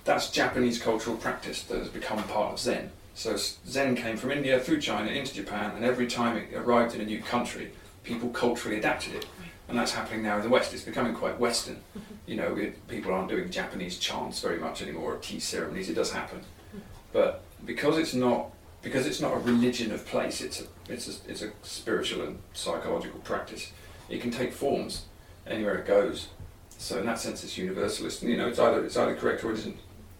that's 0.05 0.29
Japanese 0.31 0.81
cultural 0.81 1.17
practice 1.17 1.63
that 1.63 1.79
has 1.79 1.89
become 1.89 2.23
part 2.23 2.53
of 2.53 2.59
Zen. 2.59 2.91
So 3.15 3.35
Zen 3.35 3.95
came 3.95 4.17
from 4.17 4.31
India 4.31 4.59
through 4.59 4.79
China 4.81 5.09
into 5.11 5.33
Japan, 5.33 5.71
and 5.75 5.83
every 5.83 6.07
time 6.07 6.37
it 6.37 6.53
arrived 6.53 6.95
in 6.95 7.01
a 7.01 7.05
new 7.05 7.21
country, 7.21 7.71
people 8.03 8.29
culturally 8.29 8.77
adapted 8.77 9.15
it. 9.15 9.25
And 9.67 9.77
that's 9.77 9.93
happening 9.93 10.21
now 10.21 10.37
in 10.37 10.43
the 10.43 10.49
West. 10.49 10.73
It's 10.73 10.83
becoming 10.83 11.15
quite 11.15 11.39
Western. 11.39 11.77
Mm-hmm. 11.97 12.13
You 12.27 12.35
know, 12.35 12.55
it, 12.55 12.87
people 12.87 13.11
aren't 13.13 13.29
doing 13.29 13.49
Japanese 13.49 13.97
chants 13.97 14.39
very 14.41 14.59
much 14.59 14.81
anymore, 14.81 15.15
or 15.15 15.17
tea 15.17 15.39
ceremonies. 15.39 15.89
It 15.89 15.95
does 15.95 16.11
happen, 16.11 16.39
mm-hmm. 16.39 16.79
but 17.11 17.43
because 17.65 17.97
it's 17.97 18.13
not 18.13 18.51
because 18.83 19.07
it's 19.07 19.19
not 19.19 19.33
a 19.33 19.39
religion 19.39 19.91
of 19.91 20.05
place, 20.05 20.41
it's 20.41 20.61
a 20.61 20.65
it's 20.87 21.07
a, 21.07 21.31
it's 21.31 21.41
a 21.41 21.51
spiritual 21.63 22.21
and 22.21 22.37
psychological 22.53 23.19
practice. 23.21 23.71
It 24.07 24.21
can 24.21 24.29
take 24.29 24.53
forms 24.53 25.05
anywhere 25.47 25.75
it 25.77 25.87
goes. 25.87 26.27
So 26.77 26.99
in 26.99 27.05
that 27.07 27.19
sense, 27.19 27.43
it's 27.43 27.57
universalist. 27.57 28.21
And, 28.21 28.29
you 28.29 28.37
know, 28.37 28.47
it's 28.47 28.59
either 28.59 28.85
it's 28.85 28.97
either 28.97 29.15
correct 29.15 29.43
or 29.43 29.51
it 29.51 29.59
isn't. 29.59 29.77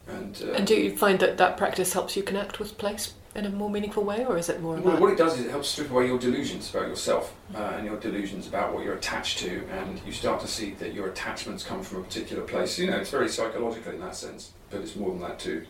And, 0.07 0.41
uh, 0.43 0.53
And 0.53 0.67
do 0.67 0.75
you 0.75 0.95
find 0.95 1.19
that 1.19 1.37
that 1.37 1.57
practice 1.57 1.93
helps 1.93 2.15
you 2.15 2.23
connect 2.23 2.59
with 2.59 2.77
place 2.77 3.13
in 3.35 3.45
a 3.45 3.49
more 3.49 3.69
meaningful 3.69 4.03
way, 4.03 4.25
or 4.25 4.37
is 4.37 4.47
it 4.47 4.61
more 4.61 4.75
Well, 4.77 4.97
what 4.97 5.11
it 5.11 5.17
does 5.17 5.37
is 5.37 5.45
it 5.45 5.51
helps 5.51 5.67
strip 5.67 5.91
away 5.91 6.07
your 6.07 6.17
delusions 6.17 6.69
about 6.69 6.87
yourself 6.87 7.33
uh, 7.53 7.73
and 7.75 7.85
your 7.85 7.97
delusions 7.97 8.47
about 8.47 8.73
what 8.73 8.85
you're 8.85 8.93
attached 8.95 9.39
to, 9.39 9.67
and 9.71 9.99
you 10.05 10.13
start 10.13 10.39
to 10.41 10.47
see 10.47 10.71
that 10.75 10.93
your 10.93 11.07
attachments 11.07 11.63
come 11.63 11.83
from 11.83 11.99
a 11.99 12.03
particular 12.03 12.43
place. 12.43 12.79
You 12.79 12.89
know, 12.89 12.97
it's 12.97 13.09
very 13.09 13.27
psychological 13.27 13.91
in 13.91 13.99
that 13.99 14.15
sense, 14.15 14.51
but 14.69 14.79
it's 14.79 14.95
more 14.95 15.09
than 15.09 15.19
that 15.21 15.37
too. 15.37 15.65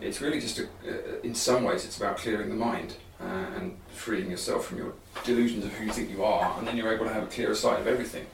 It's 0.00 0.20
really 0.20 0.40
just, 0.40 0.58
a, 0.58 0.64
uh, 0.64 1.20
in 1.22 1.34
some 1.34 1.64
ways, 1.64 1.84
it's 1.84 1.96
about 1.96 2.18
clearing 2.18 2.50
the 2.50 2.54
mind 2.54 2.96
uh, 3.20 3.24
and 3.56 3.76
freeing 3.94 4.30
yourself 4.30 4.66
from 4.66 4.78
your 4.78 4.92
delusions 5.24 5.64
of 5.64 5.72
who 5.72 5.84
you 5.86 5.92
think 5.92 6.10
you 6.10 6.22
are, 6.22 6.58
and 6.58 6.66
then 6.66 6.76
you're 6.76 6.92
able 6.92 7.06
to 7.06 7.12
have 7.12 7.22
a 7.22 7.28
clearer 7.28 7.54
sight 7.54 7.80
of 7.80 7.86
everything. 7.86 8.26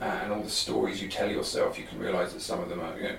Uh, 0.00 0.04
and 0.04 0.32
all 0.32 0.40
the 0.40 0.48
stories 0.48 1.02
you 1.02 1.08
tell 1.08 1.30
yourself, 1.30 1.78
you 1.78 1.84
can 1.84 1.98
realise 1.98 2.32
that 2.32 2.40
some 2.40 2.60
of 2.60 2.70
them 2.70 2.80
are, 2.80 2.96
you 2.96 3.02
know, 3.02 3.16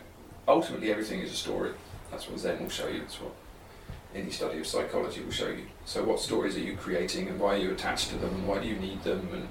ultimately 0.48 0.92
everything 0.92 1.22
is 1.22 1.32
a 1.32 1.36
story. 1.36 1.72
That's 2.10 2.30
what 2.30 2.40
Zen 2.40 2.62
will 2.62 2.70
show 2.70 2.88
you. 2.88 3.00
That's 3.00 3.22
what 3.22 3.34
any 4.14 4.30
study 4.30 4.60
of 4.60 4.68
psychology 4.68 5.22
will 5.22 5.32
show 5.32 5.48
you. 5.48 5.66
So, 5.86 6.04
what 6.04 6.20
stories 6.20 6.58
are 6.58 6.62
you 6.62 6.76
creating, 6.76 7.28
and 7.30 7.40
why 7.40 7.56
are 7.56 7.58
you 7.58 7.72
attached 7.72 8.10
to 8.10 8.18
them, 8.18 8.34
and 8.36 8.48
why 8.48 8.60
do 8.60 8.68
you 8.68 8.76
need 8.76 9.04
them, 9.04 9.30
and 9.34 9.48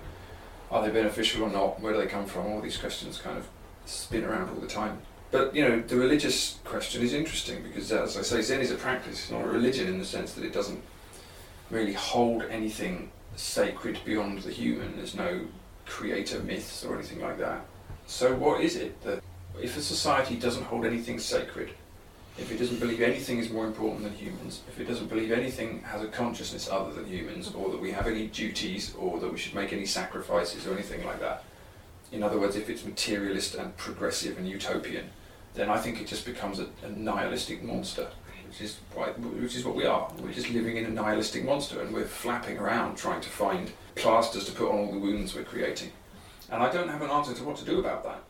are 0.71 0.83
they 0.83 0.91
beneficial 0.91 1.45
or 1.45 1.51
not? 1.51 1.81
Where 1.81 1.93
do 1.93 2.01
they 2.01 2.07
come 2.07 2.27
from? 2.27 2.47
All 2.47 2.61
these 2.61 2.77
questions 2.77 3.19
kind 3.19 3.39
of 3.39 3.49
spin 3.87 4.25
around 4.25 4.51
all 4.51 4.61
the 4.61 4.67
time. 4.67 5.01
But 5.31 5.55
you 5.55 5.67
know, 5.67 5.81
the 5.81 5.97
religious 5.97 6.59
question 6.65 7.03
is 7.03 7.15
interesting 7.15 7.63
because, 7.63 7.91
as 7.93 8.17
I 8.17 8.23
say, 8.23 8.43
Zen 8.43 8.61
is 8.61 8.71
a 8.71 8.77
practice, 8.77 9.31
not 9.31 9.43
a 9.43 9.49
religion 9.49 9.89
in 9.89 9.99
the 9.99 10.05
sense 10.05 10.33
that 10.35 10.45
it 10.45 10.53
doesn't 10.53 10.83
really 11.71 11.93
hold 11.93 12.43
anything 12.51 13.11
sacred 13.37 13.99
beyond 14.05 14.41
the 14.41 14.51
human. 14.51 14.97
There's 14.97 15.15
no 15.15 15.43
creator 15.87 16.41
myths 16.41 16.85
or 16.85 16.97
anything 16.97 17.21
like 17.21 17.39
that. 17.39 17.65
So, 18.07 18.35
what 18.35 18.61
is 18.61 18.77
it 18.77 19.01
that, 19.05 19.23
if 19.61 19.77
a 19.77 19.83
society 19.83 20.37
doesn't 20.37 20.65
hold 20.65 20.85
anything 20.85 21.19
sacred, 21.19 21.71
if 22.39 22.51
it 22.51 22.59
doesn't 22.59 22.81
believe 22.81 23.01
anything 23.03 23.39
is 23.39 23.51
more 23.51 23.67
important 23.67 24.03
than 24.03 24.15
humans, 24.15 24.63
if 24.69 24.81
it 24.81 24.85
doesn't 24.85 25.09
believe 25.09 25.31
anything 25.31 25.83
has 25.83 26.03
a 26.03 26.09
consciousness 26.09 26.69
other 26.69 26.93
than 26.93 27.07
humans, 27.07 27.53
or 27.55 27.71
that 27.71 27.81
we 27.81 27.91
have 27.91 28.07
any 28.07 28.29
duties, 28.29 28.95
or 28.99 29.19
that 29.21 29.31
we 29.31 29.39
should 29.39 29.55
make 29.55 29.73
any 29.73 29.85
sacrifices, 29.85 30.67
or 30.67 30.73
anything 30.73 31.05
like 31.05 31.21
that, 31.21 31.45
in 32.13 32.23
other 32.23 32.39
words, 32.39 32.57
if 32.57 32.69
it's 32.69 32.85
materialist 32.85 33.55
and 33.55 33.77
progressive 33.77 34.39
and 34.39 34.49
utopian, 34.49 35.11
then 35.55 35.69
I 35.69 35.79
think 35.79 36.01
it 36.01 36.07
just 36.07 36.25
becomes 36.25 36.59
a, 36.59 36.67
a 36.85 36.91
nihilistic 36.91 37.63
monster, 37.63 38.09
which 38.49 38.61
is 38.61 38.79
which 39.41 39.57
is 39.57 39.65
what 39.65 39.77
we 39.77 39.87
are. 39.87 40.11
We're 40.21 40.33
just 40.33 40.51
living 40.51 40.77
in 40.77 40.87
a 40.87 40.91
nihilistic 40.91 41.45
monster, 41.45 41.83
and 41.83 41.93
we're 41.93 42.07
flapping 42.07 42.59
around 42.59 42.97
trying 42.97 43.21
to 43.21 43.29
find 43.29 43.71
plasters 43.95 44.47
to 44.47 44.53
put 44.53 44.71
on 44.71 44.79
all 44.79 44.93
the 44.93 44.99
wounds 44.99 45.35
we're 45.35 45.45
creating. 45.45 45.93
And 46.51 46.63
I 46.63 46.73
don't 46.73 46.89
have 46.89 47.03
an 47.03 47.11
answer 47.11 47.35
to 47.35 47.45
what 47.45 47.57
to 47.57 47.65
do 47.65 47.79
about 47.79 48.03
that. 48.05 48.23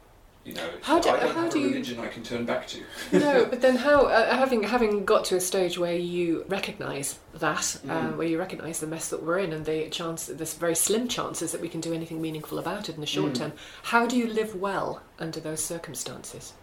You 0.45 0.55
know, 0.55 0.69
How 0.83 0.99
do- 0.99 1.11
I 1.11 1.21
don't 1.21 1.35
how 1.35 1.43
have 1.43 1.53
do 1.53 1.59
a 1.59 1.61
you- 1.63 1.69
religion 1.69 2.01
I 2.01 2.07
can 2.09 2.23
turn 2.23 2.45
back 2.47 2.67
to. 2.69 2.79
no, 3.13 3.45
but 3.51 3.61
then 3.61 3.77
how, 3.77 4.07
uh, 4.07 4.35
having 4.35 4.63
having 4.63 5.05
got 5.05 5.25
to 5.27 5.37
a 5.37 5.41
stage 5.41 5.79
where 5.79 5.95
you 5.97 6.45
recognise 6.49 7.19
that, 7.35 7.77
uh, 7.89 7.93
Mm. 7.93 8.17
where 8.17 8.27
you 8.27 8.39
recognise 8.39 8.81
the 8.81 8.87
mess 8.87 9.09
that 9.09 9.23
we're 9.23 9.39
in 9.39 9.53
and 9.53 9.65
the 9.67 9.89
chance, 9.91 10.27
this 10.27 10.55
very 10.55 10.75
slim 10.75 11.09
chances 11.09 11.53
that 11.53 11.61
we 11.61 11.69
can 11.69 11.81
do 11.81 11.93
anything 11.93 12.21
meaningful 12.23 12.59
about 12.59 12.89
it 12.89 12.95
in 12.95 13.01
the 13.01 13.07
short 13.07 13.33
Mm. 13.33 13.39
term, 13.39 13.53
how 13.85 14.07
do 14.07 14.17
you 14.17 14.27
live 14.27 14.55
well 14.55 15.03
under 15.19 15.41
those 15.41 15.63
circumstances? 15.63 16.55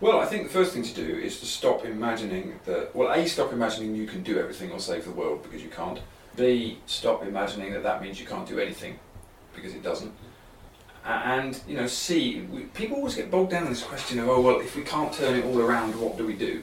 Well, 0.00 0.20
I 0.20 0.26
think 0.26 0.44
the 0.44 0.52
first 0.52 0.72
thing 0.72 0.84
to 0.84 0.94
do 0.94 1.16
is 1.18 1.40
to 1.40 1.46
stop 1.46 1.84
imagining 1.84 2.60
that. 2.66 2.94
Well, 2.94 3.12
a 3.12 3.26
stop 3.26 3.52
imagining 3.52 3.94
you 3.96 4.06
can 4.06 4.22
do 4.22 4.38
everything 4.38 4.70
or 4.70 4.78
save 4.78 5.04
the 5.04 5.10
world 5.10 5.42
because 5.42 5.62
you 5.62 5.70
can't. 5.70 5.98
B 6.36 6.78
stop 6.86 7.24
imagining 7.26 7.72
that 7.72 7.82
that 7.82 8.00
means 8.00 8.20
you 8.20 8.26
can't 8.26 8.46
do 8.48 8.60
anything 8.60 9.00
because 9.54 9.74
it 9.74 9.82
doesn't. 9.82 10.12
And 11.04 11.58
you 11.66 11.76
know, 11.76 11.86
see 11.86 12.42
we, 12.42 12.62
people 12.64 12.96
always 12.96 13.14
get 13.14 13.30
bogged 13.30 13.50
down 13.50 13.64
in 13.64 13.70
this 13.70 13.82
question 13.82 14.18
of 14.18 14.28
oh 14.28 14.40
well, 14.40 14.60
if 14.60 14.76
we 14.76 14.82
can't 14.82 15.12
turn 15.12 15.38
it 15.38 15.44
all 15.44 15.60
around, 15.60 15.98
what 16.00 16.18
do 16.18 16.26
we 16.26 16.34
do? 16.34 16.62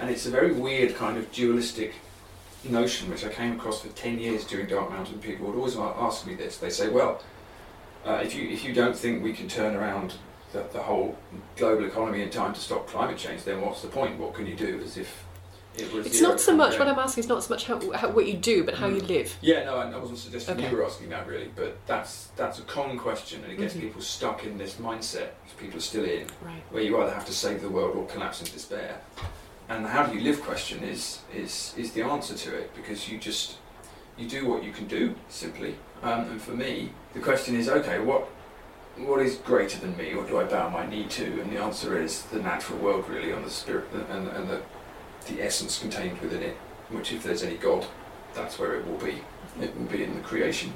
And 0.00 0.10
it's 0.10 0.26
a 0.26 0.30
very 0.30 0.52
weird 0.52 0.96
kind 0.96 1.16
of 1.16 1.30
dualistic 1.32 1.94
notion 2.64 3.10
which 3.10 3.24
I 3.24 3.28
came 3.28 3.52
across 3.52 3.82
for 3.82 3.88
ten 3.88 4.18
years 4.18 4.44
during 4.44 4.66
Dark 4.66 4.90
Mountain. 4.90 5.20
People 5.20 5.46
would 5.46 5.56
always 5.56 5.76
ask 5.76 6.26
me 6.26 6.34
this. 6.34 6.58
They 6.58 6.70
say, 6.70 6.88
well, 6.88 7.22
uh, 8.04 8.20
if 8.24 8.34
you 8.34 8.48
if 8.48 8.64
you 8.64 8.72
don't 8.72 8.96
think 8.96 9.22
we 9.22 9.32
can 9.32 9.48
turn 9.48 9.76
around 9.76 10.14
the, 10.52 10.64
the 10.72 10.82
whole 10.82 11.16
global 11.56 11.84
economy 11.84 12.22
in 12.22 12.30
time 12.30 12.52
to 12.54 12.60
stop 12.60 12.86
climate 12.86 13.18
change, 13.18 13.44
then 13.44 13.60
what's 13.60 13.82
the 13.82 13.88
point? 13.88 14.18
What 14.18 14.34
can 14.34 14.46
you 14.46 14.56
do? 14.56 14.80
As 14.84 14.96
if 14.96 15.23
it. 15.76 16.06
It's 16.06 16.20
not 16.20 16.40
so 16.40 16.56
much 16.56 16.78
what 16.78 16.88
I'm 16.88 16.98
asking 16.98 17.24
is 17.24 17.28
not 17.28 17.42
so 17.42 17.54
much 17.54 17.64
how, 17.66 17.90
how 17.92 18.10
what 18.10 18.26
you 18.26 18.34
do, 18.34 18.64
but 18.64 18.74
how 18.74 18.86
you 18.86 19.00
Mm. 19.00 19.08
live. 19.08 19.36
Yeah, 19.40 19.64
no, 19.64 19.76
I 19.76 19.90
I 19.90 19.96
wasn't 19.98 20.18
suggesting 20.18 20.56
Okay. 20.56 20.70
you 20.70 20.76
were 20.76 20.84
asking 20.84 21.08
that 21.10 21.26
really, 21.26 21.50
but 21.54 21.76
that's 21.86 22.28
that's 22.36 22.58
a 22.58 22.62
common 22.62 22.98
question, 22.98 23.42
and 23.44 23.52
it 23.52 23.58
gets 23.58 23.74
Mhm. 23.74 23.80
people 23.80 24.00
stuck 24.02 24.44
in 24.44 24.56
this 24.58 24.74
mindset, 24.74 25.28
which 25.44 25.56
people 25.58 25.76
are 25.78 25.82
still 25.82 26.04
in, 26.04 26.26
Right. 26.42 26.62
where 26.70 26.82
you 26.82 27.00
either 27.00 27.12
have 27.12 27.26
to 27.26 27.32
save 27.32 27.60
the 27.62 27.68
world 27.68 27.96
or 27.96 28.06
collapse 28.06 28.40
in 28.40 28.46
despair. 28.52 29.00
And 29.68 29.84
the 29.84 29.88
how 29.88 30.04
do 30.06 30.14
you 30.16 30.22
live 30.22 30.42
question 30.42 30.82
is 30.84 31.20
is 31.34 31.74
is 31.76 31.92
the 31.92 32.02
answer 32.02 32.34
to 32.34 32.54
it 32.56 32.74
because 32.74 33.08
you 33.08 33.18
just 33.18 33.56
you 34.16 34.28
do 34.28 34.46
what 34.46 34.62
you 34.62 34.72
can 34.72 34.86
do 34.86 35.14
simply. 35.28 35.74
Um, 36.02 36.20
and 36.30 36.40
for 36.42 36.52
me, 36.52 36.92
the 37.14 37.20
question 37.20 37.56
is 37.56 37.68
okay, 37.68 37.98
what 37.98 38.28
what 38.96 39.20
is 39.20 39.34
greater 39.36 39.78
than 39.80 39.96
me, 39.96 40.14
or 40.14 40.22
do 40.24 40.38
I 40.38 40.44
bow 40.44 40.68
my 40.68 40.86
knee 40.86 41.06
to? 41.18 41.24
And 41.40 41.50
the 41.50 41.58
answer 41.60 42.00
is 42.00 42.22
the 42.30 42.38
natural 42.38 42.78
world, 42.78 43.08
really, 43.08 43.32
on 43.32 43.42
the 43.42 43.50
spirit 43.50 43.86
and, 43.92 44.28
and 44.28 44.48
the 44.48 44.60
the 45.26 45.42
essence 45.42 45.78
contained 45.78 46.20
within 46.20 46.42
it. 46.42 46.56
Which, 46.90 47.12
if 47.12 47.22
there's 47.22 47.42
any 47.42 47.56
God, 47.56 47.86
that's 48.34 48.58
where 48.58 48.74
it 48.76 48.86
will 48.86 48.98
be. 48.98 49.22
It 49.60 49.76
will 49.76 49.86
be 49.86 50.04
in 50.04 50.14
the 50.14 50.20
creation. 50.20 50.72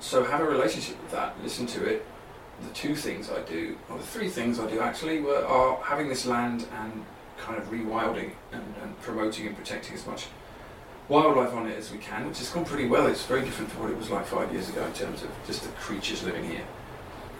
So 0.00 0.24
have 0.24 0.40
a 0.40 0.44
relationship 0.44 1.00
with 1.02 1.10
that. 1.12 1.34
Listen 1.42 1.66
to 1.68 1.84
it. 1.84 2.06
The 2.62 2.74
two 2.74 2.94
things 2.94 3.30
I 3.30 3.40
do, 3.42 3.76
or 3.88 3.98
the 3.98 4.04
three 4.04 4.28
things 4.28 4.58
I 4.58 4.68
do 4.70 4.80
actually, 4.80 5.20
were, 5.20 5.44
are 5.44 5.82
having 5.82 6.08
this 6.08 6.26
land 6.26 6.66
and 6.78 7.04
kind 7.38 7.58
of 7.58 7.70
rewilding 7.70 8.32
and, 8.52 8.74
and 8.82 9.00
promoting 9.00 9.46
and 9.46 9.56
protecting 9.56 9.94
as 9.94 10.06
much 10.06 10.26
wildlife 11.08 11.52
on 11.54 11.66
it 11.66 11.76
as 11.76 11.90
we 11.90 11.98
can, 11.98 12.28
which 12.28 12.38
has 12.38 12.50
gone 12.50 12.64
pretty 12.64 12.86
well. 12.86 13.06
It's 13.06 13.24
very 13.24 13.42
different 13.42 13.70
to 13.72 13.78
what 13.78 13.90
it 13.90 13.96
was 13.96 14.10
like 14.10 14.26
five 14.26 14.52
years 14.52 14.68
ago 14.68 14.84
in 14.84 14.92
terms 14.92 15.22
of 15.22 15.30
just 15.46 15.62
the 15.62 15.70
creatures 15.70 16.22
living 16.22 16.44
here. 16.44 16.64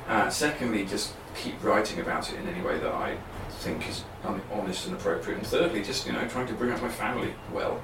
Uh, 0.09 0.29
secondly, 0.29 0.85
just 0.85 1.13
keep 1.37 1.63
writing 1.63 2.01
about 2.01 2.33
it 2.33 2.41
in 2.41 2.49
any 2.49 2.63
way 2.63 2.79
that 2.79 2.93
I 2.93 3.17
think 3.61 3.89
is 3.89 4.05
honest 4.53 4.87
and 4.87 4.97
appropriate. 4.97 5.39
And 5.39 5.47
thirdly, 5.47 5.83
just 5.83 6.07
you 6.07 6.13
know 6.13 6.27
trying 6.29 6.47
to 6.49 6.55
bring 6.55 6.73
up 6.73 6.83
my 6.83 6.89
family 6.89 7.35
well, 7.53 7.81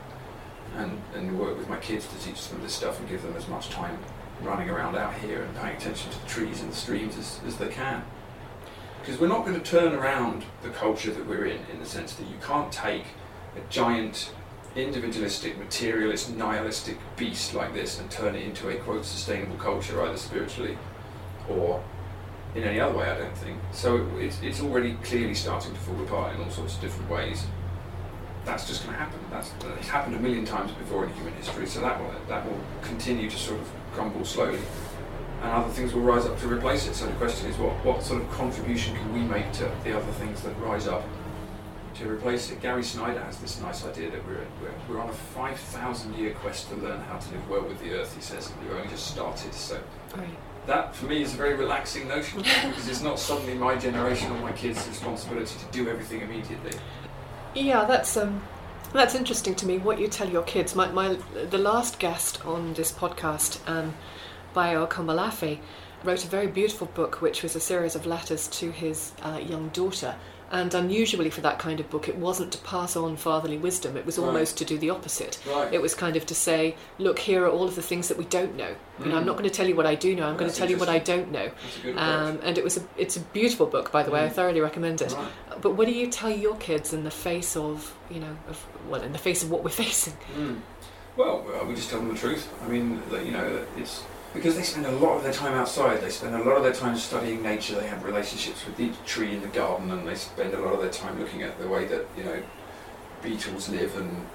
and 0.76 1.00
and 1.14 1.38
work 1.38 1.56
with 1.56 1.68
my 1.68 1.78
kids 1.78 2.06
to 2.06 2.18
teach 2.24 2.48
them 2.48 2.62
this 2.62 2.74
stuff 2.74 2.98
and 2.98 3.08
give 3.08 3.22
them 3.22 3.36
as 3.36 3.46
much 3.48 3.70
time 3.70 3.98
running 4.42 4.68
around 4.68 4.96
out 4.96 5.14
here 5.14 5.42
and 5.42 5.56
paying 5.56 5.76
attention 5.76 6.10
to 6.10 6.20
the 6.20 6.28
trees 6.28 6.60
and 6.60 6.70
the 6.70 6.76
streams 6.76 7.16
as, 7.16 7.40
as 7.46 7.56
they 7.56 7.68
can. 7.68 8.04
Because 9.00 9.20
we're 9.20 9.28
not 9.28 9.46
going 9.46 9.58
to 9.58 9.70
turn 9.70 9.94
around 9.94 10.44
the 10.62 10.68
culture 10.70 11.12
that 11.12 11.26
we're 11.26 11.46
in, 11.46 11.60
in 11.72 11.78
the 11.78 11.86
sense 11.86 12.14
that 12.14 12.24
you 12.24 12.36
can't 12.42 12.72
take 12.72 13.04
a 13.56 13.60
giant 13.70 14.32
individualistic, 14.74 15.56
materialist, 15.58 16.34
nihilistic 16.36 16.98
beast 17.16 17.54
like 17.54 17.72
this 17.72 17.98
and 17.98 18.10
turn 18.10 18.34
it 18.34 18.42
into 18.42 18.68
a 18.68 18.76
quote 18.76 19.04
sustainable 19.04 19.56
culture, 19.56 20.02
either 20.02 20.18
spiritually 20.18 20.76
or 21.48 21.82
in 22.56 22.64
any 22.64 22.80
other 22.80 22.96
way. 22.96 23.08
I 23.08 23.18
don't 23.18 23.36
think 23.38 23.58
so. 23.72 24.06
It's 24.18 24.40
it's 24.42 24.60
already 24.60 24.94
clearly 25.04 25.34
starting 25.34 25.72
to 25.72 25.80
fall 25.80 26.00
apart 26.02 26.34
in 26.34 26.42
all 26.42 26.50
sorts 26.50 26.74
of 26.76 26.80
different 26.80 27.10
ways. 27.10 27.44
That's 28.44 28.66
just 28.66 28.84
going 28.84 28.94
to 28.94 28.98
happen. 28.98 29.18
That's 29.30 29.52
it's 29.78 29.88
happened 29.88 30.16
a 30.16 30.20
million 30.20 30.44
times 30.44 30.72
before 30.72 31.04
in 31.04 31.12
human 31.14 31.34
history. 31.34 31.66
So 31.66 31.80
that 31.80 32.00
will 32.00 32.12
that 32.28 32.44
will 32.46 32.60
continue 32.82 33.28
to 33.28 33.36
sort 33.36 33.60
of 33.60 33.70
crumble 33.92 34.24
slowly, 34.24 34.60
and 35.42 35.50
other 35.52 35.72
things 35.72 35.92
will 35.92 36.02
rise 36.02 36.26
up 36.26 36.38
to 36.40 36.48
replace 36.48 36.86
it. 36.88 36.94
So 36.94 37.06
the 37.06 37.12
question 37.12 37.50
is, 37.50 37.56
what 37.58 37.72
what 37.84 38.02
sort 38.02 38.22
of 38.22 38.30
contribution 38.30 38.96
can 38.96 39.12
we 39.12 39.20
make 39.20 39.52
to 39.54 39.70
the 39.84 39.96
other 39.96 40.12
things 40.12 40.42
that 40.42 40.58
rise 40.60 40.86
up? 40.88 41.04
to 41.96 42.10
replace 42.10 42.50
it. 42.50 42.60
Gary 42.60 42.82
Snyder 42.82 43.20
has 43.20 43.38
this 43.38 43.58
nice 43.62 43.86
idea 43.86 44.10
that 44.10 44.22
we're, 44.26 44.46
we're, 44.60 44.74
we're 44.96 45.00
on 45.00 45.08
a 45.08 45.14
5,000 45.14 46.14
year 46.14 46.34
quest 46.34 46.68
to 46.68 46.74
learn 46.76 47.00
how 47.00 47.16
to 47.16 47.30
live 47.32 47.48
well 47.48 47.62
with 47.62 47.80
the 47.80 47.94
earth, 47.94 48.14
he 48.14 48.20
says, 48.20 48.50
and 48.50 48.60
we've 48.60 48.76
only 48.76 48.88
just 48.88 49.06
started. 49.06 49.54
So 49.54 49.80
Right. 50.14 50.28
That, 50.66 50.94
for 50.96 51.06
me, 51.06 51.22
is 51.22 51.32
a 51.32 51.36
very 51.36 51.54
relaxing 51.54 52.08
notion 52.08 52.38
because 52.40 52.88
it's 52.88 53.02
not 53.02 53.18
suddenly 53.20 53.54
my 53.54 53.76
generation 53.76 54.32
or 54.32 54.38
my 54.40 54.52
kids' 54.52 54.86
responsibility 54.88 55.54
to 55.58 55.64
do 55.70 55.88
everything 55.88 56.22
immediately. 56.22 56.76
Yeah, 57.54 57.84
that's 57.84 58.16
um, 58.16 58.42
that's 58.92 59.14
interesting 59.14 59.54
to 59.56 59.66
me. 59.66 59.78
What 59.78 60.00
you 60.00 60.08
tell 60.08 60.28
your 60.28 60.42
kids. 60.42 60.74
My, 60.74 60.90
my 60.90 61.18
the 61.50 61.58
last 61.58 61.98
guest 62.00 62.44
on 62.44 62.74
this 62.74 62.90
podcast, 62.90 63.60
um, 63.68 63.94
Bayo 64.54 64.86
Akomolafe, 64.86 65.60
wrote 66.02 66.24
a 66.24 66.28
very 66.28 66.48
beautiful 66.48 66.88
book, 66.88 67.22
which 67.22 67.42
was 67.42 67.54
a 67.54 67.60
series 67.60 67.94
of 67.94 68.04
letters 68.04 68.48
to 68.48 68.72
his 68.72 69.12
uh, 69.22 69.38
young 69.38 69.68
daughter. 69.68 70.16
And 70.50 70.72
unusually 70.74 71.28
for 71.28 71.40
that 71.40 71.58
kind 71.58 71.80
of 71.80 71.90
book, 71.90 72.08
it 72.08 72.16
wasn't 72.16 72.52
to 72.52 72.58
pass 72.58 72.94
on 72.94 73.16
fatherly 73.16 73.58
wisdom. 73.58 73.96
It 73.96 74.06
was 74.06 74.16
Right. 74.16 74.26
almost 74.28 74.56
to 74.58 74.64
do 74.64 74.78
the 74.78 74.90
opposite. 74.90 75.38
Right. 75.44 75.72
It 75.74 75.82
was 75.82 75.94
kind 75.94 76.14
of 76.16 76.24
to 76.26 76.34
say, 76.36 76.76
look, 76.98 77.18
here 77.18 77.44
are 77.44 77.50
all 77.50 77.64
of 77.64 77.74
the 77.74 77.82
things 77.82 78.06
that 78.08 78.16
we 78.16 78.24
don't 78.26 78.54
know. 78.56 78.76
You 79.00 79.06
know, 79.06 79.16
I'm 79.16 79.24
Mm. 79.24 79.26
not 79.26 79.36
going 79.36 79.48
to 79.50 79.54
tell 79.54 79.66
you 79.66 79.74
what 79.74 79.86
I 79.86 79.96
do 79.96 80.14
know. 80.14 80.24
I'm 80.28 80.36
going 80.36 80.48
to 80.50 80.56
tell 80.56 80.70
you 80.70 80.76
what 80.78 80.88
I 80.88 80.98
don't 81.00 81.32
know. 81.32 81.50
That's 81.62 81.76
a 81.78 81.80
good 81.80 81.98
Um, 81.98 82.38
and 82.44 82.56
it 82.58 82.62
was 82.62 82.76
a, 82.76 82.82
it's 82.96 83.16
a 83.16 83.20
beautiful 83.20 83.66
book, 83.66 83.90
by 83.90 84.04
the 84.04 84.10
way. 84.12 84.22
I 84.24 84.28
Mm. 84.28 84.32
thoroughly 84.34 84.60
recommend 84.60 85.02
it. 85.02 85.12
Right. 85.12 85.60
But 85.60 85.70
what 85.72 85.86
do 85.88 85.92
you 85.92 86.06
tell 86.06 86.30
your 86.30 86.54
kids 86.56 86.92
in 86.92 87.02
the 87.02 87.10
face 87.10 87.56
of, 87.56 87.94
you 88.10 88.20
know, 88.20 88.36
of, 88.48 88.64
well, 88.88 89.02
in 89.02 89.12
the 89.12 89.18
face 89.18 89.42
of 89.42 89.50
what 89.50 89.64
we're 89.64 89.70
facing? 89.84 90.14
Mm. 90.38 90.60
Well, 91.16 91.44
well, 91.48 91.64
we 91.66 91.74
just 91.74 91.90
tell 91.90 91.98
them 91.98 92.08
the 92.12 92.18
truth. 92.18 92.46
I 92.64 92.68
mean, 92.68 93.02
you 93.24 93.32
know, 93.32 93.64
it's 93.76 94.02
because 94.36 94.54
they 94.56 94.62
spend 94.62 94.86
a 94.86 94.90
lot 94.92 95.16
of 95.16 95.22
their 95.24 95.32
time 95.32 95.54
outside. 95.54 96.00
They 96.00 96.10
spend 96.10 96.34
a 96.34 96.44
lot 96.44 96.56
of 96.56 96.62
their 96.62 96.72
time 96.72 96.96
studying 96.96 97.42
nature. 97.42 97.74
They 97.80 97.86
have 97.88 98.04
relationships 98.04 98.64
with 98.66 98.78
each 98.78 98.94
tree 99.06 99.34
in 99.34 99.40
the 99.40 99.48
garden, 99.48 99.90
and 99.90 100.06
they 100.06 100.14
spend 100.14 100.54
a 100.54 100.60
lot 100.60 100.74
of 100.74 100.80
their 100.80 100.90
time 100.90 101.18
looking 101.18 101.42
at 101.42 101.58
the 101.58 101.66
way 101.68 101.86
that 101.86 102.06
you 102.16 102.24
know 102.24 102.42
beetles 103.22 103.68
live, 103.68 103.96
and 103.96 104.26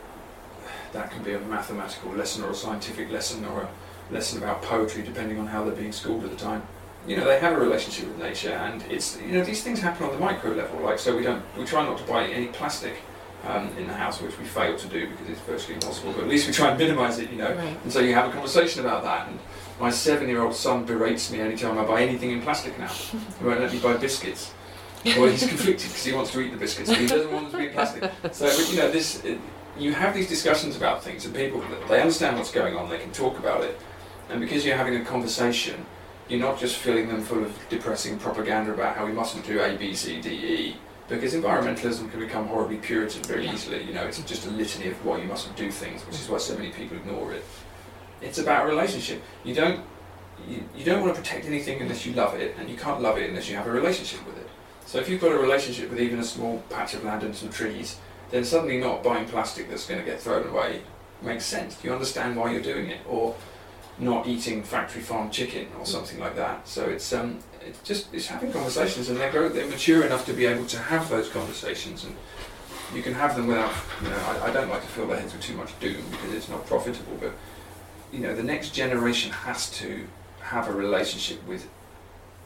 that 0.94 1.12
can 1.12 1.24
be 1.24 1.34
a 1.34 1.40
mathematical 1.40 2.12
lesson 2.12 2.44
or 2.44 2.50
a 2.50 2.56
scientific 2.56 3.10
lesson 3.12 3.46
or 3.46 3.62
a 3.62 4.14
lesson 4.14 4.42
about 4.42 4.62
poetry, 4.64 5.04
depending 5.04 5.40
on 5.40 5.48
how 5.48 5.64
they're 5.64 5.76
being 5.76 5.92
schooled 5.94 6.24
at 6.24 6.32
the 6.32 6.36
time. 6.36 6.64
You 7.08 7.18
know, 7.18 7.26
they 7.26 7.40
have 7.40 7.54
a 7.54 7.60
relationship 7.60 8.08
with 8.08 8.18
nature, 8.20 8.52
and 8.52 8.84
it's 8.90 9.20
you 9.22 9.32
know 9.34 9.44
these 9.44 9.64
things 9.64 9.80
happen 9.80 10.06
on 10.08 10.12
the 10.14 10.20
micro 10.20 10.52
level. 10.52 10.82
Like, 10.82 11.00
so 11.00 11.16
we 11.16 11.24
don't 11.24 11.44
we 11.58 11.66
try 11.66 11.84
not 11.86 11.98
to 11.98 12.04
buy 12.06 12.26
any 12.28 12.48
plastic 12.48 12.96
um, 13.48 13.70
in 13.78 13.88
the 13.88 13.94
house, 13.94 14.22
which 14.22 14.38
we 14.38 14.46
fail 14.46 14.78
to 14.78 14.88
do 14.88 15.08
because 15.10 15.30
it's 15.30 15.40
virtually 15.42 15.76
impossible. 15.76 16.14
But 16.14 16.24
at 16.24 16.30
least 16.30 16.48
we 16.48 16.54
try 16.54 16.70
and 16.70 16.78
minimise 16.78 17.18
it. 17.20 17.32
You 17.32 17.38
know, 17.38 17.54
Right. 17.56 17.78
and 17.84 17.92
so 17.92 18.00
you 18.02 18.14
have 18.14 18.30
a 18.30 18.32
conversation 18.32 18.82
about 18.86 19.04
that. 19.04 19.28
And 19.30 19.40
my 19.82 19.90
seven-year-old 19.90 20.54
son 20.54 20.86
berates 20.86 21.32
me 21.32 21.42
anytime 21.42 21.78
I 21.78 21.84
buy 21.84 22.04
anything 22.04 22.32
in 22.32 22.42
plastic 22.42 22.78
now. 22.78 22.88
he 22.88 23.44
won't 23.44 23.60
let 23.60 23.74
me 23.74 23.80
buy 23.80 23.98
biscuits. 23.98 24.54
Well, 25.04 25.26
he's 25.26 25.48
conflicted 25.48 25.90
because 25.90 26.06
he 26.06 26.14
wants 26.14 26.32
to 26.32 26.40
eat 26.42 26.52
the 26.52 26.58
biscuits, 26.58 26.90
but 26.90 27.00
he 27.00 27.08
doesn't 27.08 27.32
want 27.32 27.46
them 27.46 27.52
to 27.54 27.58
be 27.58 27.68
in 27.68 27.74
plastic. 27.74 28.04
So, 28.32 28.46
but, 28.46 28.72
you 28.72 28.78
know, 28.78 28.92
this 28.92 29.26
you 29.78 29.94
have 29.94 30.14
these 30.14 30.30
discussions 30.30 30.76
about 30.76 31.04
things, 31.04 31.26
and 31.26 31.34
people 31.34 31.64
they 31.90 32.00
understand 32.00 32.38
what's 32.38 32.52
going 32.52 32.76
on. 32.76 32.90
They 32.90 33.00
can 33.00 33.12
talk 33.12 33.40
about 33.40 33.64
it, 33.64 33.80
and 34.30 34.40
because 34.40 34.64
you're 34.64 34.78
having 34.78 34.96
a 34.96 35.04
conversation, 35.04 35.86
you're 36.30 36.40
not 36.40 36.60
just 36.60 36.76
filling 36.76 37.08
them 37.08 37.22
full 37.24 37.44
of 37.44 37.58
depressing 37.70 38.20
propaganda 38.20 38.74
about 38.74 38.96
how 38.96 39.08
we 39.08 39.12
mustn't 39.12 39.46
do 39.46 39.60
A, 39.62 39.76
B, 39.76 39.96
C, 39.96 40.22
D, 40.22 40.30
E. 40.30 40.78
Because 41.10 41.34
environmentalism 41.34 42.10
can 42.10 42.22
become 42.22 42.48
horribly 42.48 42.78
Puritan 42.78 43.24
very 43.24 43.50
easily. 43.50 43.84
You 43.84 43.94
know, 43.94 44.04
it's 44.04 44.22
just 44.22 44.46
a 44.46 44.50
litany 44.52 44.88
of 44.90 45.06
why 45.06 45.18
you 45.18 45.28
mustn't 45.28 45.58
do 45.58 45.70
things, 45.70 46.06
which 46.06 46.16
is 46.16 46.30
why 46.30 46.38
so 46.38 46.56
many 46.56 46.70
people 46.70 46.96
ignore 46.96 47.34
it. 47.34 47.44
It's 48.22 48.38
about 48.38 48.66
a 48.66 48.70
relationship. 48.70 49.22
You 49.44 49.56
don't 49.56 49.82
you, 50.48 50.64
you 50.76 50.84
don't 50.84 51.02
want 51.02 51.14
to 51.16 51.22
protect 51.22 51.46
anything 51.46 51.82
unless 51.82 52.06
you 52.06 52.14
love 52.14 52.36
it, 52.36 52.56
and 52.58 52.70
you 52.70 52.76
can't 52.76 53.02
love 53.02 53.18
it 53.18 53.30
unless 53.30 53.50
you 53.50 53.56
have 53.56 53.68
a 53.68 53.72
relationship 53.72 54.26
with 54.26 54.38
it. 54.38 54.50
So 54.86 55.00
if 55.00 55.08
you've 55.08 55.22
got 55.22 55.32
a 55.32 55.38
relationship 55.38 55.90
with 55.90 56.00
even 56.00 56.20
a 56.20 56.24
small 56.24 56.64
patch 56.70 56.94
of 56.94 57.04
land 57.04 57.24
and 57.24 57.36
some 57.36 57.50
trees, 57.50 57.98
then 58.32 58.44
suddenly 58.44 58.78
not 58.78 59.04
buying 59.04 59.26
plastic 59.28 59.70
that's 59.70 59.86
going 59.86 60.00
to 60.00 60.06
get 60.06 60.20
thrown 60.20 60.48
away 60.48 60.82
makes 61.22 61.46
sense. 61.46 61.78
You 61.84 61.94
understand 61.94 62.36
why 62.36 62.52
you're 62.52 62.62
doing 62.62 62.90
it, 62.90 63.00
or 63.08 63.36
not 64.00 64.28
eating 64.28 64.64
factory 64.64 65.02
farm 65.02 65.30
chicken 65.30 65.68
or 65.78 65.86
something 65.86 66.20
like 66.20 66.36
that. 66.36 66.68
So 66.68 66.90
it's 66.90 67.14
um, 67.14 67.40
it's 67.66 67.82
just 67.84 68.14
it's 68.14 68.28
having 68.28 68.52
conversations, 68.52 69.10
and 69.10 69.18
they're 69.20 69.32
grow, 69.32 69.50
they're 69.50 69.68
mature 69.68 70.06
enough 70.06 70.26
to 70.26 70.34
be 70.34 70.46
able 70.46 70.66
to 70.68 70.78
have 70.78 71.10
those 71.10 71.30
conversations, 71.30 72.04
and 72.04 72.16
you 72.96 73.04
can 73.04 73.14
have 73.14 73.36
them 73.36 73.48
without. 73.48 73.72
You 74.02 74.10
know, 74.10 74.18
I, 74.18 74.50
I 74.50 74.52
don't 74.52 74.70
like 74.70 74.82
to 74.82 74.88
fill 74.88 75.08
their 75.08 75.20
heads 75.20 75.34
with 75.34 75.44
too 75.44 75.56
much 75.56 75.78
doom 75.80 76.04
because 76.10 76.34
it's 76.34 76.50
not 76.50 76.66
profitable, 76.66 77.18
but 77.20 77.34
you 78.12 78.20
know, 78.20 78.36
the 78.36 78.44
next 78.44 78.70
generation 78.74 79.32
has 79.32 79.70
to 79.80 80.06
have 80.42 80.68
a 80.68 80.74
relationship 80.74 81.46
with 81.48 81.68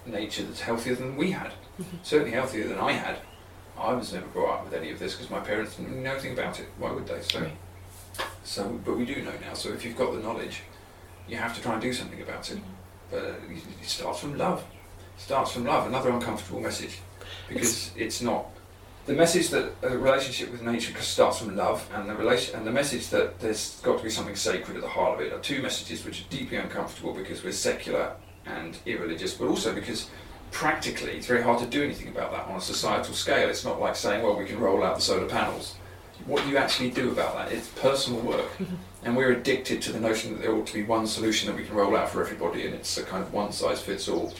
nature 0.05 0.43
that's 0.43 0.61
healthier 0.61 0.95
than 0.95 1.15
we 1.17 1.31
had. 1.31 1.51
Mhm. 1.79 1.85
Certainly 2.03 2.31
healthier 2.31 2.67
than 2.67 2.77
I 2.77 2.91
had. 2.93 3.17
I 3.77 3.93
was 3.93 4.13
never 4.13 4.27
brought 4.27 4.59
up 4.59 4.65
with 4.65 4.73
any 4.73 4.91
of 4.91 4.99
this 4.99 5.13
because 5.15 5.29
my 5.29 5.39
parents 5.39 5.75
didn't 5.75 6.01
know 6.01 6.11
anything 6.11 6.33
about 6.33 6.59
it. 6.59 6.67
Why 6.77 6.91
would 6.91 7.07
they? 7.07 7.21
So, 7.21 7.41
Right. 7.41 7.57
so, 8.43 8.63
but 8.85 8.95
we 8.97 9.05
do 9.05 9.21
know 9.21 9.33
now. 9.45 9.53
So 9.53 9.69
if 9.69 9.83
you've 9.83 9.97
got 9.97 10.13
the 10.13 10.19
knowledge, 10.19 10.61
you 11.27 11.37
have 11.37 11.55
to 11.55 11.61
try 11.61 11.73
and 11.73 11.81
do 11.81 11.91
something 11.91 12.21
about 12.21 12.49
it. 12.51 12.59
But 13.11 13.23
uh, 13.23 13.27
it 13.49 13.63
it 13.81 13.87
starts 13.89 14.19
from 14.19 14.37
love. 14.37 14.63
It 15.17 15.21
starts 15.21 15.51
from 15.51 15.65
love. 15.65 15.87
Another 15.87 16.09
uncomfortable 16.11 16.61
message, 16.61 16.99
because 17.49 17.91
it's 17.97 18.21
not 18.21 18.45
the 19.05 19.13
message 19.13 19.49
that 19.49 19.71
a 19.83 19.97
relationship 19.97 20.51
with 20.51 20.63
nature 20.63 20.99
starts 20.99 21.39
from 21.39 21.55
love, 21.55 21.87
and 21.93 22.09
the 22.09 22.15
relation 22.15 22.55
and 22.55 22.65
the 22.65 22.71
message 22.71 23.09
that 23.09 23.39
there's 23.39 23.79
got 23.81 23.97
to 23.99 24.03
be 24.03 24.09
something 24.09 24.35
sacred 24.35 24.75
at 24.75 24.81
the 24.81 24.89
heart 24.89 25.19
of 25.19 25.25
it 25.25 25.31
are 25.31 25.39
two 25.39 25.61
messages 25.61 26.03
which 26.03 26.21
are 26.21 26.29
deeply 26.29 26.57
uncomfortable 26.57 27.13
because 27.13 27.43
we're 27.43 27.51
secular 27.51 28.13
and 28.45 28.77
irreligious, 28.85 29.35
but 29.35 29.47
also 29.47 29.73
because 29.73 30.09
practically 30.51 31.11
it's 31.11 31.27
very 31.27 31.43
hard 31.43 31.59
to 31.59 31.65
do 31.67 31.83
anything 31.83 32.07
about 32.07 32.31
that 32.31 32.47
on 32.47 32.55
a 32.55 32.61
societal 32.61 33.13
scale. 33.13 33.47
It's 33.49 33.63
not 33.63 33.79
like 33.79 33.95
saying, 33.95 34.23
well, 34.23 34.37
we 34.37 34.45
can 34.45 34.59
roll 34.59 34.83
out 34.83 34.95
the 34.95 35.01
solar 35.01 35.27
panels. 35.27 35.75
What 36.25 36.43
do 36.43 36.49
you 36.49 36.57
actually 36.57 36.89
do 36.89 37.11
about 37.11 37.35
that? 37.35 37.51
It's 37.51 37.67
personal 37.69 38.21
work. 38.21 38.49
And 39.03 39.15
we're 39.15 39.33
addicted 39.33 39.83
to 39.83 39.91
the 39.91 39.99
notion 39.99 40.33
that 40.33 40.41
there 40.41 40.51
ought 40.51 40.65
to 40.65 40.73
be 40.73 40.81
one 40.81 41.05
solution 41.05 41.47
that 41.47 41.55
we 41.55 41.63
can 41.63 41.75
roll 41.75 41.95
out 41.95 42.09
for 42.09 42.23
everybody, 42.23 42.65
and 42.65 42.73
it's 42.73 42.97
a 42.97 43.03
kind 43.03 43.21
of 43.21 43.31
one 43.31 43.51
size 43.51 43.79
fits 43.79 44.09
all 44.09 44.33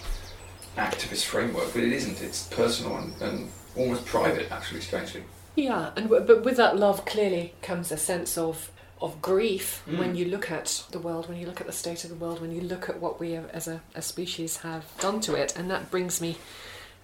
activist 0.75 1.25
framework. 1.25 1.73
But 1.73 1.83
it 1.83 1.93
isn't. 1.93 2.21
It's 2.21 2.47
personal 2.47 2.97
and, 2.97 3.21
and 3.21 3.49
almost 3.75 4.05
private, 4.05 4.51
actually, 4.51 4.81
strangely. 4.81 5.23
Yeah, 5.55 5.91
and 5.95 6.09
w- 6.09 6.25
but 6.25 6.43
with 6.43 6.57
that 6.57 6.77
love 6.77 7.05
clearly 7.05 7.53
comes 7.61 7.91
a 7.91 7.97
sense 7.97 8.37
of 8.37 8.71
of 9.01 9.21
grief 9.21 9.83
Mm. 9.87 9.97
when 9.99 10.15
you 10.15 10.25
look 10.25 10.49
at 10.49 10.85
the 10.91 10.99
world, 10.99 11.27
when 11.27 11.37
you 11.37 11.45
look 11.45 11.59
at 11.59 11.67
the 11.67 11.73
state 11.73 12.03
of 12.05 12.09
the 12.09 12.15
world, 12.15 12.39
when 12.41 12.51
you 12.55 12.61
look 12.61 12.87
at 12.89 12.99
what 13.01 13.19
we 13.19 13.35
as 13.35 13.67
a, 13.67 13.81
a 13.93 14.01
species 14.01 14.57
have 14.57 14.85
done 14.99 15.19
to 15.21 15.35
it, 15.35 15.53
and 15.57 15.69
that 15.69 15.91
brings 15.91 16.21
me 16.21 16.37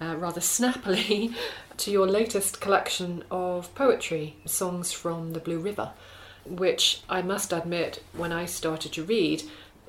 uh, 0.02 0.16
rather 0.16 0.40
snappily 0.42 1.34
to 1.78 1.92
your 1.92 2.08
latest 2.08 2.62
collection 2.62 3.24
of 3.30 3.74
poetry, 3.76 4.36
songs 4.46 4.94
from 4.94 5.34
the 5.34 5.40
Blue 5.40 5.60
River, 5.60 5.92
which 6.46 7.02
I 7.10 7.22
must 7.22 7.52
admit, 7.54 8.02
when 8.14 8.32
I 8.32 8.46
started 8.46 8.94
to 8.94 9.04
read. 9.04 9.44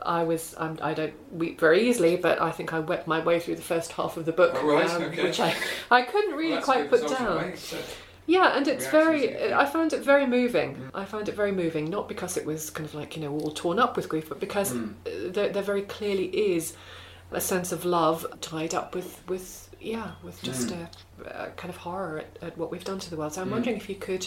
I 0.05 0.25
was 0.25 0.55
um, 0.59 0.79
I 0.83 0.95
don't 0.95 1.15
weep 1.33 1.59
very 1.61 1.89
easily, 1.89 2.17
but 2.17 2.41
I 2.41 2.51
think 2.51 2.73
I 2.73 2.79
wept 2.81 3.07
my 3.07 3.21
way 3.21 3.41
through 3.41 3.57
the 3.57 3.63
first 3.63 3.93
half 3.93 4.17
of 4.17 4.25
the 4.25 4.33
book, 4.33 4.53
Oh, 4.57 4.67
right, 4.67 4.89
um, 4.91 5.03
okay. 5.05 5.23
which 5.25 5.41
I 5.41 5.55
I 5.91 6.03
couldn't 6.03 6.35
really 6.37 6.53
Well, 6.53 6.63
quite 6.63 6.91
put 6.91 7.07
down. 7.09 7.57
So- 7.57 7.79
Yeah, 8.27 8.57
and 8.57 8.69
it's 8.69 8.87
very. 8.87 9.23
you 9.23 9.29
get. 9.31 9.53
I 9.53 9.67
found 9.67 9.93
it 9.93 10.03
very 10.03 10.27
moving. 10.27 10.77
Mm. 10.77 10.91
I 10.95 11.05
found 11.05 11.29
it 11.29 11.35
very 11.35 11.53
moving, 11.53 11.91
not 11.91 12.09
because 12.09 12.37
it 12.37 12.47
was 12.47 12.71
kind 12.71 12.89
of 12.89 12.95
like 12.95 13.17
you 13.17 13.23
know 13.23 13.33
all 13.33 13.51
torn 13.51 13.79
up 13.81 13.97
with 13.97 14.09
grief, 14.09 14.29
but 14.29 14.39
because 14.41 14.73
Mm. 14.73 14.95
there, 15.35 15.49
there 15.51 15.63
very 15.63 15.83
clearly 15.83 16.27
is 16.55 16.75
a 17.33 17.41
sense 17.41 17.73
of 17.73 17.85
love 17.85 18.27
tied 18.41 18.75
up 18.75 18.95
with 18.95 19.21
with 19.29 19.69
yeah 19.81 20.13
with 20.23 20.41
just 20.43 20.69
Mm. 20.69 20.87
a, 21.27 21.45
a 21.47 21.51
kind 21.57 21.71
of 21.71 21.79
horror 21.79 22.19
at, 22.21 22.39
at 22.49 22.59
what 22.59 22.71
we've 22.71 22.85
done 22.85 23.01
to 23.01 23.11
the 23.11 23.17
world. 23.17 23.33
So 23.35 23.41
I'm 23.43 23.49
Mm. 23.49 23.53
wondering 23.53 23.77
if 23.77 23.89
you 23.89 23.97
could 23.97 24.27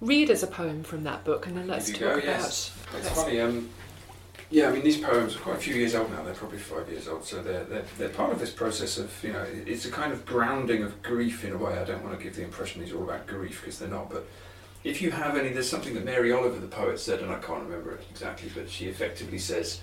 read 0.00 0.28
us 0.30 0.42
a 0.42 0.48
poem 0.48 0.82
from 0.82 1.04
that 1.04 1.22
book, 1.24 1.46
and 1.46 1.56
then 1.56 1.68
let's 1.68 1.90
talk 1.90 2.00
go, 2.00 2.06
about. 2.14 2.24
yes. 2.24 2.72
It's 2.96 3.08
funny. 3.10 3.40
Um, 3.40 3.68
yeah, 4.52 4.68
I 4.68 4.72
mean 4.72 4.84
these 4.84 4.98
poems 4.98 5.34
are 5.34 5.38
quite 5.38 5.56
a 5.56 5.60
few 5.60 5.74
years 5.74 5.94
old 5.94 6.10
now. 6.10 6.22
They're 6.22 6.34
probably 6.34 6.58
five 6.58 6.86
years 6.90 7.08
old, 7.08 7.24
so 7.24 7.42
they're, 7.42 7.64
they're 7.64 7.84
they're 7.96 8.10
part 8.10 8.32
of 8.32 8.38
this 8.38 8.50
process 8.50 8.98
of 8.98 9.10
you 9.24 9.32
know 9.32 9.46
it's 9.66 9.86
a 9.86 9.90
kind 9.90 10.12
of 10.12 10.26
grounding 10.26 10.82
of 10.82 11.02
grief 11.02 11.42
in 11.42 11.54
a 11.54 11.56
way. 11.56 11.78
I 11.78 11.84
don't 11.84 12.04
want 12.04 12.18
to 12.18 12.22
give 12.22 12.36
the 12.36 12.44
impression 12.44 12.82
these 12.82 12.92
are 12.92 12.98
all 12.98 13.04
about 13.04 13.26
grief 13.26 13.62
because 13.62 13.78
they're 13.78 13.88
not. 13.88 14.10
But 14.10 14.26
if 14.84 15.00
you 15.00 15.10
have 15.10 15.38
any, 15.38 15.48
there's 15.48 15.70
something 15.70 15.94
that 15.94 16.04
Mary 16.04 16.32
Oliver, 16.32 16.58
the 16.58 16.66
poet, 16.66 17.00
said, 17.00 17.20
and 17.20 17.32
I 17.32 17.38
can't 17.38 17.62
remember 17.62 17.92
it 17.92 18.04
exactly, 18.10 18.50
but 18.54 18.68
she 18.68 18.86
effectively 18.88 19.38
says, 19.38 19.80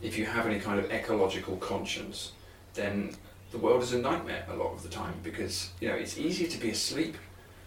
if 0.00 0.16
you 0.16 0.24
have 0.24 0.46
any 0.46 0.60
kind 0.60 0.78
of 0.78 0.92
ecological 0.92 1.56
conscience, 1.56 2.32
then 2.74 3.16
the 3.50 3.58
world 3.58 3.82
is 3.82 3.92
a 3.92 3.98
nightmare 3.98 4.46
a 4.48 4.54
lot 4.54 4.72
of 4.72 4.84
the 4.84 4.88
time 4.88 5.14
because 5.24 5.70
you 5.80 5.88
know 5.88 5.94
it's 5.94 6.16
easier 6.16 6.48
to 6.48 6.58
be 6.58 6.70
asleep 6.70 7.16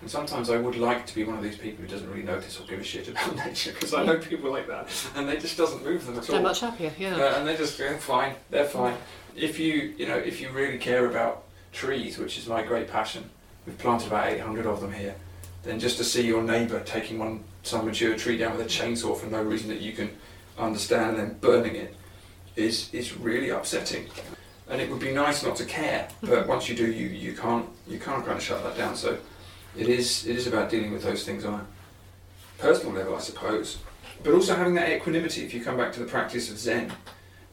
and 0.02 0.10
sometimes 0.10 0.50
I 0.50 0.58
would 0.58 0.76
like 0.76 1.06
to 1.08 1.16
be 1.16 1.24
one 1.24 1.38
of 1.38 1.44
these 1.44 1.58
people 1.58 1.84
who 1.84 1.90
doesn't 1.90 2.10
really 2.10 2.24
notice 2.24 2.60
or 2.60 2.68
give 2.68 2.80
a 2.80 2.84
shit 2.84 3.08
about 3.08 3.36
nature 3.46 3.72
because 3.72 3.94
I 3.94 4.04
know 4.04 4.18
people 4.18 4.52
like 4.52 4.68
that 4.68 4.90
and 5.16 5.28
they 5.28 5.38
just 5.38 5.58
doesn't 5.58 5.84
move 5.84 6.06
them 6.06 6.18
at 6.18 6.30
all. 6.30 6.36
They're 6.36 6.44
much 6.44 6.60
happier, 6.60 6.92
yeah. 6.98 7.16
Uh, 7.16 7.38
and 7.38 7.48
they 7.48 7.56
just 7.56 7.78
go 7.78 7.96
fine, 7.98 8.36
they're 8.50 8.66
fine. 8.66 8.96
If 9.36 9.60
you 9.60 9.94
you 9.98 10.08
know 10.08 10.18
if 10.18 10.42
you 10.42 10.50
really 10.52 10.78
care 10.78 11.10
about 11.10 11.44
trees, 11.72 12.18
which 12.18 12.38
is 12.38 12.48
my 12.48 12.64
great 12.64 12.90
passion, 12.90 13.30
we've 13.66 13.78
planted 13.78 14.08
about 14.08 14.32
800 14.32 14.66
of 14.66 14.82
them 14.82 14.94
here. 14.94 15.16
Then 15.64 15.80
just 15.80 15.98
to 15.98 16.04
see 16.04 16.26
your 16.26 16.44
neighbour 16.44 16.82
taking 16.82 17.18
one 17.20 17.44
some 17.64 17.86
mature 17.86 18.16
tree 18.16 18.38
down 18.38 18.56
with 18.56 18.66
a 18.66 18.70
chainsaw 18.70 19.18
for 19.18 19.26
no 19.26 19.42
reason 19.42 19.70
that 19.70 19.82
you 19.82 19.92
can 19.92 20.10
understand 20.58 21.18
and 21.18 21.20
then 21.20 21.38
burning 21.40 21.76
it 21.76 21.96
is 22.56 22.94
is 22.94 23.18
really 23.18 23.50
upsetting. 23.50 24.08
And 24.70 24.82
it 24.82 24.90
would 24.90 25.00
be 25.00 25.14
nice 25.14 25.44
not 25.44 25.56
to 25.58 25.66
care, 25.66 26.08
but 26.22 26.48
once 26.48 26.68
you 26.68 26.76
do, 26.76 26.92
you, 26.92 27.08
you 27.08 27.34
can't 27.34 27.68
you 27.88 28.00
can't 28.00 28.26
kind 28.26 28.38
of 28.38 28.44
shut 28.44 28.64
that 28.64 28.78
down. 28.78 28.96
So 28.96 29.18
it 29.78 29.88
is 29.88 30.26
it 30.26 30.36
is 30.36 30.48
about 30.48 30.70
dealing 30.70 30.92
with 30.92 31.04
those 31.04 31.24
things 31.24 31.46
on 31.46 31.54
a 31.54 31.66
personal 32.62 32.94
level, 32.94 33.16
I 33.16 33.20
suppose, 33.20 33.80
but 34.24 34.34
also 34.34 34.56
having 34.56 34.76
that 34.76 34.90
equanimity. 34.90 35.44
If 35.44 35.54
you 35.54 35.64
come 35.64 35.78
back 35.78 35.94
to 35.94 36.00
the 36.00 36.06
practice 36.06 36.50
of 36.50 36.58
Zen, 36.58 36.92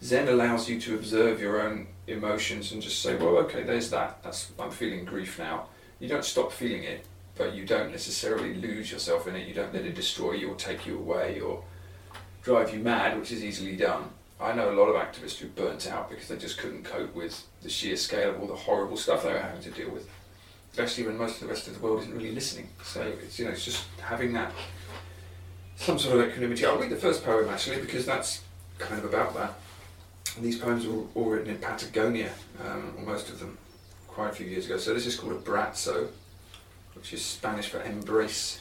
Zen 0.03 0.29
allows 0.29 0.69
you 0.69 0.81
to 0.81 0.95
observe 0.95 1.41
your 1.41 1.61
own 1.63 1.87
emotions 2.07 2.73
and 2.73 2.83
just 2.83 3.03
say, 3.03 3.17
well, 3.17 3.37
okay, 3.39 3.63
there's 3.63 3.91
that. 3.91 4.23
That's 4.23 4.51
I'm 4.59 4.71
feeling 4.71 5.05
grief 5.05 5.39
now. 5.39 5.67
You 6.01 6.09
don't 6.09 6.25
stop 6.25 6.53
feeling 6.53 6.85
it, 6.85 7.05
but 7.37 7.55
you 7.55 7.65
don't 7.65 7.91
necessarily 7.91 8.55
lose 8.55 8.91
yourself 8.91 9.27
in 9.27 9.37
it. 9.37 9.47
You 9.47 9.55
don't 9.55 9.73
let 9.73 9.85
it 9.85 9.95
destroy 9.95 10.33
you 10.33 10.51
or 10.51 10.55
take 10.57 10.87
you 10.87 10.99
away 10.99 11.41
or 11.41 11.63
drive 12.43 12.75
you 12.75 12.81
mad, 12.81 13.19
which 13.19 13.33
is 13.33 13.45
easily 13.45 13.77
done. 13.77 14.11
I 14.41 14.53
know 14.53 14.73
a 14.73 14.75
lot 14.75 14.87
of 14.87 14.97
activists 14.97 15.39
who 15.39 15.47
burnt 15.47 15.87
out 15.87 16.11
because 16.11 16.27
they 16.27 16.37
just 16.37 16.59
couldn't 16.59 16.85
cope 16.85 17.15
with 17.15 17.45
the 17.63 17.71
sheer 17.71 17.97
scale 17.97 18.31
of 18.31 18.41
all 18.41 18.49
the 18.49 18.57
horrible 18.57 18.97
stuff 18.97 19.23
they 19.23 19.33
were 19.33 19.39
having 19.39 19.63
to 19.63 19.71
deal 19.71 19.91
with. 19.91 20.09
Especially 20.73 21.05
when 21.05 21.19
most 21.19 21.35
of 21.35 21.41
the 21.43 21.47
rest 21.49 21.69
of 21.69 21.75
the 21.75 21.81
world 21.81 22.01
isn't 22.01 22.15
really 22.15 22.33
listening. 22.33 22.69
So 22.83 23.03
it's 23.03 23.39
you 23.39 23.45
know 23.45 23.53
it's 23.53 23.65
just 23.65 23.85
having 24.01 24.33
that 24.33 24.53
some 25.77 25.99
sort 25.99 26.19
of 26.19 26.29
equanimity. 26.29 26.65
I'll 26.65 26.79
read 26.79 26.91
the 26.91 26.97
first 26.97 27.25
poem 27.25 27.49
actually 27.49 27.81
because 27.81 28.07
that's 28.07 28.43
kind 28.79 28.99
of 28.99 29.05
about 29.05 29.35
that. 29.35 29.55
And 30.37 30.45
these 30.45 30.59
poems 30.59 30.87
were 30.87 31.03
all 31.15 31.31
written 31.31 31.51
in 31.51 31.59
Patagonia, 31.59 32.33
um, 32.65 33.05
most 33.05 33.29
of 33.29 33.39
them, 33.39 33.59
quite 34.09 34.31
a 34.31 34.33
few 34.35 34.47
years 34.47 34.67
ago. 34.67 34.79
So 34.79 34.95
this 34.95 35.07
is 35.07 35.17
called 35.17 35.45
Abrazo, 35.45 36.09
which 36.95 37.13
is 37.13 37.23
Spanish 37.23 37.69
for 37.69 37.83
embrace. 37.83 38.61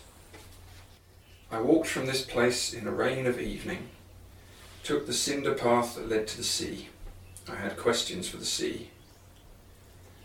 I 1.51 1.61
walked 1.61 1.87
from 1.87 2.05
this 2.05 2.23
place 2.23 2.73
in 2.73 2.87
a 2.87 2.91
rain 2.91 3.25
of 3.25 3.39
evening, 3.39 3.89
took 4.83 5.05
the 5.05 5.13
cinder 5.13 5.53
path 5.53 5.95
that 5.95 6.09
led 6.09 6.27
to 6.29 6.37
the 6.37 6.43
sea. 6.43 6.89
I 7.49 7.55
had 7.55 7.77
questions 7.77 8.27
for 8.29 8.37
the 8.37 8.45
sea. 8.45 8.90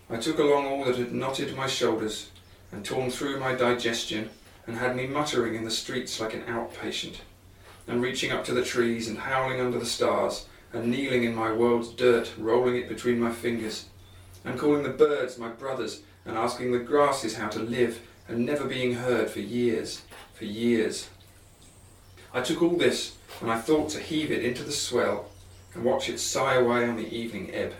I 0.08 0.18
took 0.18 0.38
along 0.38 0.66
all 0.66 0.84
that 0.84 0.96
had 0.96 1.12
knotted 1.12 1.56
my 1.56 1.66
shoulders 1.66 2.30
and 2.70 2.84
torn 2.84 3.10
through 3.10 3.40
my 3.40 3.54
digestion 3.54 4.30
and 4.64 4.76
had 4.76 4.94
me 4.94 5.06
muttering 5.08 5.56
in 5.56 5.64
the 5.64 5.70
streets 5.70 6.20
like 6.20 6.32
an 6.32 6.42
outpatient, 6.42 7.16
and 7.88 8.00
reaching 8.00 8.30
up 8.30 8.44
to 8.44 8.54
the 8.54 8.64
trees 8.64 9.08
and 9.08 9.18
howling 9.18 9.60
under 9.60 9.78
the 9.78 9.86
stars, 9.86 10.46
and 10.72 10.90
kneeling 10.90 11.24
in 11.24 11.34
my 11.34 11.52
world's 11.52 11.88
dirt, 11.88 12.32
rolling 12.38 12.76
it 12.76 12.88
between 12.88 13.18
my 13.18 13.32
fingers, 13.32 13.86
and 14.44 14.58
calling 14.58 14.82
the 14.82 14.90
birds 14.90 15.38
my 15.38 15.48
brothers, 15.48 16.02
and 16.24 16.36
asking 16.36 16.72
the 16.72 16.78
grasses 16.78 17.36
how 17.36 17.48
to 17.48 17.58
live, 17.58 18.00
and 18.28 18.44
never 18.44 18.64
being 18.64 18.94
heard 18.94 19.30
for 19.30 19.40
years, 19.40 20.02
for 20.34 20.44
years. 20.44 21.08
I 22.32 22.40
took 22.42 22.62
all 22.62 22.76
this, 22.76 23.16
and 23.40 23.50
I 23.50 23.60
thought 23.60 23.90
to 23.90 24.00
heave 24.00 24.30
it 24.30 24.44
into 24.44 24.62
the 24.62 24.72
swell, 24.72 25.30
and 25.74 25.84
watch 25.84 26.08
it 26.08 26.18
sigh 26.18 26.54
away 26.54 26.88
on 26.88 26.96
the 26.96 27.14
evening 27.14 27.52
ebb. 27.52 27.72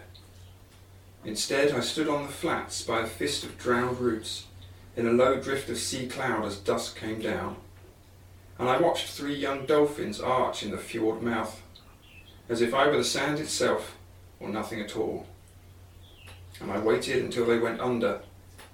Instead, 1.26 1.72
I 1.72 1.80
stood 1.80 2.06
on 2.06 2.22
the 2.22 2.32
flats 2.32 2.82
by 2.82 3.00
a 3.00 3.06
fist 3.06 3.42
of 3.42 3.58
drowned 3.58 3.98
roots, 3.98 4.46
in 4.96 5.08
a 5.08 5.12
low 5.12 5.40
drift 5.40 5.68
of 5.68 5.76
sea 5.76 6.06
cloud 6.06 6.44
as 6.44 6.56
dusk 6.56 6.96
came 6.96 7.20
down, 7.20 7.56
and 8.60 8.68
I 8.68 8.78
watched 8.78 9.10
three 9.10 9.34
young 9.34 9.66
dolphins 9.66 10.20
arch 10.20 10.62
in 10.62 10.70
the 10.70 10.78
fjord 10.78 11.22
mouth, 11.22 11.60
as 12.48 12.62
if 12.62 12.72
I 12.72 12.86
were 12.86 12.98
the 12.98 13.04
sand 13.04 13.40
itself, 13.40 13.96
or 14.38 14.48
nothing 14.48 14.80
at 14.80 14.96
all. 14.96 15.26
And 16.60 16.70
I 16.70 16.78
waited 16.78 17.24
until 17.24 17.44
they 17.44 17.58
went 17.58 17.80
under, 17.80 18.20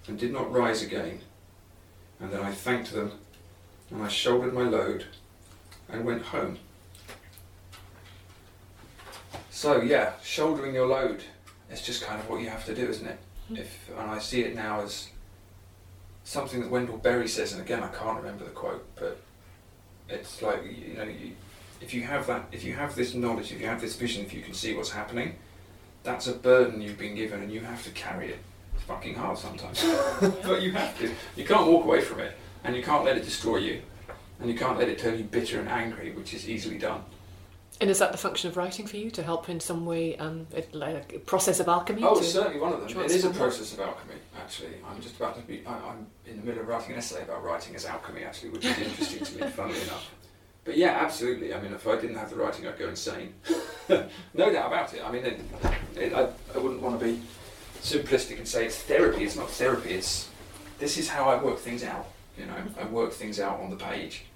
and 0.07 0.18
did 0.18 0.32
not 0.32 0.53
rise 0.53 0.82
again, 0.82 1.22
and 2.20 2.30
then 2.30 2.42
I 2.42 2.53
thanked 2.53 2.92
them, 2.92 3.12
and 3.90 4.03
I 4.03 4.09
shouldered 4.09 4.53
my 4.53 4.64
load, 4.64 5.07
and 5.88 6.05
went 6.05 6.22
home. 6.22 6.59
So 9.48 9.80
yeah, 9.80 10.12
shouldering 10.22 10.74
your 10.74 10.86
load, 10.86 11.24
it's 11.73 11.83
just 11.83 12.03
kind 12.03 12.20
of 12.20 12.29
what 12.29 12.41
you 12.41 12.49
have 12.51 12.64
to 12.66 12.75
do, 12.75 12.87
isn't 12.87 13.07
it? 13.07 13.18
Hmm. 13.49 13.57
If 13.57 13.91
and 13.99 14.11
I 14.11 14.18
see 14.18 14.43
it 14.43 14.55
now 14.55 14.83
as 14.83 15.09
something 16.25 16.61
that 16.61 16.70
Wendell 16.70 16.99
Berry 16.99 17.27
says, 17.27 17.53
and 17.53 17.62
again 17.62 17.83
I 17.83 17.89
can't 17.89 18.18
remember 18.18 18.45
the 18.45 18.51
quote, 18.51 18.87
but 18.95 19.18
it's 20.09 20.43
like 20.43 20.62
you 20.64 20.95
know, 20.95 21.05
you, 21.05 21.33
if 21.81 21.95
you 21.95 22.03
have 22.03 22.27
that, 22.27 22.47
if 22.53 22.62
you 22.62 22.75
have 22.75 22.95
this 22.95 23.14
knowledge, 23.14 23.51
if 23.51 23.61
you 23.61 23.66
have 23.66 23.81
this 23.81 23.97
vision, 23.97 24.25
if 24.25 24.33
you 24.33 24.43
can 24.43 24.55
see 24.55 24.75
what's 24.75 24.91
happening, 24.91 25.35
that's 26.05 26.27
a 26.27 26.35
burden 26.35 26.81
you've 26.81 26.99
been 26.99 27.14
given, 27.14 27.43
and 27.43 27.51
you 27.51 27.61
have 27.61 27.83
to 27.85 27.91
carry 27.91 28.29
it. 28.29 28.39
It's 28.75 28.85
fucking 28.85 29.14
hard 29.14 29.39
sometimes, 29.39 29.83
but 30.20 30.62
you 30.62 30.73
have 30.73 30.97
to. 30.99 31.11
You 31.37 31.45
can't 31.45 31.66
walk 31.66 31.85
away 31.85 32.03
from 32.03 32.20
it, 32.20 32.37
and 32.64 32.77
you 32.77 32.83
can't 32.83 33.05
let 33.05 33.16
it 33.16 33.25
destroy 33.25 33.57
you, 33.57 33.83
and 34.41 34.51
you 34.51 34.57
can't 34.57 34.79
let 34.79 34.89
it 34.89 34.99
turn 34.99 35.18
you 35.18 35.25
bitter 35.25 35.59
and 35.59 35.68
angry, 35.68 36.12
which 36.12 36.35
is 36.35 36.49
easily 36.49 36.79
done. 36.79 37.03
And 37.83 37.91
is 37.91 37.99
that 37.99 38.12
the 38.12 38.18
function 38.18 38.49
of 38.49 38.57
writing 38.57 38.87
for 38.87 38.97
you 38.97 39.11
to 39.11 39.24
help 39.24 39.49
in 39.49 39.59
some 39.59 39.85
way, 39.85 40.16
um, 40.16 40.47
it, 40.55 40.72
like 40.72 41.14
a 41.14 41.18
process 41.18 41.59
of 41.59 41.66
alchemy? 41.66 42.05
Oh, 42.05 42.20
certainly 42.20 42.61
one 42.61 42.72
of 42.72 42.89
them. 42.89 43.03
It 43.03 43.11
is 43.11 43.24
a 43.24 43.30
process 43.30 43.72
of 43.72 43.80
alchemy, 43.80 44.14
actually. 44.39 44.74
I'm 44.89 45.03
just 45.03 45.16
about 45.16 45.35
to 45.35 45.43
be. 45.43 45.66
I, 45.66 45.72
I'm 45.72 46.07
in 46.24 46.37
the 46.37 46.47
middle 46.47 46.62
of 46.62 46.68
writing 46.68 46.93
an 46.93 46.99
essay 46.99 47.24
about 47.24 47.43
writing 47.43 47.74
as 47.74 47.85
alchemy, 47.85 48.22
actually, 48.22 48.51
which 48.51 48.66
is 48.66 48.78
interesting 48.78 49.24
to 49.24 49.45
me, 49.45 49.51
funnily 49.57 49.83
enough. 49.83 50.14
But 50.64 50.76
yeah, 50.76 50.91
absolutely. 50.91 51.53
I 51.53 51.61
mean, 51.61 51.72
if 51.72 51.85
I 51.89 52.01
didn't 52.01 52.14
have 52.14 52.30
the 52.30 52.37
writing, 52.37 52.68
I'd 52.68 52.78
go 52.78 52.89
insane. 52.89 53.35
no 53.89 54.53
doubt 54.53 54.68
about 54.68 54.95
it. 54.95 55.05
I 55.05 55.11
mean, 55.11 55.24
it, 55.24 55.41
it, 55.97 56.12
I, 56.12 56.28
I 56.55 56.59
wouldn't 56.59 56.83
want 56.83 57.01
to 57.01 57.05
be 57.05 57.20
simplistic 57.80 58.39
and 58.39 58.47
say 58.47 58.64
it's 58.64 58.80
therapy. 58.80 59.24
It's 59.24 59.35
not 59.35 59.51
therapy. 59.51 59.91
It's 59.91 60.28
this 60.78 60.99
is 60.99 61.09
how 61.09 61.28
I 61.28 61.43
work 61.43 61.59
things 61.59 61.83
out. 61.83 62.07
You 62.39 62.47
know, 62.47 62.55
I 62.80 62.85
work 62.85 63.12
things 63.12 63.41
out 63.41 63.59
on 63.59 63.70
the 63.70 63.76
page. 63.76 64.26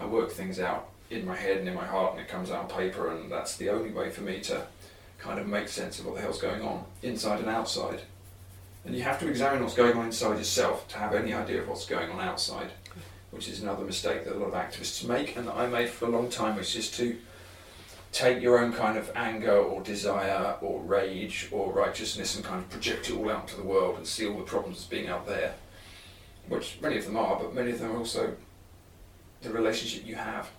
I 0.00 0.06
work 0.06 0.32
things 0.32 0.58
out 0.58 0.88
in 1.12 1.26
my 1.26 1.36
head 1.36 1.58
and 1.58 1.68
in 1.68 1.74
my 1.74 1.84
heart, 1.84 2.12
and 2.12 2.20
it 2.20 2.28
comes 2.28 2.50
out 2.50 2.64
on 2.64 2.68
paper, 2.68 3.10
and 3.10 3.30
that's 3.30 3.56
the 3.56 3.68
only 3.68 3.90
way 3.90 4.10
for 4.10 4.22
me 4.22 4.40
to 4.40 4.66
kind 5.18 5.38
of 5.38 5.46
make 5.46 5.68
sense 5.68 5.98
of 5.98 6.06
what 6.06 6.16
the 6.16 6.20
hell's 6.20 6.40
going 6.40 6.62
on 6.62 6.84
inside 7.02 7.40
and 7.40 7.48
outside. 7.48 8.00
And 8.84 8.96
you 8.96 9.02
have 9.02 9.20
to 9.20 9.28
examine 9.28 9.62
what's 9.62 9.76
going 9.76 9.96
on 9.96 10.06
inside 10.06 10.38
yourself 10.38 10.88
to 10.88 10.98
have 10.98 11.14
any 11.14 11.32
idea 11.32 11.62
of 11.62 11.68
what's 11.68 11.86
going 11.86 12.10
on 12.10 12.20
outside, 12.20 12.70
which 13.30 13.48
is 13.48 13.62
another 13.62 13.84
mistake 13.84 14.24
that 14.24 14.34
a 14.34 14.38
lot 14.38 14.48
of 14.48 14.54
activists 14.54 15.06
make 15.06 15.36
and 15.36 15.46
that 15.46 15.54
I 15.54 15.66
made 15.66 15.90
for 15.90 16.06
a 16.06 16.08
long 16.08 16.28
time, 16.28 16.56
which 16.56 16.74
is 16.74 16.90
to 16.92 17.16
take 18.10 18.42
your 18.42 18.58
own 18.58 18.72
kind 18.72 18.98
of 18.98 19.10
anger 19.14 19.56
or 19.56 19.80
desire 19.82 20.56
or 20.60 20.80
rage 20.82 21.48
or 21.52 21.72
righteousness 21.72 22.34
and 22.34 22.44
kind 22.44 22.60
of 22.60 22.68
project 22.68 23.08
it 23.08 23.16
all 23.16 23.30
out 23.30 23.46
to 23.48 23.56
the 23.56 23.62
world 23.62 23.96
and 23.96 24.06
see 24.06 24.26
all 24.26 24.36
the 24.36 24.42
problems 24.42 24.78
as 24.78 24.84
being 24.84 25.08
out 25.08 25.26
there, 25.26 25.54
which 26.48 26.78
many 26.82 26.98
of 26.98 27.04
them 27.04 27.16
are, 27.16 27.38
but 27.38 27.54
many 27.54 27.70
of 27.70 27.78
them 27.78 27.92
are 27.92 27.98
also 27.98 28.34
the 29.42 29.50
relationship 29.50 30.06
you 30.06 30.16
have 30.16 30.50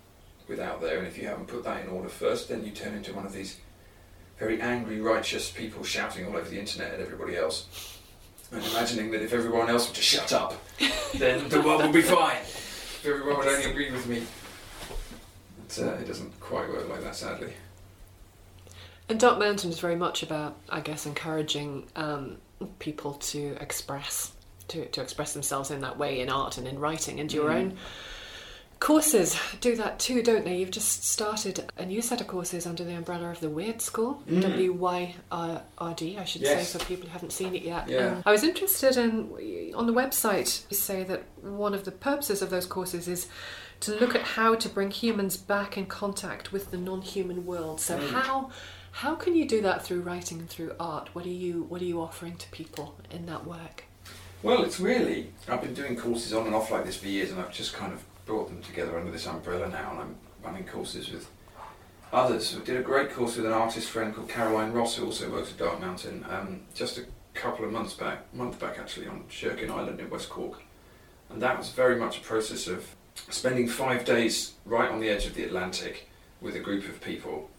with 0.53 0.65
out 0.65 0.81
there. 0.81 0.99
And 0.99 1.07
if 1.07 1.17
you 1.17 1.27
haven't 1.27 1.47
put 1.47 1.63
that 1.63 1.83
in 1.83 1.89
order 1.89 2.09
first, 2.09 2.49
then 2.49 2.63
you 2.63 2.71
turn 2.71 2.93
into 2.93 3.13
one 3.13 3.25
of 3.25 3.33
these 3.33 3.57
very 4.39 4.61
angry, 4.61 5.01
righteous 5.01 5.49
people 5.51 5.83
shouting 5.83 6.25
all 6.25 6.35
over 6.35 6.47
the 6.49 6.59
internet 6.59 6.93
at 6.93 6.99
everybody 6.99 7.35
else. 7.35 7.99
And 8.51 8.63
imagining 8.65 9.11
that 9.11 9.21
if 9.23 9.33
everyone 9.33 9.69
else 9.69 9.87
would 9.87 9.95
just 9.95 10.07
shut 10.07 10.31
up, 10.31 10.53
then 11.15 11.49
the 11.49 11.61
world 11.61 11.81
would 11.83 11.93
be 11.93 12.01
fine. 12.03 12.37
If 12.37 13.05
everyone 13.05 13.37
would 13.37 13.47
only 13.47 13.69
agree 13.69 13.91
with 13.91 14.07
me. 14.07 14.23
But, 15.67 15.79
uh, 15.79 15.91
it 16.01 16.07
doesn't 16.07 16.39
quite 16.39 16.69
work 16.69 16.87
like 16.87 17.01
that, 17.03 17.15
sadly. 17.15 17.53
And 19.09 19.19
Dark 19.19 19.39
Mountain 19.39 19.71
is 19.71 19.79
very 19.79 19.95
much 19.95 20.23
about, 20.23 20.55
I 20.69 20.79
guess, 20.81 21.05
encouraging 21.05 21.87
um, 21.95 22.37
people 22.79 23.13
to 23.15 23.57
express, 23.59 24.31
to, 24.69 24.85
to 24.85 25.01
express 25.01 25.33
themselves 25.33 25.71
in 25.71 25.81
that 25.81 25.97
way 25.97 26.21
in 26.21 26.29
art 26.29 26.57
and 26.57 26.67
in 26.67 26.79
writing. 26.79 27.19
And 27.19 27.33
your 27.33 27.49
Mm. 27.49 27.55
own 27.55 27.77
courses 28.83 29.37
do 29.61 29.77
that 29.77 29.97
too, 29.97 30.21
don't 30.21 30.43
they? 30.43 30.57
You've 30.57 30.71
just 30.71 31.05
started 31.05 31.71
a 31.77 31.85
new 31.85 32.01
set 32.01 32.19
of 32.19 32.27
courses 32.27 32.67
under 32.67 32.83
the 32.83 32.93
umbrella 32.93 33.29
of 33.29 33.39
the 33.39 33.47
Wyrd 33.47 33.79
School, 33.81 34.21
Mm. 34.29 34.41
W 34.41 34.73
Y 34.73 35.15
R 35.31 35.61
R 35.77 35.93
D, 35.93 36.17
I 36.17 36.25
should 36.25 36.41
Yes. 36.41 36.69
say, 36.69 36.77
for 36.79 36.85
people 36.85 37.05
who 37.07 37.13
haven't 37.13 37.31
seen 37.31 37.55
it 37.55 37.61
yet. 37.63 37.87
Yeah. 37.87 38.07
Um, 38.17 38.23
I 38.25 38.31
was 38.33 38.43
interested 38.43 38.97
in, 38.97 39.29
on 39.73 39.87
the 39.87 39.93
website, 39.93 40.63
you 40.69 40.75
say 40.75 41.03
that 41.05 41.23
one 41.41 41.73
of 41.73 41.85
the 41.85 41.91
purposes 41.91 42.41
of 42.41 42.49
those 42.49 42.65
courses 42.65 43.07
is 43.07 43.27
to 43.81 43.95
look 43.95 44.15
at 44.15 44.21
how 44.21 44.55
to 44.55 44.67
bring 44.69 44.91
humans 44.91 45.37
back 45.37 45.77
in 45.77 45.85
contact 45.85 46.51
with 46.51 46.71
the 46.71 46.77
non-human 46.77 47.45
world. 47.45 47.79
So 47.79 47.97
Mm. 47.97 48.09
how 48.11 48.49
how 49.03 49.15
can 49.15 49.33
you 49.35 49.45
do 49.47 49.59
that 49.61 49.83
through 49.83 50.01
writing 50.01 50.39
and 50.39 50.49
through 50.49 50.73
art? 50.79 51.09
What 51.15 51.25
are 51.25 51.29
you 51.45 51.63
what 51.69 51.81
are 51.81 51.85
you 51.85 52.01
offering 52.01 52.35
to 52.35 52.47
people 52.49 52.95
in 53.09 53.25
that 53.27 53.45
work? 53.45 53.85
Well, 54.43 54.63
it's 54.63 54.77
really, 54.79 55.31
I've 55.47 55.61
been 55.61 55.73
doing 55.73 55.95
courses 55.95 56.33
on 56.33 56.45
and 56.47 56.53
off 56.53 56.69
like 56.69 56.83
this 56.85 56.97
for 56.97 57.07
years, 57.07 57.31
and 57.31 57.39
I've 57.39 57.53
just 57.53 57.73
kind 57.73 57.93
of 57.93 58.03
brought 58.25 58.49
them 58.49 58.61
together 58.61 58.97
under 58.97 59.11
this 59.11 59.27
umbrella 59.27 59.67
now, 59.69 59.91
and 59.91 59.99
I'm 59.99 60.15
running 60.43 60.65
courses 60.65 61.11
with 61.11 61.29
others. 62.11 62.55
I 62.55 62.63
did 62.63 62.77
a 62.77 62.81
great 62.81 63.11
course 63.11 63.35
with 63.35 63.45
an 63.45 63.51
artist 63.51 63.89
friend 63.89 64.13
called 64.13 64.29
Caroline 64.29 64.71
Ross, 64.71 64.95
who 64.95 65.05
also 65.05 65.29
works 65.29 65.51
at 65.51 65.57
Dark 65.57 65.81
Mountain, 65.81 66.25
um, 66.29 66.61
just 66.73 66.97
a 66.97 67.05
couple 67.33 67.65
of 67.65 67.71
months 67.71 67.93
back, 67.93 68.33
month 68.33 68.59
back 68.59 68.77
actually, 68.79 69.07
on 69.07 69.23
Sherkin 69.29 69.69
Island 69.69 69.99
in 69.99 70.09
West 70.09 70.29
Cork. 70.29 70.61
And 71.29 71.41
that 71.41 71.57
was 71.57 71.69
very 71.69 71.95
much 71.95 72.19
a 72.19 72.21
process 72.21 72.67
of 72.67 72.85
spending 73.29 73.67
five 73.67 74.05
days 74.05 74.53
right 74.65 74.89
on 74.89 74.99
the 74.99 75.09
edge 75.09 75.25
of 75.25 75.33
the 75.33 75.43
Atlantic 75.43 76.09
with 76.41 76.55
a 76.55 76.59
group 76.59 76.87
of 76.87 77.01
people. 77.01 77.49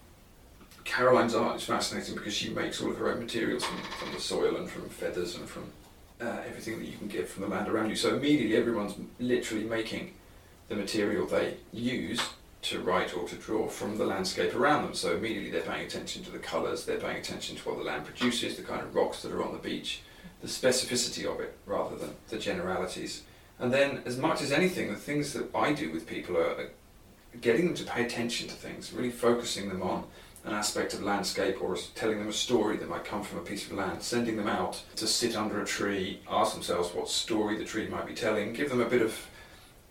Caroline's 0.84 1.34
art 1.34 1.56
is 1.56 1.64
fascinating 1.64 2.14
because 2.14 2.34
she 2.34 2.50
makes 2.50 2.80
all 2.80 2.90
of 2.90 2.98
her 2.98 3.10
own 3.10 3.18
materials 3.18 3.64
from, 3.64 3.78
from 3.98 4.12
the 4.12 4.20
soil 4.20 4.56
and 4.56 4.68
from 4.68 4.88
feathers 4.88 5.36
and 5.36 5.48
from 5.48 5.64
uh, 6.20 6.42
everything 6.46 6.78
that 6.78 6.86
you 6.86 6.96
can 6.96 7.08
get 7.08 7.28
from 7.28 7.42
the 7.42 7.48
land 7.48 7.68
around 7.68 7.88
you. 7.88 7.96
So 7.96 8.14
immediately 8.14 8.56
everyone's 8.56 8.94
literally 9.18 9.64
making 9.64 10.14
the 10.68 10.76
material 10.76 11.26
they 11.26 11.56
use 11.72 12.20
to 12.62 12.80
write 12.80 13.14
or 13.14 13.28
to 13.28 13.36
draw 13.36 13.68
from 13.68 13.98
the 13.98 14.06
landscape 14.06 14.54
around 14.54 14.84
them. 14.84 14.94
So 14.94 15.14
immediately 15.14 15.50
they're 15.50 15.60
paying 15.60 15.86
attention 15.86 16.24
to 16.24 16.30
the 16.30 16.38
colours, 16.38 16.84
they're 16.84 16.98
paying 16.98 17.18
attention 17.18 17.56
to 17.56 17.68
what 17.68 17.78
the 17.78 17.84
land 17.84 18.06
produces, 18.06 18.56
the 18.56 18.62
kind 18.62 18.80
of 18.80 18.94
rocks 18.94 19.22
that 19.22 19.32
are 19.32 19.42
on 19.42 19.52
the 19.52 19.58
beach, 19.58 20.02
the 20.40 20.48
specificity 20.48 21.30
of 21.30 21.40
it 21.40 21.56
rather 21.66 21.96
than 21.96 22.14
the 22.30 22.38
generalities. 22.38 23.22
And 23.58 23.72
then, 23.72 24.02
as 24.04 24.18
much 24.18 24.42
as 24.42 24.50
anything, 24.50 24.88
the 24.88 24.98
things 24.98 25.32
that 25.34 25.54
I 25.54 25.72
do 25.72 25.92
with 25.92 26.06
people 26.06 26.36
are 26.36 26.70
getting 27.40 27.66
them 27.66 27.74
to 27.74 27.84
pay 27.84 28.04
attention 28.04 28.48
to 28.48 28.54
things, 28.54 28.92
really 28.92 29.10
focusing 29.10 29.68
them 29.68 29.82
on 29.82 30.04
an 30.44 30.52
aspect 30.52 30.92
of 30.92 31.02
landscape 31.02 31.62
or 31.62 31.76
telling 31.94 32.18
them 32.18 32.28
a 32.28 32.32
story 32.32 32.76
that 32.76 32.88
might 32.88 33.04
come 33.04 33.22
from 33.22 33.38
a 33.38 33.42
piece 33.42 33.66
of 33.66 33.72
land, 33.72 34.02
sending 34.02 34.36
them 34.36 34.48
out 34.48 34.82
to 34.96 35.06
sit 35.06 35.36
under 35.36 35.62
a 35.62 35.66
tree, 35.66 36.20
ask 36.28 36.52
themselves 36.52 36.94
what 36.94 37.08
story 37.08 37.56
the 37.56 37.64
tree 37.64 37.88
might 37.88 38.06
be 38.06 38.14
telling, 38.14 38.52
give 38.52 38.68
them 38.68 38.80
a 38.80 38.88
bit 38.88 39.00
of, 39.00 39.26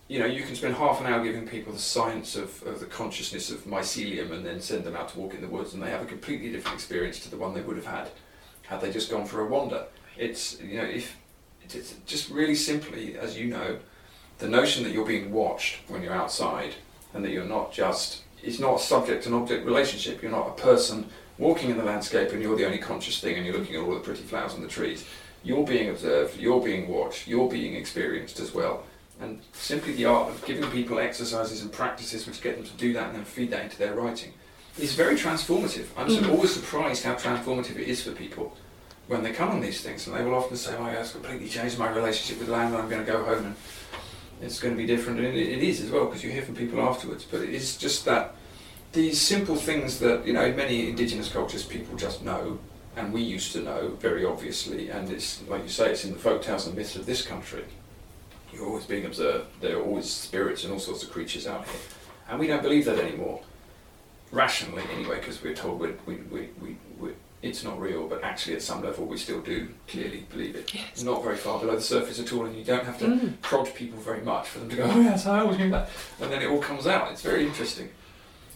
you 0.08 0.18
know, 0.18 0.26
you 0.26 0.42
can 0.42 0.54
spend 0.54 0.74
half 0.74 1.00
an 1.00 1.06
hour 1.06 1.24
giving 1.24 1.46
people 1.46 1.72
the 1.72 1.78
science 1.78 2.36
of, 2.36 2.62
of 2.66 2.80
the 2.80 2.86
consciousness 2.86 3.50
of 3.50 3.64
mycelium 3.64 4.32
and 4.32 4.44
then 4.44 4.60
send 4.60 4.84
them 4.84 4.94
out 4.94 5.08
to 5.08 5.18
walk 5.18 5.34
in 5.34 5.40
the 5.40 5.48
woods 5.48 5.72
and 5.72 5.82
they 5.82 5.90
have 5.90 6.02
a 6.02 6.06
completely 6.06 6.52
different 6.52 6.74
experience 6.74 7.20
to 7.20 7.30
the 7.30 7.36
one 7.36 7.54
they 7.54 7.62
would 7.62 7.76
have 7.76 7.86
had 7.86 8.10
had 8.62 8.80
they 8.80 8.90
just 8.90 9.10
gone 9.10 9.24
for 9.24 9.40
a 9.40 9.46
wander. 9.46 9.84
It's, 10.18 10.60
you 10.60 10.76
know, 10.76 10.84
if, 10.84 11.16
it's 11.62 11.94
just 12.06 12.30
really 12.30 12.54
simply, 12.54 13.16
as 13.16 13.38
you 13.38 13.46
know, 13.46 13.78
the 14.38 14.48
notion 14.48 14.84
that 14.84 14.92
you're 14.92 15.06
being 15.06 15.32
watched 15.32 15.78
when 15.88 16.02
you're 16.02 16.12
outside 16.12 16.74
and 17.14 17.24
that 17.24 17.30
you're 17.30 17.44
not 17.44 17.72
just 17.72 18.22
it's 18.42 18.58
not 18.58 18.78
a 18.78 18.78
subject 18.78 19.24
and 19.24 19.34
object 19.34 19.64
relationship. 19.64 20.20
You're 20.20 20.30
not 20.30 20.48
a 20.48 20.62
person 20.62 21.08
walking 21.38 21.70
in 21.70 21.78
the 21.78 21.84
landscape 21.84 22.30
and 22.32 22.42
you're 22.42 22.56
the 22.56 22.66
only 22.66 22.78
conscious 22.78 23.20
thing 23.20 23.36
and 23.36 23.46
you're 23.46 23.56
looking 23.56 23.76
at 23.76 23.82
all 23.82 23.94
the 23.94 24.00
pretty 24.00 24.22
flowers 24.22 24.52
on 24.52 24.60
the 24.60 24.68
trees. 24.68 25.06
You're 25.42 25.66
being 25.66 25.88
observed 25.88 26.38
you're 26.38 26.60
being 26.60 26.88
watched 26.88 27.26
you're 27.26 27.50
being 27.50 27.74
experienced 27.74 28.40
as 28.40 28.52
well 28.54 28.84
and 29.20 29.40
simply 29.52 29.92
the 29.94 30.04
art 30.04 30.28
of 30.30 30.44
giving 30.44 30.68
people 30.70 30.98
exercises 30.98 31.62
and 31.62 31.72
practices 31.72 32.26
which 32.26 32.40
get 32.42 32.56
them 32.56 32.64
to 32.64 32.72
do 32.72 32.92
that 32.92 33.08
and 33.08 33.16
then 33.16 33.24
feed 33.24 33.50
that 33.50 33.62
into 33.62 33.78
their 33.78 33.94
writing 33.94 34.32
is 34.78 34.94
very 34.94 35.14
transformative 35.14 35.86
i'm 35.96 36.08
Mhm. 36.08 36.30
always 36.30 36.52
surprised 36.52 37.04
how 37.04 37.14
transformative 37.14 37.76
it 37.78 37.88
is 37.88 38.02
for 38.02 38.10
people 38.12 38.56
when 39.06 39.22
they 39.22 39.30
come 39.32 39.50
on 39.50 39.60
these 39.60 39.80
things 39.82 40.06
and 40.06 40.16
they 40.16 40.22
will 40.24 40.34
often 40.34 40.56
say 40.56 40.74
oh 40.78 40.86
yeah, 40.86 41.00
it's 41.00 41.12
completely 41.12 41.48
changed 41.48 41.78
my 41.78 41.88
relationship 41.90 42.40
with 42.40 42.48
land 42.48 42.74
and 42.74 42.82
i'm 42.82 42.88
going 42.90 43.04
to 43.04 43.10
go 43.12 43.22
home 43.24 43.44
and 43.46 43.56
it's 44.42 44.58
going 44.58 44.74
to 44.74 44.78
be 44.78 44.84
different, 44.86 45.20
and 45.20 45.28
it, 45.28 45.36
it 45.36 45.62
is 45.62 45.80
as 45.80 45.90
well 45.92 46.06
because 46.06 46.24
you 46.24 46.30
hear 46.30 46.42
from 46.42 46.56
people 46.56 46.80
afterwards. 46.82 47.24
But 47.24 47.42
it 47.42 47.50
is 47.50 47.76
just 47.76 48.04
that 48.04 48.34
these 48.92 49.18
simple 49.20 49.54
things 49.54 50.00
that 50.00 50.26
you 50.26 50.32
know 50.32 50.44
in 50.44 50.56
many 50.56 50.88
indigenous 50.90 51.28
cultures 51.28 51.62
people 51.62 51.96
just 51.96 52.22
know, 52.24 52.58
and 52.96 53.12
we 53.12 53.22
used 53.22 53.52
to 53.52 53.60
know 53.62 53.96
very 54.00 54.24
obviously, 54.24 54.90
and 54.90 55.08
it's 55.10 55.40
like 55.48 55.62
you 55.62 55.68
say, 55.68 55.92
it's 55.92 56.04
in 56.04 56.12
the 56.12 56.18
folk 56.18 56.42
tales 56.42 56.66
and 56.66 56.76
myths 56.76 56.96
of 56.96 57.06
this 57.06 57.22
country. 57.22 57.64
You're 58.54 58.66
always 58.66 58.84
being 58.84 59.04
observed. 59.06 59.46
There 59.60 59.78
are 59.78 59.82
always 59.82 60.08
spirits 60.08 60.64
and 60.64 60.72
all 60.72 60.78
sorts 60.78 61.02
of 61.02 61.10
creatures 61.10 61.46
out 61.46 61.64
here, 61.66 61.80
and 62.28 62.38
we 62.38 62.46
don't 62.46 62.62
believe 62.62 62.84
that 62.86 62.98
anymore. 62.98 63.40
Rationally, 64.30 64.82
anyway, 64.96 65.18
because 65.20 65.42
we're 65.42 65.54
told 65.54 65.80
we 65.80 65.88
we, 66.06 66.14
we, 66.30 66.48
we, 66.60 66.76
we 66.98 67.10
it's 67.42 67.62
not 67.62 67.78
real, 67.80 68.08
but 68.08 68.22
actually 68.24 68.56
at 68.56 68.62
some 68.62 68.82
level 68.82 69.04
we 69.06 69.16
still 69.18 69.40
do 69.40 69.68
clearly 69.86 70.26
believe 70.30 70.56
it. 70.56 70.72
Yes. 70.74 71.02
Not 71.02 71.22
very 71.22 71.36
far 71.36 71.60
below 71.60 71.76
the 71.76 71.82
surface 71.82 72.18
at 72.18 72.32
all, 72.32 72.46
and 72.46 72.56
you 72.56 72.64
don't 72.64 72.84
have 72.84 72.98
to 73.00 73.04
Mm. 73.06 73.40
prod 73.42 73.72
people 73.74 73.98
very 74.00 74.22
much 74.22 74.48
for 74.48 74.60
them 74.60 74.70
to 74.70 74.76
go, 74.76 74.84
oh 74.84 75.00
yes, 75.00 75.26
I 75.26 75.40
always 75.40 75.58
knew 75.58 75.70
that, 75.70 75.90
and 76.20 76.32
then 76.32 76.42
it 76.42 76.46
all 76.50 76.60
comes 76.60 76.86
out. 76.86 77.12
It's 77.12 77.22
very 77.22 77.46
interesting. 77.46 77.90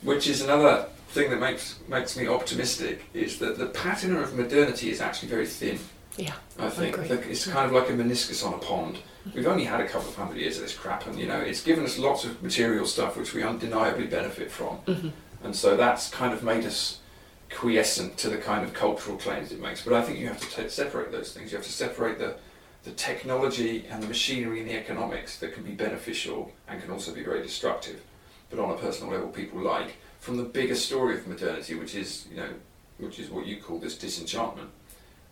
Which 0.03 0.27
is 0.29 0.43
another 0.43 0.87
thing 1.09 1.31
that 1.31 1.41
makes 1.41 1.79
makes 1.89 2.17
me 2.17 2.27
optimistic 2.29 3.03
is 3.15 3.39
that 3.41 3.59
the 3.59 3.67
patina 3.67 4.21
of 4.21 4.35
modernity 4.35 4.91
is 4.91 5.01
actually 5.01 5.29
very 5.29 5.47
thin. 5.47 5.79
Yeah. 6.19 6.35
I 6.59 6.69
think. 6.69 6.99
Like, 6.99 7.11
it's 7.27 7.47
kind 7.47 7.67
of 7.67 7.73
like 7.73 7.89
a 7.89 7.93
meniscus 7.93 8.45
on 8.47 8.53
a 8.55 8.59
pond. 8.59 8.99
We've 9.35 9.47
only 9.47 9.65
had 9.65 9.81
a 9.81 9.87
couple 9.89 10.09
of 10.09 10.17
hundred 10.17 10.39
years 10.39 10.57
of 10.57 10.63
this 10.63 10.75
crap, 10.75 11.07
and 11.07 11.19
you 11.19 11.27
know 11.27 11.39
it's 11.39 11.63
given 11.63 11.85
us 11.85 11.99
lots 11.99 12.25
of 12.25 12.43
material 12.43 12.87
stuff 12.87 13.17
which 13.17 13.35
we 13.35 13.43
undeniably 13.43 14.07
benefit 14.07 14.51
from, 14.51 14.79
Mhm. 14.87 15.13
and 15.45 15.55
so 15.55 15.77
that's 15.77 16.09
kind 16.11 16.33
of 16.33 16.43
made 16.43 16.65
us 16.65 16.99
quiescent 17.51 18.17
to 18.19 18.29
the 18.29 18.37
kind 18.39 18.65
of 18.65 18.73
cultural 18.75 19.17
claims 19.17 19.53
it 19.53 19.61
makes. 19.61 19.83
But 19.83 19.93
I 19.95 20.03
think 20.03 20.19
you 20.19 20.29
have 20.29 20.41
to 20.41 20.63
t- 20.63 20.69
separate 20.69 21.13
those 21.13 21.33
things. 21.33 21.53
You 21.53 21.59
have 21.59 21.67
to 21.67 21.73
separate 21.73 22.19
the 22.19 22.37
the 22.85 22.91
technology 22.93 23.85
and 23.91 24.03
the 24.03 24.07
machinery 24.07 24.61
and 24.61 24.69
the 24.71 24.75
economics 24.77 25.39
that 25.41 25.53
can 25.53 25.63
be 25.63 25.73
beneficial 25.73 26.53
and 26.69 26.81
can 26.81 26.91
also 26.91 27.13
be 27.13 27.23
very 27.23 27.43
destructive, 27.43 28.01
but 28.51 28.59
on 28.59 28.71
a 28.71 28.75
personal 28.79 29.13
level 29.13 29.29
people 29.29 29.61
like, 29.61 29.97
from 30.21 30.37
the 30.37 30.45
bigger 30.45 30.77
story 30.77 31.17
of 31.19 31.27
modernity, 31.27 31.75
which 31.75 31.95
is 31.95 32.27
you 32.31 32.37
know, 32.37 32.49
which 32.99 33.19
is 33.19 33.29
what 33.31 33.47
you 33.47 33.61
call 33.61 33.79
this 33.79 33.97
disenchantment, 33.99 34.71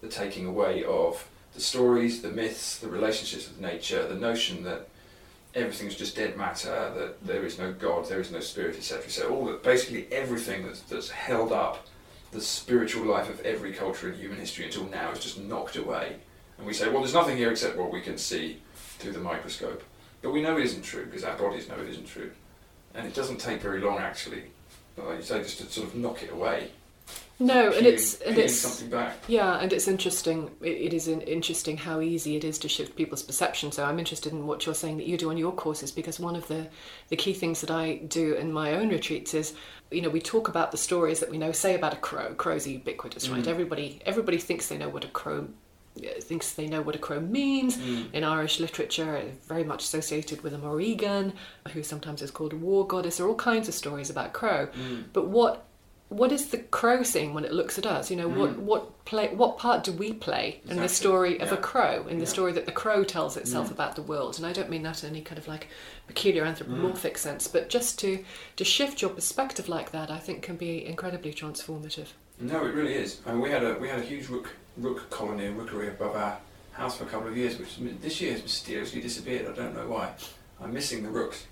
the 0.00 0.08
taking 0.08 0.46
away 0.46 0.84
of 0.84 1.28
the 1.54 1.60
stories, 1.60 2.22
the 2.22 2.30
myths, 2.30 2.78
the 2.78 2.88
relationships 2.88 3.48
with 3.48 3.60
nature, 3.60 4.06
the 4.06 4.14
notion 4.14 4.62
that 4.64 4.88
everything's 5.54 5.96
just 5.96 6.14
dead 6.14 6.36
matter, 6.36 6.92
that 6.94 7.24
there 7.26 7.44
is 7.44 7.58
no 7.58 7.72
God, 7.72 8.08
there 8.08 8.20
is 8.20 8.30
no 8.30 8.40
spirit, 8.40 8.76
etc. 8.76 9.08
So 9.08 9.30
all 9.30 9.46
that, 9.46 9.62
basically 9.62 10.06
everything 10.12 10.66
that's, 10.66 10.80
that's 10.82 11.10
held 11.10 11.50
up 11.50 11.86
the 12.32 12.40
spiritual 12.40 13.06
life 13.06 13.30
of 13.30 13.40
every 13.40 13.72
culture 13.72 14.10
in 14.10 14.18
human 14.18 14.38
history 14.38 14.66
until 14.66 14.84
now 14.84 15.10
is 15.10 15.20
just 15.20 15.40
knocked 15.40 15.76
away. 15.76 16.16
And 16.58 16.66
we 16.66 16.74
say, 16.74 16.88
well, 16.88 17.00
there's 17.00 17.14
nothing 17.14 17.36
here 17.36 17.50
except 17.50 17.76
what 17.76 17.90
we 17.90 18.00
can 18.02 18.18
see 18.18 18.60
through 18.74 19.12
the 19.12 19.20
microscope. 19.20 19.82
But 20.22 20.32
we 20.32 20.42
know 20.42 20.58
it 20.58 20.64
isn't 20.64 20.82
true 20.82 21.06
because 21.06 21.24
our 21.24 21.36
bodies 21.36 21.68
know 21.68 21.76
it 21.76 21.88
isn't 21.88 22.06
true. 22.06 22.30
And 22.94 23.06
it 23.06 23.14
doesn't 23.14 23.38
take 23.38 23.60
very 23.60 23.80
long, 23.80 23.98
actually, 23.98 24.44
like 24.96 25.18
you 25.18 25.22
say, 25.22 25.42
just 25.42 25.58
to 25.58 25.66
sort 25.66 25.88
of 25.88 25.94
knock 25.94 26.22
it 26.22 26.32
away. 26.32 26.70
No, 27.38 27.70
and 27.70 27.86
it's 27.86 28.20
and 28.22 28.38
it's 28.38 28.56
something 28.56 28.88
back. 28.88 29.18
yeah, 29.28 29.58
and 29.58 29.70
it's 29.72 29.88
interesting. 29.88 30.50
It, 30.62 30.68
it 30.68 30.94
is 30.94 31.06
interesting 31.06 31.76
how 31.76 32.00
easy 32.00 32.34
it 32.36 32.44
is 32.44 32.58
to 32.60 32.68
shift 32.68 32.96
people's 32.96 33.22
perception. 33.22 33.72
So 33.72 33.84
I'm 33.84 33.98
interested 33.98 34.32
in 34.32 34.46
what 34.46 34.64
you're 34.64 34.74
saying 34.74 34.96
that 34.98 35.06
you 35.06 35.18
do 35.18 35.28
on 35.28 35.36
your 35.36 35.52
courses 35.52 35.92
because 35.92 36.18
one 36.18 36.34
of 36.34 36.48
the 36.48 36.68
the 37.08 37.16
key 37.16 37.34
things 37.34 37.60
that 37.60 37.70
I 37.70 37.96
do 37.96 38.34
in 38.34 38.52
my 38.52 38.72
own 38.74 38.88
retreats 38.88 39.34
is, 39.34 39.52
you 39.90 40.00
know, 40.00 40.08
we 40.08 40.20
talk 40.20 40.48
about 40.48 40.70
the 40.70 40.78
stories 40.78 41.20
that 41.20 41.30
we 41.30 41.36
know. 41.36 41.52
Say 41.52 41.74
about 41.74 41.92
a 41.92 41.98
crow. 41.98 42.32
Crows 42.34 42.66
are 42.66 42.70
ubiquitous, 42.70 43.28
right? 43.28 43.44
Mm. 43.44 43.48
Everybody 43.48 44.00
everybody 44.06 44.38
thinks 44.38 44.68
they 44.68 44.78
know 44.78 44.88
what 44.88 45.04
a 45.04 45.08
crow 45.08 45.48
uh, 45.98 46.20
thinks 46.20 46.52
they 46.54 46.66
know 46.66 46.80
what 46.80 46.94
a 46.94 46.98
crow 46.98 47.20
means. 47.20 47.76
Mm. 47.76 48.14
In 48.14 48.24
Irish 48.24 48.60
literature, 48.60 49.22
very 49.46 49.64
much 49.64 49.84
associated 49.84 50.42
with 50.42 50.54
a 50.54 50.58
Morrigan, 50.58 51.34
who 51.72 51.82
sometimes 51.82 52.22
is 52.22 52.30
called 52.30 52.54
a 52.54 52.56
war 52.56 52.86
goddess. 52.86 53.18
There 53.18 53.26
are 53.26 53.28
all 53.28 53.34
kinds 53.34 53.68
of 53.68 53.74
stories 53.74 54.08
about 54.08 54.32
crow. 54.32 54.68
Mm. 54.68 55.04
But 55.12 55.28
what 55.28 55.65
what 56.08 56.30
is 56.30 56.48
the 56.48 56.58
crow 56.58 57.02
seeing 57.02 57.34
when 57.34 57.44
it 57.44 57.52
looks 57.52 57.78
at 57.78 57.86
us? 57.86 58.10
You 58.10 58.16
know, 58.16 58.28
what 58.28 58.50
Mm. 58.50 58.58
what 58.60 59.04
play 59.04 59.28
what 59.34 59.58
part 59.58 59.82
do 59.84 59.92
we 59.92 60.12
play 60.12 60.60
in 60.68 60.76
the 60.78 60.88
story 60.88 61.40
of 61.40 61.50
a 61.52 61.56
crow, 61.56 62.06
in 62.08 62.18
the 62.18 62.24
Yeah. 62.24 62.30
story 62.30 62.52
that 62.52 62.66
the 62.66 62.72
crow 62.72 63.02
tells 63.04 63.36
itself 63.36 63.68
Mm. 63.68 63.72
about 63.72 63.96
the 63.96 64.02
world? 64.02 64.36
And 64.36 64.46
I 64.46 64.52
don't 64.52 64.70
mean 64.70 64.82
that 64.84 65.02
in 65.02 65.10
any 65.10 65.20
kind 65.22 65.38
of 65.38 65.48
like 65.48 65.66
peculiar 66.06 66.44
anthropomorphic 66.44 67.18
sense, 67.18 67.48
but 67.48 67.68
just 67.68 67.98
to 68.00 68.24
to 68.56 68.64
shift 68.64 69.02
your 69.02 69.10
perspective 69.10 69.68
like 69.68 69.90
that, 69.92 70.10
I 70.10 70.18
think 70.18 70.42
can 70.42 70.56
be 70.56 70.84
incredibly 70.86 71.32
transformative. 71.34 72.08
No, 72.38 72.64
it 72.66 72.74
really 72.74 72.94
is. 72.94 73.20
I 73.26 73.32
mean, 73.32 73.40
we 73.40 73.50
had 73.50 73.64
a 73.64 73.74
we 73.74 73.88
had 73.88 73.98
a 73.98 74.02
huge 74.02 74.28
rook 74.28 74.50
rook 74.76 75.10
colony, 75.10 75.48
rookery 75.48 75.88
above 75.88 76.14
our 76.14 76.38
house 76.72 76.98
for 76.98 77.04
a 77.04 77.06
couple 77.08 77.28
of 77.28 77.36
years, 77.36 77.58
which 77.58 77.78
this 78.02 78.20
year 78.20 78.32
has 78.32 78.42
mysteriously 78.42 79.00
disappeared. 79.00 79.46
I 79.48 79.52
don't 79.52 79.74
know 79.74 79.88
why. 79.88 80.12
I'm 80.60 80.72
missing 80.72 81.02
the 81.02 81.08
rooks. 81.08 81.46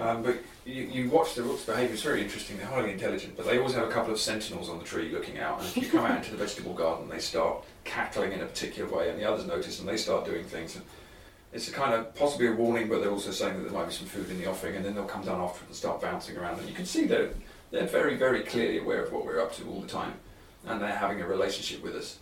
Um, 0.00 0.22
but 0.22 0.36
you, 0.64 0.82
you 0.82 1.10
watch 1.10 1.34
the 1.34 1.42
rooks' 1.42 1.64
behaviour, 1.64 1.94
it's 1.94 2.02
very 2.02 2.22
interesting. 2.22 2.58
They're 2.58 2.66
highly 2.66 2.92
intelligent, 2.92 3.36
but 3.36 3.46
they 3.46 3.58
always 3.58 3.74
have 3.74 3.88
a 3.88 3.90
couple 3.90 4.12
of 4.12 4.20
sentinels 4.20 4.68
on 4.68 4.78
the 4.78 4.84
tree 4.84 5.10
looking 5.10 5.38
out. 5.38 5.58
And 5.60 5.68
if 5.68 5.76
you 5.76 5.88
come 5.88 6.04
out 6.04 6.18
into 6.18 6.32
the 6.32 6.36
vegetable 6.36 6.74
garden, 6.74 7.08
they 7.08 7.18
start 7.18 7.64
cackling 7.84 8.32
in 8.32 8.40
a 8.40 8.46
particular 8.46 8.90
way, 8.94 9.08
and 9.10 9.18
the 9.18 9.24
others 9.24 9.46
notice 9.46 9.80
and 9.80 9.88
they 9.88 9.96
start 9.96 10.24
doing 10.24 10.44
things. 10.44 10.76
And 10.76 10.84
it's 11.52 11.68
a 11.68 11.72
kind 11.72 11.94
of 11.94 12.14
possibly 12.14 12.48
a 12.48 12.52
warning, 12.52 12.88
but 12.88 13.00
they're 13.00 13.10
also 13.10 13.30
saying 13.30 13.54
that 13.54 13.62
there 13.62 13.72
might 13.72 13.86
be 13.86 13.94
some 13.94 14.06
food 14.06 14.30
in 14.30 14.38
the 14.38 14.46
offing, 14.46 14.76
and 14.76 14.84
then 14.84 14.94
they'll 14.94 15.04
come 15.04 15.24
down 15.24 15.40
after 15.40 15.64
and 15.64 15.74
start 15.74 16.00
bouncing 16.00 16.36
around. 16.36 16.58
And 16.58 16.68
you 16.68 16.74
can 16.74 16.86
see 16.86 17.06
that 17.06 17.34
they're 17.70 17.86
very, 17.86 18.16
very 18.16 18.42
clearly 18.42 18.78
aware 18.78 19.02
of 19.04 19.12
what 19.12 19.24
we're 19.24 19.40
up 19.40 19.54
to 19.56 19.68
all 19.68 19.80
the 19.80 19.88
time, 19.88 20.14
and 20.66 20.80
they're 20.80 20.94
having 20.94 21.22
a 21.22 21.26
relationship 21.26 21.82
with 21.82 21.94
us, 21.96 22.18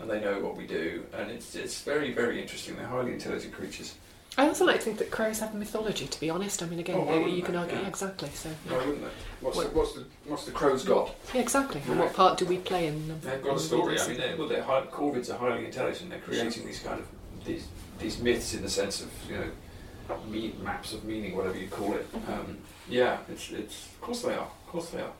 and 0.00 0.08
they 0.08 0.20
know 0.20 0.40
what 0.40 0.56
we 0.56 0.66
do, 0.66 1.04
and 1.12 1.30
it's 1.30 1.54
it's 1.54 1.82
very, 1.82 2.12
very 2.12 2.40
interesting. 2.40 2.76
They're 2.76 2.86
highly 2.86 3.12
intelligent 3.12 3.52
creatures. 3.52 3.94
I 4.38 4.46
also 4.46 4.64
like 4.64 4.76
to 4.76 4.82
think 4.82 4.98
that 4.98 5.10
crows 5.10 5.40
have 5.40 5.52
a 5.52 5.56
mythology. 5.56 6.06
To 6.06 6.20
be 6.20 6.30
honest, 6.30 6.62
I 6.62 6.66
mean, 6.66 6.78
again, 6.78 6.96
Oh, 7.08 7.26
you 7.26 7.42
can 7.42 7.56
argue 7.56 7.74
Yeah. 7.74 7.82
yeah, 7.82 7.88
exactly. 7.88 8.30
So 8.34 8.48
Why 8.68 8.76
wouldn't 8.78 9.00
they? 9.02 9.08
What's, 9.40 9.56
What- 9.56 9.72
the, 9.72 9.78
what's 9.78 9.92
the 9.94 10.04
what's 10.26 10.44
the 10.44 10.52
crow's 10.52 10.84
got? 10.84 11.12
yeah, 11.34 11.40
exactly. 11.40 11.82
And 11.88 11.98
what 11.98 12.14
part 12.14 12.38
do 12.38 12.46
we 12.46 12.58
play 12.58 12.86
in? 12.86 13.10
um, 13.10 13.18
They've 13.20 13.42
got 13.42 13.56
a 13.56 13.58
story. 13.58 13.98
I 14.00 14.06
mean, 14.06 14.16
they're, 14.16 14.36
well, 14.36 14.46
they're 14.48 14.62
high, 14.62 14.82
corvids 14.82 15.28
are 15.28 15.38
highly 15.38 15.64
intelligent. 15.66 16.10
They're 16.10 16.20
creating 16.20 16.64
these 16.66 16.80
kind 16.80 17.00
of 17.00 17.06
these 17.44 17.66
these 17.98 18.20
myths 18.20 18.54
in 18.54 18.62
the 18.62 18.70
sense 18.70 19.02
of 19.02 19.10
you 19.28 19.36
know 19.38 20.16
me, 20.30 20.54
maps 20.62 20.92
of 20.92 21.04
meaning, 21.04 21.36
whatever 21.36 21.58
you 21.58 21.66
call 21.68 21.94
it. 21.94 22.06
Um, 22.28 22.58
yeah, 22.88 23.18
it's 23.28 23.50
it's 23.50 23.86
of 23.86 24.00
course 24.00 24.22
they 24.22 24.34
are. 24.34 24.46
Of 24.46 24.66
course 24.68 24.90
they 24.90 25.00
are. 25.00 25.12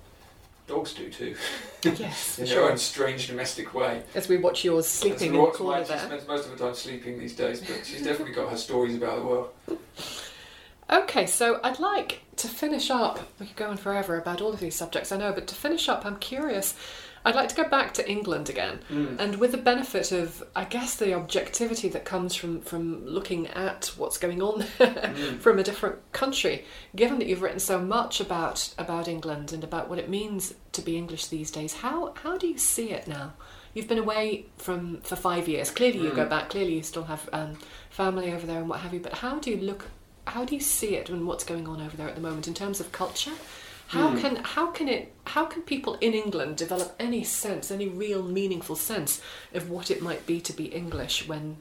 Dogs 0.68 0.92
do 0.92 1.08
too, 1.08 1.34
yes, 1.82 2.38
in 2.38 2.46
for 2.46 2.54
their 2.54 2.70
own 2.70 2.76
strange 2.76 3.26
domestic 3.26 3.72
way. 3.72 4.02
As 4.14 4.28
we 4.28 4.36
watch 4.36 4.64
yours 4.64 4.86
sleeping 4.86 5.12
That's 5.12 5.22
in 5.22 5.32
the 5.32 5.50
corner 5.50 5.80
why 5.80 5.84
she 5.84 5.98
spends 5.98 6.28
most 6.28 6.44
of 6.44 6.52
her 6.52 6.58
time 6.58 6.74
sleeping 6.74 7.18
these 7.18 7.34
days, 7.34 7.60
but 7.62 7.86
she's 7.86 8.02
definitely 8.02 8.34
got 8.34 8.50
her 8.50 8.56
stories 8.56 8.94
about 8.94 9.20
the 9.20 9.26
world. 9.26 9.50
Okay, 10.90 11.26
so 11.26 11.60
I'd 11.62 11.80
like 11.80 12.22
to 12.36 12.48
finish 12.48 12.90
up. 12.90 13.18
We 13.38 13.44
could 13.44 13.56
go 13.56 13.68
on 13.68 13.76
forever 13.76 14.16
about 14.16 14.40
all 14.40 14.54
of 14.54 14.60
these 14.60 14.74
subjects, 14.74 15.12
I 15.12 15.18
know, 15.18 15.32
but 15.34 15.46
to 15.48 15.54
finish 15.54 15.86
up, 15.86 16.06
I'm 16.06 16.16
curious. 16.16 16.74
I'd 17.24 17.34
like 17.34 17.48
to 17.50 17.54
go 17.54 17.68
back 17.68 17.94
to 17.94 18.10
England 18.10 18.48
again, 18.48 18.80
and 19.18 19.36
with 19.36 19.52
the 19.52 19.58
benefit 19.58 20.12
of, 20.12 20.42
I 20.56 20.64
guess, 20.64 20.94
the 20.96 21.14
objectivity 21.14 21.88
that 21.90 22.04
comes 22.04 22.34
from 22.34 22.60
from 22.62 23.04
looking 23.06 23.46
at 23.48 23.92
what's 23.96 24.18
going 24.18 24.40
on 24.42 24.62
from 25.40 25.58
a 25.58 25.62
different 25.62 25.96
country. 26.12 26.64
Given 26.96 27.18
that 27.18 27.26
you've 27.28 27.42
written 27.42 27.60
so 27.60 27.78
much 27.80 28.20
about 28.20 28.72
about 28.78 29.08
England 29.08 29.52
and 29.52 29.62
about 29.64 29.88
what 29.90 29.98
it 29.98 30.08
means 30.08 30.54
to 30.72 30.82
be 30.82 30.96
English 30.96 31.26
these 31.26 31.50
days, 31.50 31.74
how 31.74 32.14
how 32.22 32.38
do 32.38 32.46
you 32.46 32.58
see 32.58 32.90
it 32.92 33.06
now? 33.08 33.32
You've 33.74 33.88
been 33.88 33.98
away 33.98 34.46
from 34.56 35.00
for 35.02 35.14
five 35.16 35.46
years. 35.48 35.70
Clearly, 35.70 35.98
you 36.00 36.10
go 36.10 36.24
Mm. 36.24 36.30
back. 36.30 36.50
Clearly, 36.50 36.74
you 36.76 36.82
still 36.82 37.04
have 37.04 37.28
um, 37.32 37.58
family 37.90 38.32
over 38.32 38.46
there 38.46 38.58
and 38.58 38.68
what 38.68 38.80
have 38.80 38.94
you. 38.94 39.00
But 39.00 39.14
how 39.14 39.38
do 39.38 39.50
you 39.50 39.58
look 39.58 39.86
how 40.26 40.44
do 40.44 40.54
you 40.54 40.60
see 40.60 40.94
it 40.96 41.08
and 41.08 41.26
what's 41.26 41.44
going 41.44 41.66
on 41.66 41.80
over 41.80 41.96
there 41.96 42.08
at 42.08 42.14
the 42.14 42.20
moment 42.20 42.46
in 42.48 42.54
terms 42.54 42.80
of 42.80 42.92
culture? 42.92 43.32
How 43.88 44.08
Hmm. 44.10 44.18
can 44.20 44.36
how 44.36 44.66
can 44.70 44.88
it 44.88 45.12
how 45.24 45.44
can 45.46 45.62
people 45.62 45.94
in 46.00 46.12
England 46.14 46.56
develop 46.56 46.94
any 46.98 47.24
sense, 47.24 47.70
any 47.70 47.88
real 47.88 48.22
meaningful 48.22 48.76
sense 48.76 49.20
of 49.54 49.70
what 49.70 49.90
it 49.90 50.02
might 50.02 50.26
be 50.26 50.40
to 50.42 50.52
be 50.52 50.64
English 50.66 51.26
when 51.28 51.56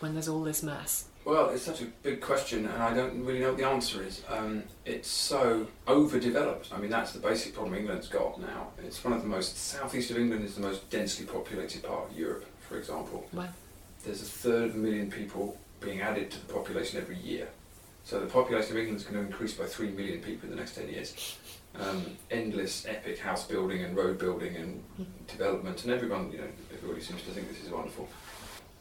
when 0.00 0.12
there's 0.14 0.28
all 0.28 0.42
this 0.44 0.62
mess? 0.62 1.04
Well, 1.24 1.48
it's 1.50 1.64
such 1.64 1.80
a 1.82 1.86
big 2.02 2.20
question, 2.20 2.66
and 2.66 2.80
I 2.82 2.94
don't 2.94 3.24
really 3.24 3.40
know 3.40 3.48
what 3.48 3.56
the 3.58 3.66
answer 3.66 4.00
is. 4.02 4.22
Um, 4.28 4.62
it's 4.84 5.08
so 5.08 5.66
overdeveloped. 5.88 6.72
I 6.72 6.78
mean, 6.78 6.90
that's 6.90 7.12
the 7.12 7.18
basic 7.18 7.52
problem 7.54 7.74
England's 7.74 8.06
got 8.06 8.38
now. 8.40 8.68
It's 8.78 9.02
one 9.02 9.12
of 9.12 9.22
the 9.22 9.28
most 9.28 9.56
southeast 9.58 10.10
of 10.12 10.18
England 10.18 10.44
is 10.44 10.54
the 10.54 10.60
most 10.60 10.88
densely 10.88 11.26
populated 11.26 11.82
part 11.82 12.10
of 12.10 12.16
Europe, 12.16 12.44
for 12.68 12.76
example. 12.78 13.26
Wow. 13.32 13.48
There's 14.04 14.22
a 14.22 14.24
third 14.24 14.68
of 14.70 14.74
a 14.76 14.78
million 14.78 15.10
people 15.10 15.56
being 15.80 16.00
added 16.00 16.30
to 16.30 16.46
the 16.46 16.52
population 16.52 17.00
every 17.00 17.16
year. 17.18 17.48
So 18.06 18.20
the 18.20 18.26
population 18.26 18.70
of 18.70 18.78
England 18.78 19.00
is 19.00 19.04
going 19.04 19.16
to 19.16 19.26
increase 19.26 19.54
by 19.54 19.64
three 19.64 19.90
million 19.90 20.20
people 20.20 20.48
in 20.48 20.50
the 20.50 20.56
next 20.56 20.76
ten 20.76 20.88
years. 20.88 21.36
Um, 21.74 22.16
endless, 22.30 22.86
epic 22.86 23.18
house 23.18 23.44
building 23.44 23.82
and 23.82 23.96
road 23.96 24.16
building 24.16 24.54
and 24.54 24.80
development, 25.26 25.82
and 25.82 25.92
everyone, 25.92 26.30
you 26.30 26.38
know, 26.38 26.46
everybody 26.72 27.00
seems 27.00 27.22
to 27.22 27.30
think 27.32 27.48
this 27.48 27.64
is 27.64 27.68
wonderful. 27.68 28.08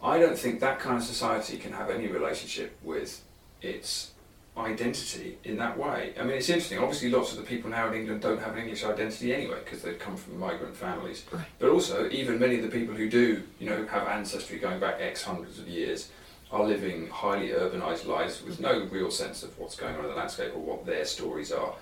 I 0.03 0.19
don't 0.19 0.37
think 0.37 0.59
that 0.59 0.79
kind 0.79 0.97
of 0.97 1.03
society 1.03 1.57
can 1.57 1.73
have 1.73 1.89
any 1.89 2.05
relationship 2.05 2.77
with 2.83 3.23
its 3.63 4.11
identity 4.55 5.39
in 5.43 5.57
that 5.57 5.75
way. 5.75 6.13
I 6.19 6.23
mean, 6.23 6.37
it's 6.37 6.49
interesting. 6.49 6.77
Obviously, 6.77 7.09
lots 7.09 7.31
of 7.31 7.39
the 7.39 7.45
people 7.45 7.71
now 7.71 7.87
in 7.87 7.95
England 7.95 8.21
don't 8.21 8.39
have 8.39 8.53
an 8.53 8.59
English 8.59 8.83
identity 8.83 9.33
anyway 9.33 9.57
because 9.65 9.81
they've 9.81 9.97
come 9.97 10.17
from 10.17 10.39
migrant 10.39 10.75
families. 10.75 11.25
Right. 11.31 11.45
But 11.57 11.69
also, 11.69 12.07
even 12.11 12.37
many 12.37 12.57
of 12.57 12.61
the 12.61 12.69
people 12.69 12.93
who 12.93 13.09
do, 13.09 13.41
you 13.59 13.71
know, 13.71 13.87
have 13.87 14.07
ancestry 14.07 14.59
going 14.59 14.79
back 14.79 14.97
X 14.99 15.23
hundreds 15.23 15.57
of 15.57 15.67
years, 15.67 16.09
are 16.55 16.65
living 16.65 17.07
highly 17.09 17.49
urbanised 17.49 18.05
lives 18.05 18.41
with 18.41 18.61
no 18.61 18.85
real 18.85 19.11
sense 19.11 19.43
of 19.43 19.57
what's 19.59 19.75
going 19.75 19.93
on 19.95 20.05
in 20.05 20.09
the 20.09 20.15
landscape 20.15 20.53
or 20.55 20.59
what 20.59 20.85
their 20.85 21.03
stories 21.03 21.51
are. 21.51 21.73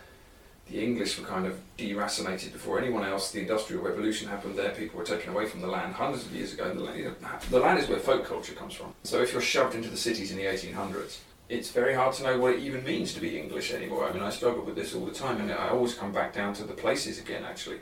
The 0.71 0.83
English 0.83 1.19
were 1.19 1.27
kind 1.27 1.45
of 1.45 1.59
deracinated 1.77 2.53
before 2.53 2.79
anyone 2.79 3.03
else. 3.03 3.31
The 3.31 3.41
Industrial 3.41 3.83
Revolution 3.83 4.29
happened 4.29 4.55
there. 4.55 4.71
People 4.71 4.97
were 4.97 5.05
taken 5.05 5.31
away 5.31 5.45
from 5.45 5.61
the 5.61 5.67
land 5.67 5.93
hundreds 5.93 6.25
of 6.25 6.33
years 6.33 6.53
ago. 6.53 6.63
And 6.71 6.79
the, 6.79 6.83
land, 6.83 7.15
the 7.51 7.59
land 7.59 7.79
is 7.79 7.87
where 7.87 7.99
folk 7.99 8.25
culture 8.25 8.53
comes 8.53 8.73
from. 8.73 8.95
So 9.03 9.21
if 9.21 9.31
you're 9.31 9.41
shoved 9.41 9.75
into 9.75 9.89
the 9.89 9.97
cities 9.97 10.31
in 10.31 10.37
the 10.37 10.45
1800s, 10.45 11.19
it's 11.49 11.69
very 11.69 11.93
hard 11.93 12.15
to 12.15 12.23
know 12.23 12.39
what 12.39 12.53
it 12.53 12.59
even 12.59 12.83
means 12.83 13.13
to 13.13 13.19
be 13.19 13.37
English 13.37 13.73
anymore. 13.73 14.09
I 14.09 14.13
mean, 14.13 14.23
I 14.23 14.31
struggle 14.31 14.63
with 14.63 14.75
this 14.75 14.95
all 14.95 15.05
the 15.05 15.13
time, 15.13 15.39
and 15.39 15.51
I 15.51 15.69
always 15.69 15.93
come 15.93 16.11
back 16.11 16.33
down 16.33 16.55
to 16.55 16.63
the 16.63 16.73
places 16.73 17.19
again, 17.19 17.43
actually. 17.43 17.81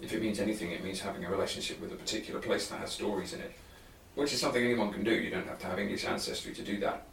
If 0.00 0.14
it 0.14 0.22
means 0.22 0.40
anything, 0.40 0.70
it 0.70 0.82
means 0.82 1.00
having 1.00 1.24
a 1.24 1.30
relationship 1.30 1.80
with 1.80 1.92
a 1.92 1.96
particular 1.96 2.40
place 2.40 2.68
that 2.68 2.78
has 2.78 2.92
stories 2.92 3.34
in 3.34 3.40
it, 3.40 3.52
which 4.14 4.32
is 4.32 4.40
something 4.40 4.62
anyone 4.62 4.92
can 4.92 5.04
do. 5.04 5.12
You 5.12 5.30
don't 5.30 5.46
have 5.46 5.58
to 5.60 5.66
have 5.66 5.78
English 5.78 6.04
ancestry 6.04 6.52
to 6.54 6.62
do 6.62 6.78
that. 6.80 7.06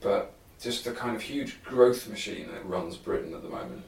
But 0.00 0.32
just 0.60 0.84
the 0.84 0.92
kind 0.92 1.16
of 1.16 1.22
huge 1.22 1.62
growth 1.64 2.08
machine 2.08 2.48
that 2.52 2.66
runs 2.66 2.96
Britain 2.96 3.34
at 3.34 3.42
the 3.42 3.48
moment 3.48 3.82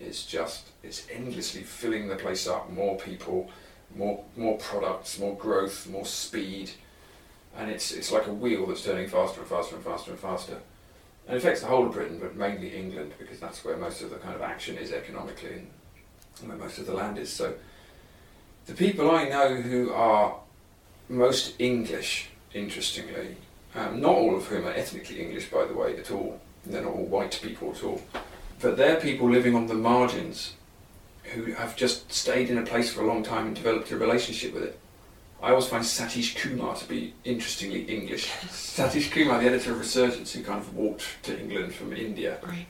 is 0.00 0.24
just, 0.24 0.68
it's 0.82 1.06
endlessly 1.10 1.62
filling 1.62 2.08
the 2.08 2.16
place 2.16 2.46
up. 2.46 2.70
More 2.70 2.96
people, 2.96 3.50
more, 3.94 4.24
more 4.36 4.58
products, 4.58 5.18
more 5.18 5.36
growth, 5.36 5.86
more 5.88 6.04
speed. 6.04 6.70
And 7.56 7.70
it's, 7.70 7.92
it's 7.92 8.12
like 8.12 8.26
a 8.26 8.32
wheel 8.32 8.66
that's 8.66 8.84
turning 8.84 9.08
faster 9.08 9.40
and 9.40 9.48
faster 9.48 9.76
and 9.76 9.84
faster 9.84 10.10
and 10.10 10.20
faster. 10.20 10.58
And 11.26 11.36
it 11.36 11.38
affects 11.38 11.60
the 11.60 11.66
whole 11.66 11.86
of 11.86 11.92
Britain, 11.92 12.18
but 12.20 12.36
mainly 12.36 12.76
England, 12.76 13.12
because 13.18 13.40
that's 13.40 13.64
where 13.64 13.76
most 13.76 14.02
of 14.02 14.10
the 14.10 14.16
kind 14.16 14.34
of 14.34 14.42
action 14.42 14.76
is 14.76 14.92
economically 14.92 15.54
and, 15.54 15.70
and 16.40 16.48
where 16.48 16.58
most 16.58 16.78
of 16.78 16.86
the 16.86 16.94
land 16.94 17.18
is. 17.18 17.32
So 17.32 17.54
the 18.66 18.74
people 18.74 19.10
I 19.10 19.28
know 19.28 19.56
who 19.56 19.92
are 19.92 20.36
most 21.08 21.54
English, 21.58 22.28
interestingly, 22.54 23.36
um, 23.74 24.00
not 24.00 24.12
all 24.14 24.36
of 24.36 24.46
whom 24.46 24.66
are 24.66 24.72
ethnically 24.72 25.20
English, 25.20 25.50
by 25.50 25.64
the 25.64 25.74
way, 25.74 25.96
at 25.96 26.10
all. 26.10 26.40
They're 26.64 26.82
not 26.82 26.92
all 26.92 27.04
white 27.04 27.38
people 27.42 27.70
at 27.72 27.82
all. 27.84 28.02
But 28.60 28.76
they're 28.76 28.96
people 29.00 29.30
living 29.30 29.54
on 29.54 29.66
the 29.66 29.74
margins 29.74 30.54
who 31.24 31.52
have 31.52 31.76
just 31.76 32.10
stayed 32.12 32.50
in 32.50 32.58
a 32.58 32.62
place 32.62 32.92
for 32.92 33.02
a 33.02 33.06
long 33.06 33.22
time 33.22 33.46
and 33.46 33.54
developed 33.56 33.90
a 33.90 33.96
relationship 33.98 34.54
with 34.54 34.62
it. 34.62 34.78
I 35.42 35.50
always 35.50 35.66
find 35.66 35.84
Satish 35.84 36.34
Kumar 36.36 36.74
to 36.76 36.88
be 36.88 37.12
interestingly 37.24 37.82
English. 37.82 38.28
Satish 38.48 39.10
Kumar, 39.10 39.38
the 39.40 39.46
editor 39.48 39.72
of 39.72 39.78
Resurgence, 39.78 40.32
who 40.32 40.42
kind 40.42 40.58
of 40.58 40.74
walked 40.74 41.04
to 41.24 41.38
England 41.38 41.74
from 41.74 41.92
India 41.92 42.38
Right. 42.42 42.66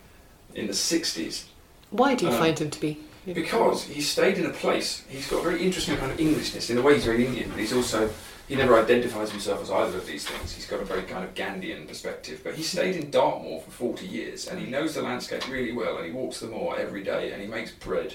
in 0.54 0.66
the 0.66 0.72
60s, 0.72 1.44
Why 1.90 2.16
do 2.16 2.26
you 2.26 2.32
Um, 2.32 2.38
find 2.38 2.58
him 2.58 2.70
to 2.70 2.80
be? 2.80 2.98
Because 3.34 3.84
he 3.84 4.00
stayed 4.00 4.38
in 4.38 4.46
a 4.46 4.50
place. 4.50 5.04
He's 5.08 5.28
got 5.28 5.40
a 5.40 5.42
very 5.42 5.62
interesting 5.62 5.96
kind 5.96 6.12
of 6.12 6.20
Englishness. 6.20 6.70
In 6.70 6.78
a 6.78 6.82
way, 6.82 6.94
he's 6.94 7.04
very 7.04 7.24
Indian, 7.26 7.50
but 7.50 7.58
he's 7.58 7.72
also 7.72 8.08
he 8.48 8.54
never 8.54 8.78
identifies 8.80 9.30
himself 9.32 9.60
as 9.62 9.70
either 9.72 9.98
of 9.98 10.06
these 10.06 10.24
things. 10.26 10.52
He's 10.52 10.66
got 10.66 10.80
a 10.80 10.84
very 10.84 11.02
kind 11.02 11.24
of 11.24 11.34
Gandhian 11.34 11.88
perspective. 11.88 12.40
But 12.44 12.54
he 12.54 12.62
stayed 12.62 12.94
in 12.94 13.10
Dartmoor 13.10 13.60
for 13.62 13.70
40 13.72 14.06
years, 14.06 14.46
and 14.46 14.60
he 14.60 14.66
knows 14.66 14.94
the 14.94 15.02
landscape 15.02 15.48
really 15.50 15.72
well, 15.72 15.96
and 15.96 16.06
he 16.06 16.12
walks 16.12 16.38
the 16.38 16.46
moor 16.46 16.78
every 16.78 17.02
day, 17.02 17.32
and 17.32 17.42
he 17.42 17.48
makes 17.48 17.72
bread. 17.72 18.14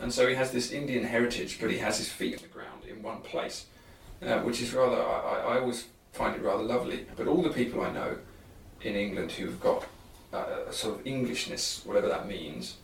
And 0.00 0.12
so 0.12 0.26
he 0.26 0.34
has 0.34 0.50
this 0.50 0.72
Indian 0.72 1.04
heritage, 1.04 1.58
but 1.60 1.70
he 1.70 1.78
has 1.78 1.98
his 1.98 2.08
feet 2.08 2.34
on 2.36 2.42
the 2.42 2.48
ground 2.48 2.84
in 2.88 3.00
one 3.02 3.20
place, 3.20 3.66
uh, 4.26 4.40
which 4.40 4.60
is 4.60 4.72
rather. 4.74 4.96
I, 5.00 5.20
I- 5.20 5.54
I 5.56 5.60
always 5.60 5.86
find 6.12 6.34
it 6.34 6.42
rather 6.42 6.64
lovely. 6.64 7.06
But 7.16 7.28
all 7.28 7.42
the 7.42 7.50
people 7.50 7.80
I 7.82 7.92
know 7.92 8.16
in 8.82 8.96
England 8.96 9.30
who've 9.32 9.60
got 9.60 9.84
uh, 10.32 10.64
a 10.66 10.72
sort 10.72 10.98
of 10.98 11.06
Englishness, 11.06 11.82
whatever 11.84 12.08
that 12.08 12.26
means, 12.26 12.76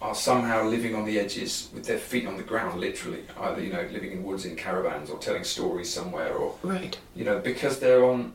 are 0.00 0.14
somehow 0.14 0.64
living 0.64 0.94
on 0.94 1.04
the 1.04 1.18
edges 1.18 1.68
with 1.72 1.86
their 1.86 1.98
feet 1.98 2.26
on 2.26 2.36
the 2.36 2.42
ground, 2.42 2.78
literally. 2.80 3.20
Either 3.40 3.62
you 3.62 3.72
know, 3.72 3.82
living 3.92 4.12
in 4.12 4.22
woods 4.22 4.44
in 4.44 4.54
caravans, 4.56 5.08
or 5.10 5.18
telling 5.18 5.44
stories 5.44 5.92
somewhere, 5.92 6.34
or 6.34 6.56
Right. 6.62 6.98
you 7.14 7.24
know, 7.24 7.38
because 7.38 7.80
they're 7.80 8.04
on 8.04 8.32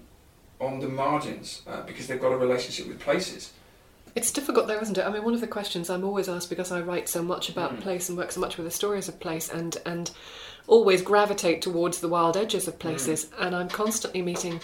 on 0.62 0.80
the 0.80 0.89
margins, 0.89 1.62
uh, 1.68 1.82
because 1.84 2.07
they've 2.07 2.20
got 2.20 2.34
a 2.34 2.38
relationship 2.38 2.88
with 2.88 2.99
places. 2.99 3.51
It's 4.16 4.32
difficult 4.32 4.68
though, 4.68 4.80
isn't 4.82 4.97
it? 4.97 5.05
I 5.05 5.10
mean, 5.12 5.24
one 5.24 5.34
of 5.34 5.39
the 5.39 5.47
questions 5.47 5.89
I'm 5.89 6.03
always 6.03 6.28
asked 6.28 6.49
because 6.49 6.72
I 6.72 6.82
write 6.82 7.07
so 7.07 7.22
much 7.22 7.47
about 7.47 7.76
Mm. 7.78 7.82
place 7.82 8.10
and 8.10 8.18
work 8.18 8.32
so 8.32 8.41
much 8.41 8.57
with 8.57 8.66
the 8.66 8.72
stories 8.72 9.07
of 9.07 9.20
place 9.20 9.49
and 9.49 9.78
and 9.86 10.12
always 10.68 11.01
gravitate 11.01 11.62
towards 11.62 11.99
the 11.99 12.10
wild 12.10 12.36
edges 12.36 12.68
of 12.68 12.78
places 12.80 13.28
and 13.39 13.55
I'm 13.55 13.70
constantly 13.70 14.22
meeting 14.22 14.60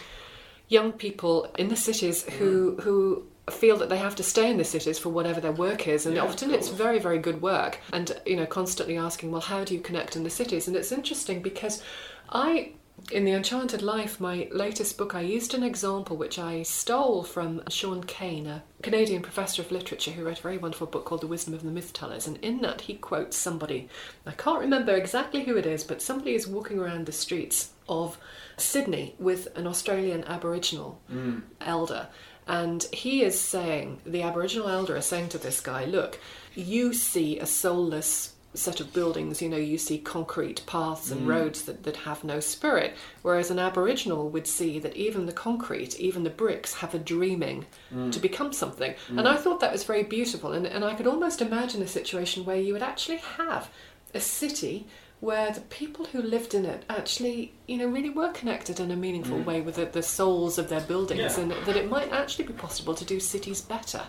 young 0.68 0.92
people 0.92 1.48
in 1.58 1.70
the 1.70 1.76
cities 1.76 2.24
who 2.24 2.76
who 2.82 3.24
feel 3.50 3.78
that 3.78 3.90
they 3.90 3.98
have 3.98 4.16
to 4.16 4.24
stay 4.24 4.50
in 4.50 4.58
the 4.58 4.64
cities 4.64 4.98
for 4.98 5.10
whatever 5.10 5.40
their 5.40 5.52
work 5.52 5.88
is 5.88 6.06
and 6.06 6.16
Yeah, 6.16 6.24
often 6.24 6.52
it's 6.52 6.70
very 6.70 7.00
very 7.00 7.20
good 7.20 7.42
work 7.42 7.80
and 7.94 8.20
you 8.26 8.36
know 8.36 8.46
constantly 8.46 8.98
asking 8.98 9.32
well 9.32 9.42
how 9.42 9.64
do 9.64 9.74
you 9.74 9.80
connect 9.80 10.16
in 10.16 10.24
the 10.24 10.30
cities 10.30 10.68
and 10.68 10.76
it's 10.76 10.92
interesting 10.92 11.42
because 11.42 11.84
I 12.30 12.72
in 13.12 13.26
The 13.26 13.34
Enchanted 13.34 13.82
Life, 13.82 14.20
my 14.20 14.48
latest 14.52 14.98
book, 14.98 15.14
I 15.14 15.22
used 15.22 15.54
an 15.54 15.64
example 15.64 16.18
which 16.18 16.40
I 16.40 16.64
stole 16.64 17.24
from 17.24 17.62
Sean 17.70 18.04
Kane, 18.04 18.48
a 18.48 18.64
Canadian 18.82 19.22
professor 19.22 19.62
of 19.62 19.72
literature 19.72 20.12
who 20.12 20.24
wrote 20.24 20.40
a 20.40 20.44
very 20.44 20.58
wonderful 20.58 20.88
book 20.88 21.06
called 21.06 21.22
The 21.22 21.28
Wisdom 21.28 21.54
of 21.54 21.64
the 21.64 21.72
Myth 21.72 21.94
Tellers. 21.94 22.26
And 22.26 22.38
in 22.38 22.62
that, 22.62 22.82
he 22.82 22.96
quotes 22.96 23.38
somebody, 23.38 23.90
I 24.26 24.32
can't 24.32 24.60
remember 24.60 24.96
exactly 24.96 25.44
who 25.44 25.56
it 25.56 25.66
is, 25.66 25.84
but 25.84 26.02
somebody 26.02 26.34
is 26.34 26.48
walking 26.48 26.80
around 26.80 27.06
the 27.06 27.12
streets 27.12 27.72
of 27.88 28.18
Sydney 28.58 29.16
with 29.20 29.56
an 29.56 29.68
Australian 29.68 30.24
Aboriginal 30.24 31.00
mm. 31.12 31.44
elder. 31.62 32.08
And 32.48 32.84
he 32.94 33.24
is 33.24 33.40
saying, 33.40 34.00
the 34.06 34.22
Aboriginal 34.22 34.70
elder 34.70 34.96
is 34.96 35.06
saying 35.06 35.30
to 35.30 35.38
this 35.38 35.62
guy, 35.62 35.86
look, 35.86 36.20
you 36.54 36.94
see 36.94 37.40
a 37.40 37.46
soulless 37.46 38.34
set 38.54 38.80
of 38.80 38.94
buildings, 38.94 39.42
you 39.42 39.50
know, 39.50 39.58
you 39.58 39.78
see 39.78 39.98
concrete 39.98 40.66
paths 40.66 41.12
and 41.12 41.22
mm. 41.22 41.28
roads 41.28 41.64
that, 41.64 41.84
that 41.84 41.98
have 41.98 42.24
no 42.24 42.40
spirit. 42.40 42.96
Whereas 43.22 43.52
an 43.52 43.60
Aboriginal 43.60 44.30
would 44.30 44.48
see 44.48 44.80
that 44.80 44.96
even 44.96 45.26
the 45.26 45.34
concrete, 45.34 46.00
even 46.00 46.24
the 46.24 46.30
bricks, 46.30 46.76
have 46.76 46.94
a 46.94 47.00
dreaming 47.00 47.66
mm. 47.94 48.12
to 48.12 48.20
become 48.20 48.54
something. 48.54 48.94
Mm. 49.10 49.20
And 49.20 49.28
I 49.28 49.36
thought 49.36 49.60
that 49.60 49.74
was 49.74 49.84
very 49.84 50.04
beautiful. 50.04 50.54
And, 50.54 50.66
and 50.66 50.86
I 50.86 50.94
could 50.94 51.08
almost 51.08 51.42
imagine 51.42 51.82
a 51.82 51.88
situation 51.88 52.46
where 52.46 52.56
you 52.56 52.74
would 52.74 52.84
actually 52.84 53.18
have 53.18 53.70
a 54.14 54.20
city 54.22 54.88
where 55.26 55.52
the 55.52 55.62
people 55.62 56.06
who 56.06 56.22
lived 56.22 56.54
in 56.54 56.66
it 56.66 56.84
actually, 56.90 57.52
you 57.68 57.78
know, 57.78 57.88
really 57.88 58.10
were 58.10 58.32
connected 58.32 58.80
in 58.80 58.92
a 58.92 58.96
meaningful 58.96 59.40
way 59.40 59.60
with 59.62 59.76
the, 59.76 59.86
the 59.86 60.04
souls 60.04 60.58
of 60.58 60.70
their 60.70 60.82
buildings, 60.82 61.20
Yeah. 61.38 61.42
and 61.44 61.52
that 61.52 61.76
it 61.76 61.90
might 61.90 62.12
actually 62.12 62.46
be 62.46 62.54
possible 62.54 62.94
to 62.96 63.06
do 63.06 63.20
cities 63.20 63.62
better. 63.62 64.04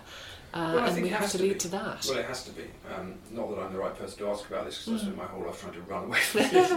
Uh, 0.54 0.72
Well, 0.76 0.84
and 0.86 1.02
we 1.02 1.08
have 1.08 1.30
to 1.32 1.36
to 1.38 1.42
lead 1.42 1.52
be. 1.54 1.58
to 1.60 1.68
that. 1.68 2.06
Well, 2.08 2.18
it 2.18 2.26
has 2.26 2.44
to 2.44 2.50
be. 2.52 2.64
Um, 2.94 3.14
not 3.30 3.48
that 3.50 3.58
I'm 3.62 3.72
the 3.72 3.78
right 3.78 3.94
person 3.98 4.18
to 4.18 4.28
ask 4.30 4.46
about 4.48 4.64
this 4.66 4.84
because 4.84 5.00
Mm. 5.00 5.02
I 5.02 5.06
spent 5.06 5.16
my 5.16 5.24
whole 5.32 5.44
life 5.46 5.60
trying 5.60 5.72
to 5.74 5.80
run 5.82 6.04
away 6.04 6.20
from 6.20 6.40
this. 6.42 6.72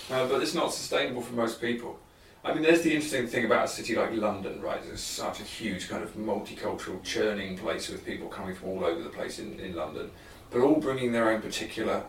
uh, 0.10 0.26
but 0.28 0.42
it's 0.42 0.54
not 0.54 0.72
sustainable 0.72 1.22
for 1.22 1.34
most 1.34 1.60
people. 1.60 1.98
I 2.44 2.54
mean, 2.54 2.62
there's 2.62 2.82
the 2.82 2.94
interesting 2.94 3.26
thing 3.26 3.44
about 3.44 3.64
a 3.64 3.68
city 3.68 3.96
like 3.96 4.12
London, 4.12 4.60
right? 4.60 4.80
It's 4.92 5.00
such 5.02 5.40
a 5.40 5.42
huge 5.42 5.88
kind 5.88 6.04
of 6.04 6.14
multicultural, 6.14 7.02
churning 7.02 7.56
place 7.58 7.88
with 7.88 8.04
people 8.06 8.28
coming 8.28 8.54
from 8.54 8.68
all 8.68 8.84
over 8.84 9.02
the 9.02 9.10
place 9.18 9.40
in, 9.40 9.58
in 9.58 9.74
London, 9.74 10.10
but 10.50 10.60
all 10.60 10.76
bringing 10.76 11.10
their 11.10 11.28
own 11.30 11.40
particular 11.42 12.04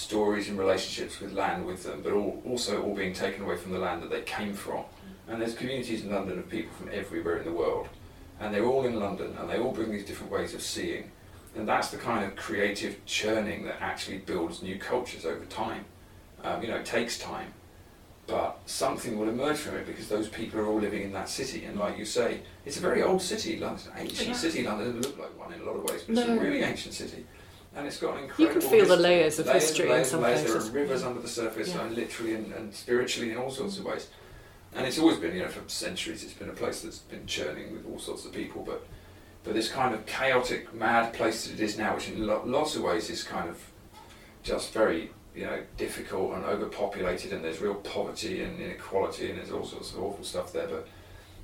stories 0.00 0.48
and 0.48 0.56
relationships 0.56 1.20
with 1.20 1.32
land 1.32 1.66
with 1.66 1.82
them, 1.82 2.00
but 2.02 2.12
all, 2.12 2.40
also 2.46 2.80
all 2.82 2.94
being 2.94 3.12
taken 3.12 3.42
away 3.42 3.56
from 3.56 3.72
the 3.72 3.78
land 3.78 4.00
that 4.00 4.08
they 4.10 4.20
came 4.22 4.54
from. 4.54 4.84
And 5.26 5.40
there's 5.42 5.54
communities 5.54 6.04
in 6.04 6.12
London 6.12 6.38
of 6.38 6.48
people 6.48 6.72
from 6.78 6.90
everywhere 6.92 7.38
in 7.38 7.44
the 7.44 7.52
world, 7.52 7.88
and 8.38 8.54
they're 8.54 8.64
all 8.64 8.86
in 8.86 9.00
London, 9.00 9.36
and 9.38 9.50
they 9.50 9.58
all 9.58 9.72
bring 9.72 9.90
these 9.90 10.04
different 10.04 10.30
ways 10.30 10.54
of 10.54 10.62
seeing. 10.62 11.10
And 11.56 11.68
that's 11.68 11.90
the 11.90 11.96
kind 11.98 12.24
of 12.24 12.36
creative 12.36 13.04
churning 13.04 13.64
that 13.64 13.82
actually 13.82 14.18
builds 14.18 14.62
new 14.62 14.78
cultures 14.78 15.26
over 15.26 15.44
time. 15.46 15.84
Um, 16.44 16.62
you 16.62 16.68
know, 16.68 16.76
it 16.76 16.86
takes 16.86 17.18
time, 17.18 17.52
but 18.28 18.60
something 18.66 19.18
will 19.18 19.28
emerge 19.28 19.56
from 19.58 19.74
it 19.74 19.86
because 19.88 20.08
those 20.08 20.28
people 20.28 20.60
are 20.60 20.66
all 20.66 20.78
living 20.78 21.02
in 21.02 21.12
that 21.14 21.28
city. 21.28 21.64
And 21.64 21.76
like 21.76 21.98
you 21.98 22.04
say, 22.04 22.42
it's 22.64 22.76
a 22.76 22.80
very 22.80 23.02
old 23.02 23.20
city. 23.20 23.58
London's 23.58 23.88
an 23.88 23.94
ancient 23.98 24.28
Yeah. 24.28 24.34
city. 24.34 24.62
London 24.62 24.94
doesn't 24.96 25.18
look 25.18 25.18
like 25.18 25.38
one 25.38 25.52
in 25.52 25.60
a 25.60 25.64
lot 25.64 25.76
of 25.76 25.82
ways, 25.90 26.04
but 26.06 26.16
it's 26.16 26.28
a 26.28 26.38
really 26.38 26.62
ancient 26.62 26.94
city. 26.94 27.26
And 27.74 27.86
it's 27.86 27.98
got 27.98 28.16
an 28.18 28.30
You 28.36 28.48
can 28.48 28.60
feel 28.60 28.86
the 28.86 28.96
layers 28.96 29.38
of 29.38 29.46
Layers 29.46 29.62
history 29.62 29.84
and 29.86 29.92
layers 29.94 30.06
in 30.08 30.10
some 30.10 30.24
and 30.24 30.34
layers. 30.34 30.42
places. 30.50 30.70
There 30.72 30.80
are 30.82 30.84
rivers 30.84 31.02
under 31.04 31.20
the 31.20 31.28
surface, 31.28 31.68
Yeah. 31.68 31.82
and 31.82 31.94
literally 31.94 32.34
and, 32.34 32.52
and 32.52 32.74
spiritually 32.74 33.30
in 33.30 33.36
all 33.36 33.50
sorts 33.50 33.78
of 33.78 33.84
ways. 33.84 34.08
And 34.74 34.86
it's 34.86 34.98
always 34.98 35.18
been, 35.18 35.34
you 35.34 35.42
know, 35.42 35.48
for 35.48 35.68
centuries, 35.68 36.22
it's 36.24 36.32
been 36.32 36.48
a 36.48 36.52
place 36.52 36.82
that's 36.82 36.98
been 36.98 37.26
churning 37.26 37.72
with 37.72 37.86
all 37.86 37.98
sorts 37.98 38.24
of 38.24 38.32
people. 38.32 38.62
But 38.64 38.84
but 39.44 39.54
this 39.54 39.70
kind 39.70 39.94
of 39.94 40.04
chaotic, 40.04 40.74
mad 40.74 41.14
place 41.14 41.46
that 41.46 41.54
it 41.54 41.60
is 41.60 41.78
now, 41.78 41.94
which 41.94 42.08
in 42.08 42.26
lo- 42.26 42.42
lots 42.44 42.76
of 42.76 42.82
ways 42.82 43.08
is 43.08 43.22
kind 43.22 43.48
of 43.48 43.58
just 44.42 44.72
very, 44.74 45.10
you 45.34 45.44
know, 45.46 45.62
difficult 45.78 46.34
and 46.34 46.44
overpopulated, 46.44 47.32
and 47.32 47.42
there's 47.42 47.60
real 47.60 47.74
poverty 47.76 48.42
and 48.42 48.60
inequality, 48.60 49.30
and 49.30 49.38
there's 49.38 49.50
all 49.50 49.64
sorts 49.64 49.92
of 49.92 50.02
awful 50.02 50.24
stuff 50.24 50.52
there. 50.52 50.66
But 50.66 50.88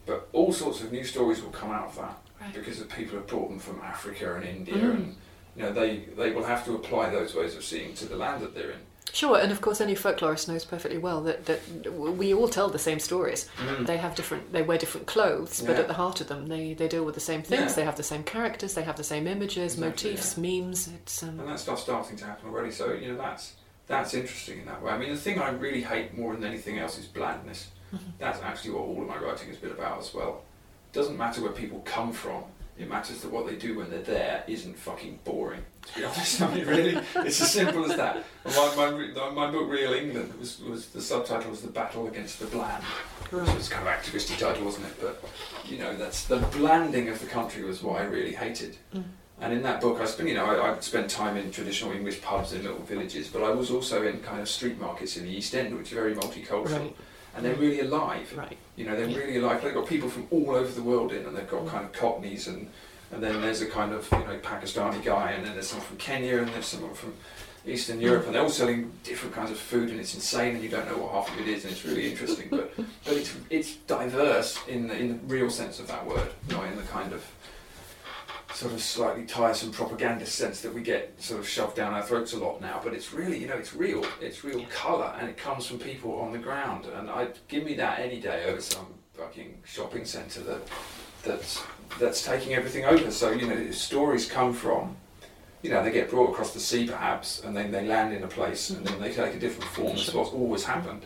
but 0.06 0.28
all 0.32 0.52
sorts 0.52 0.80
of 0.82 0.92
new 0.92 1.04
stories 1.04 1.40
will 1.42 1.50
come 1.50 1.70
out 1.70 1.86
of 1.88 1.96
that 1.96 2.18
Right. 2.40 2.52
because 2.54 2.78
the 2.80 2.84
people 2.84 3.16
have 3.16 3.26
brought 3.28 3.48
them 3.48 3.58
from 3.58 3.80
Africa 3.82 4.34
and 4.36 4.44
India, 4.44 4.74
Mm. 4.76 4.94
and 4.94 5.16
you 5.56 5.62
know 5.62 5.72
they 5.72 5.98
they 6.16 6.32
will 6.32 6.44
have 6.44 6.64
to 6.66 6.74
apply 6.74 7.10
those 7.10 7.34
ways 7.34 7.56
of 7.56 7.64
seeing 7.64 7.94
to 7.94 8.06
the 8.06 8.16
land 8.16 8.42
that 8.42 8.54
they're 8.54 8.70
in. 8.70 8.78
Sure, 9.12 9.38
and 9.38 9.50
of 9.50 9.62
course, 9.62 9.80
any 9.80 9.94
folklorist 9.94 10.46
knows 10.46 10.66
perfectly 10.66 10.98
well 10.98 11.22
that, 11.22 11.46
that 11.46 11.90
we 11.90 12.34
all 12.34 12.48
tell 12.48 12.68
the 12.68 12.78
same 12.78 12.98
stories. 12.98 13.48
They 13.80 13.96
have 13.96 14.14
different, 14.14 14.52
they 14.52 14.60
wear 14.60 14.76
different 14.76 15.06
clothes, 15.06 15.62
but 15.62 15.76
at 15.76 15.88
the 15.88 15.94
heart 15.94 16.20
of 16.20 16.28
them, 16.28 16.48
they, 16.48 16.74
they 16.74 16.86
deal 16.86 17.02
with 17.02 17.14
the 17.14 17.20
same 17.20 17.40
things. 17.42 17.70
Yeah. 17.70 17.76
They 17.76 17.84
have 17.84 17.96
the 17.96 18.02
same 18.02 18.24
characters, 18.24 18.74
they 18.74 18.82
have 18.82 18.96
the 18.96 19.04
same 19.04 19.26
images, 19.26 19.72
Exactly, 19.72 20.10
motifs, 20.10 20.36
memes. 20.36 20.88
It's 20.88 21.22
um, 21.22 21.40
and 21.40 21.48
that 21.48 21.58
stuff's 21.58 21.82
starting 21.82 22.18
to 22.18 22.26
happen 22.26 22.50
already. 22.50 22.70
So 22.70 22.92
you 22.92 23.08
know 23.08 23.16
that's 23.16 23.54
that's 23.86 24.12
interesting 24.12 24.58
in 24.58 24.66
that 24.66 24.82
way. 24.82 24.92
I 24.92 24.98
mean, 24.98 25.10
the 25.10 25.16
thing 25.16 25.38
I 25.38 25.48
really 25.50 25.82
hate 25.82 26.16
more 26.18 26.34
than 26.34 26.44
anything 26.44 26.78
else 26.78 26.98
is 26.98 27.06
blandness. 27.06 27.68
That's 28.18 28.42
actually 28.42 28.72
what 28.72 28.80
all 28.80 29.00
of 29.00 29.08
my 29.08 29.16
writing 29.16 29.48
has 29.48 29.56
been 29.58 29.70
about 29.70 30.00
as 30.00 30.12
well. 30.12 30.42
It 30.92 30.96
doesn't 30.96 31.16
matter 31.16 31.40
where 31.40 31.52
people 31.52 31.80
come 31.84 32.12
from. 32.12 32.42
It 32.78 32.88
matters 32.88 33.22
that 33.22 33.32
what 33.32 33.46
they 33.46 33.56
do 33.56 33.78
when 33.78 33.88
they're 33.90 34.02
there 34.02 34.44
isn't 34.46 34.78
fucking 34.78 35.20
boring. 35.24 35.64
To 35.86 35.98
be 35.98 36.04
honest, 36.04 36.42
I 36.42 36.54
mean, 36.54 36.66
really, 36.66 36.98
it's 37.16 37.40
as 37.40 37.50
simple 37.50 37.90
as 37.90 37.96
that. 37.96 38.24
My, 38.44 38.74
my, 39.14 39.30
my 39.30 39.50
book, 39.50 39.70
Real 39.70 39.94
England, 39.94 40.34
was, 40.38 40.60
was 40.60 40.88
the 40.88 41.00
subtitle 41.00 41.50
was 41.50 41.62
"The 41.62 41.68
Battle 41.68 42.06
Against 42.06 42.38
the 42.38 42.46
Bland." 42.46 42.84
So 43.30 43.42
it's 43.56 43.68
kind 43.68 43.86
of 43.86 43.92
activisty 43.92 44.38
title, 44.38 44.64
wasn't 44.64 44.86
it? 44.86 45.00
But 45.00 45.24
you 45.64 45.78
know, 45.78 45.96
that's 45.96 46.24
the 46.26 46.36
blanding 46.38 47.08
of 47.08 47.18
the 47.20 47.26
country 47.26 47.62
was 47.64 47.82
what 47.82 48.00
I 48.00 48.04
really 48.04 48.34
hated. 48.34 48.76
Mm. 48.94 49.04
And 49.40 49.52
in 49.52 49.62
that 49.64 49.82
book, 49.82 50.00
I 50.00 50.06
spent, 50.06 50.28
you 50.30 50.34
know, 50.34 50.46
I, 50.46 50.72
I 50.72 50.80
spent 50.80 51.10
time 51.10 51.36
in 51.36 51.50
traditional 51.50 51.92
English 51.92 52.22
pubs 52.22 52.54
in 52.54 52.62
little 52.62 52.78
villages, 52.78 53.28
but 53.28 53.42
I 53.42 53.50
was 53.50 53.70
also 53.70 54.06
in 54.06 54.20
kind 54.20 54.40
of 54.40 54.48
street 54.48 54.80
markets 54.80 55.18
in 55.18 55.24
the 55.24 55.30
East 55.30 55.54
End, 55.54 55.76
which 55.76 55.92
are 55.92 55.96
very 55.96 56.14
multicultural, 56.14 56.78
Right. 56.80 56.96
And 57.36 57.44
they're 57.44 57.54
really 57.54 57.80
alive. 57.80 58.32
Right. 58.36 58.56
You 58.76 58.86
know, 58.86 58.96
they're 58.96 59.06
Yeah. 59.08 59.18
really 59.18 59.36
alive. 59.38 59.62
They've 59.62 59.74
got 59.74 59.86
people 59.86 60.08
from 60.08 60.26
all 60.30 60.50
over 60.50 60.70
the 60.72 60.82
world 60.82 61.12
in, 61.12 61.24
and 61.26 61.36
they've 61.36 61.48
got 61.48 61.66
kind 61.68 61.84
of 61.84 61.92
Cockneys, 61.92 62.46
and 62.48 62.70
and 63.12 63.22
then 63.22 63.40
there's 63.40 63.60
a 63.60 63.66
kind 63.66 63.92
of 63.92 64.08
you 64.12 64.18
know 64.18 64.38
Pakistani 64.42 65.02
guy, 65.04 65.32
and 65.32 65.44
then 65.46 65.52
there's 65.52 65.68
someone 65.68 65.86
from 65.86 65.96
Kenya, 65.98 66.38
and 66.38 66.48
there's 66.48 66.66
someone 66.66 66.94
from 66.94 67.14
Eastern 67.66 68.00
Europe, 68.00 68.26
and 68.26 68.34
they're 68.34 68.42
all 68.42 68.48
selling 68.48 68.92
different 69.04 69.34
kinds 69.34 69.50
of 69.50 69.58
food, 69.58 69.90
and 69.90 70.00
it's 70.00 70.14
insane, 70.14 70.54
and 70.54 70.62
you 70.62 70.68
don't 70.68 70.86
know 70.90 70.98
what 70.98 71.12
half 71.12 71.32
of 71.32 71.40
it 71.40 71.48
is, 71.48 71.64
and 71.64 71.72
it's 71.72 71.84
really 71.84 72.10
interesting. 72.10 72.48
But 72.50 72.74
but 72.76 73.14
it's 73.14 73.32
it's 73.50 73.76
diverse 73.86 74.58
in 74.68 74.88
the 74.88 74.96
in 74.96 75.08
the 75.08 75.18
real 75.34 75.50
sense 75.50 75.78
of 75.78 75.86
that 75.88 76.04
word, 76.06 76.30
not 76.50 76.64
in 76.66 76.76
the 76.76 76.82
kind 76.84 77.12
of 77.12 77.22
sort 78.56 78.72
of 78.72 78.80
slightly 78.80 79.26
tiresome 79.26 79.70
propaganda 79.70 80.24
sense 80.24 80.62
that 80.62 80.72
we 80.72 80.80
get 80.80 81.12
sort 81.22 81.38
of 81.38 81.46
shoved 81.46 81.76
down 81.76 81.92
our 81.92 82.02
throats 82.02 82.32
a 82.32 82.38
lot 82.38 82.58
now. 82.58 82.80
But 82.82 82.94
it's 82.94 83.12
really 83.12 83.38
you 83.38 83.46
know 83.46 83.56
it's 83.56 83.74
real, 83.74 84.02
it's 84.20 84.44
real 84.44 84.64
colour, 84.70 85.14
and 85.20 85.28
it 85.28 85.36
comes 85.36 85.66
from 85.66 85.78
people 85.78 86.18
on 86.18 86.32
the 86.32 86.38
ground. 86.38 86.86
And 86.86 87.10
I'd 87.10 87.38
give 87.48 87.64
me 87.64 87.74
that 87.74 87.98
any 87.98 88.18
day 88.18 88.44
over 88.46 88.62
some 88.62 88.86
fucking 89.12 89.58
shopping 89.64 90.06
centre 90.06 90.40
that 90.40 90.62
that's 91.22 91.62
that's 92.00 92.24
taking 92.24 92.54
everything 92.54 92.86
over. 92.86 93.10
So 93.10 93.30
you 93.30 93.46
know 93.46 93.70
stories 93.72 94.26
come 94.26 94.54
from 94.54 94.96
you 95.62 95.70
know, 95.70 95.82
they 95.82 95.90
get 95.90 96.08
brought 96.08 96.30
across 96.30 96.54
the 96.54 96.60
sea 96.60 96.86
perhaps, 96.86 97.42
and 97.42 97.56
then 97.56 97.72
they 97.72 97.84
land 97.84 98.14
in 98.14 98.22
a 98.22 98.28
place, 98.28 98.70
and 98.70 98.86
then 98.86 99.00
they 99.00 99.12
take 99.12 99.34
a 99.34 99.38
different 99.38 99.68
form. 99.70 99.96
That's 99.96 100.14
what's 100.14 100.30
always 100.30 100.64
happened. 100.64 101.02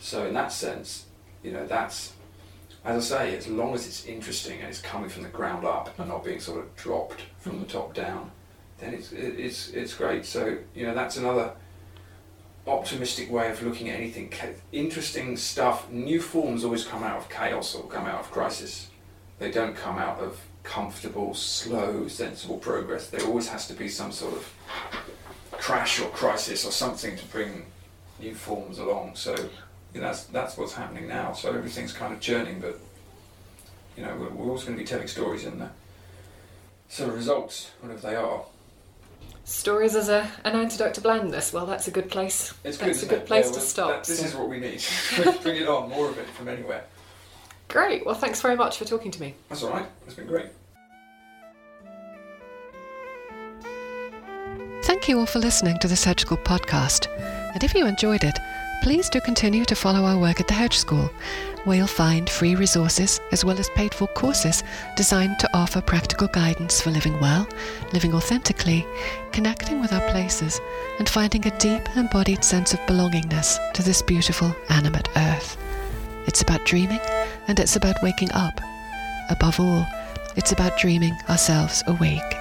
So 0.00 0.26
in 0.26 0.34
that 0.34 0.52
sense, 0.52 1.06
you 1.42 1.52
know, 1.52 1.66
that's 1.66 2.12
as 2.84 3.12
I 3.12 3.16
say, 3.16 3.36
as 3.36 3.48
long 3.48 3.74
as 3.74 3.86
it's 3.86 4.06
interesting 4.06 4.60
and 4.60 4.68
it's 4.68 4.80
coming 4.80 5.08
from 5.08 5.22
the 5.22 5.28
ground 5.28 5.64
up 5.64 5.98
and 5.98 6.08
not 6.08 6.24
being 6.24 6.40
sort 6.40 6.60
of 6.60 6.74
dropped 6.76 7.22
from 7.38 7.58
the 7.60 7.66
mm-hmm. 7.66 7.78
top 7.78 7.94
down, 7.94 8.30
then 8.78 8.94
it's 8.94 9.12
it's 9.12 9.70
it's 9.70 9.94
great. 9.94 10.24
So 10.24 10.58
you 10.74 10.86
know, 10.86 10.94
that's 10.94 11.16
another 11.16 11.52
optimistic 12.66 13.30
way 13.30 13.50
of 13.50 13.62
looking 13.62 13.88
at 13.88 13.96
anything. 13.96 14.32
Interesting 14.72 15.36
stuff. 15.36 15.90
New 15.90 16.20
forms 16.20 16.64
always 16.64 16.84
come 16.84 17.02
out 17.02 17.18
of 17.18 17.28
chaos 17.28 17.74
or 17.74 17.84
come 17.88 18.06
out 18.06 18.20
of 18.20 18.30
crisis. 18.30 18.90
They 19.38 19.50
don't 19.50 19.74
come 19.74 19.98
out 19.98 20.20
of 20.20 20.40
comfortable, 20.62 21.34
slow, 21.34 22.08
sensible 22.08 22.58
progress. 22.58 23.08
There 23.08 23.24
always 23.26 23.48
has 23.48 23.66
to 23.68 23.74
be 23.74 23.88
some 23.88 24.12
sort 24.12 24.34
of 24.34 24.52
crash 25.52 26.00
or 26.00 26.08
crisis 26.10 26.64
or 26.64 26.70
something 26.70 27.16
to 27.16 27.24
bring 27.26 27.66
new 28.20 28.34
forms 28.34 28.78
along. 28.78 29.12
So 29.14 29.34
you 29.98 30.04
know, 30.04 30.10
that's 30.10 30.24
that's 30.24 30.56
what's 30.56 30.74
happening 30.74 31.08
now. 31.08 31.32
So 31.32 31.52
everything's 31.52 31.92
kind 31.92 32.12
of 32.14 32.20
churning, 32.20 32.60
but 32.60 32.78
you 33.96 34.04
know 34.04 34.14
we're, 34.14 34.28
we're 34.30 34.46
always 34.46 34.62
going 34.62 34.76
to 34.76 34.82
be 34.82 34.86
telling 34.86 35.08
stories 35.08 35.44
in 35.44 35.58
there. 35.58 35.72
So 36.88 37.06
the 37.06 37.12
results, 37.12 37.72
whatever 37.80 38.00
they 38.00 38.14
are, 38.14 38.42
Stories 39.44 39.96
as 39.96 40.08
a, 40.08 40.30
an 40.44 40.54
antidote 40.54 40.94
to 40.94 41.00
blandness. 41.00 41.52
Well, 41.52 41.66
that's 41.66 41.88
a 41.88 41.90
good 41.90 42.10
place. 42.10 42.54
it's 42.62 42.76
good. 42.76 42.88
that's 42.90 43.02
a 43.02 43.06
good 43.06 43.18
it? 43.22 43.26
place 43.26 43.46
Yeah, 43.46 43.52
to 43.52 43.58
well, 43.58 43.66
stop. 43.66 43.88
that- 43.88 44.04
this 44.04 44.20
so- 44.20 44.26
is 44.26 44.34
what 44.36 44.48
we 44.48 44.60
need. 44.60 44.80
bring 45.42 45.56
it 45.56 45.68
on, 45.68 45.88
more 45.88 46.08
of 46.08 46.18
it 46.18 46.26
from 46.26 46.48
anywhere. 46.48 46.84
Great. 47.66 48.06
Well, 48.06 48.14
thanks 48.14 48.40
very 48.40 48.56
much 48.56 48.78
for 48.78 48.84
talking 48.84 49.10
to 49.10 49.20
me. 49.20 49.34
That's 49.48 49.64
all 49.64 49.70
right. 49.70 49.86
It's 50.06 50.14
been 50.14 50.26
great. 50.26 50.46
Thank 54.84 55.08
you 55.08 55.18
all 55.18 55.26
for 55.26 55.38
listening 55.38 55.78
to 55.80 55.88
the 55.88 55.96
Surgical 55.96 56.36
podcast. 56.36 57.08
And 57.54 57.64
if 57.64 57.74
you 57.74 57.86
enjoyed 57.86 58.24
it, 58.24 58.38
please 58.82 59.08
do 59.08 59.20
continue 59.20 59.64
to 59.64 59.74
follow 59.74 60.04
our 60.04 60.18
work 60.18 60.40
at 60.40 60.48
the 60.48 60.54
Hedge 60.54 60.76
School, 60.76 61.10
where 61.64 61.76
you'll 61.76 61.86
find 61.86 62.28
free 62.28 62.54
resources 62.54 63.20
as 63.32 63.44
well 63.44 63.58
as 63.58 63.68
paid 63.70 63.92
for 63.92 64.06
courses 64.08 64.62
designed 64.96 65.38
to 65.38 65.50
offer 65.54 65.80
practical 65.80 66.28
guidance 66.28 66.80
for 66.80 66.90
living 66.90 67.18
well, 67.20 67.48
living 67.92 68.14
authentically, 68.14 68.86
connecting 69.32 69.80
with 69.80 69.92
our 69.92 70.08
places, 70.10 70.60
and 70.98 71.08
finding 71.08 71.46
a 71.46 71.58
deep 71.58 71.82
embodied 71.96 72.44
sense 72.44 72.72
of 72.72 72.80
belongingness 72.80 73.58
to 73.72 73.82
this 73.82 74.02
beautiful 74.02 74.54
animate 74.70 75.08
earth. 75.16 75.56
It's 76.26 76.42
about 76.42 76.64
dreaming 76.64 77.00
and 77.48 77.58
it's 77.58 77.76
about 77.76 78.02
waking 78.02 78.32
up. 78.32 78.60
Above 79.30 79.60
all, 79.60 79.86
it's 80.36 80.52
about 80.52 80.78
dreaming 80.78 81.16
ourselves 81.28 81.82
awake. 81.86 82.34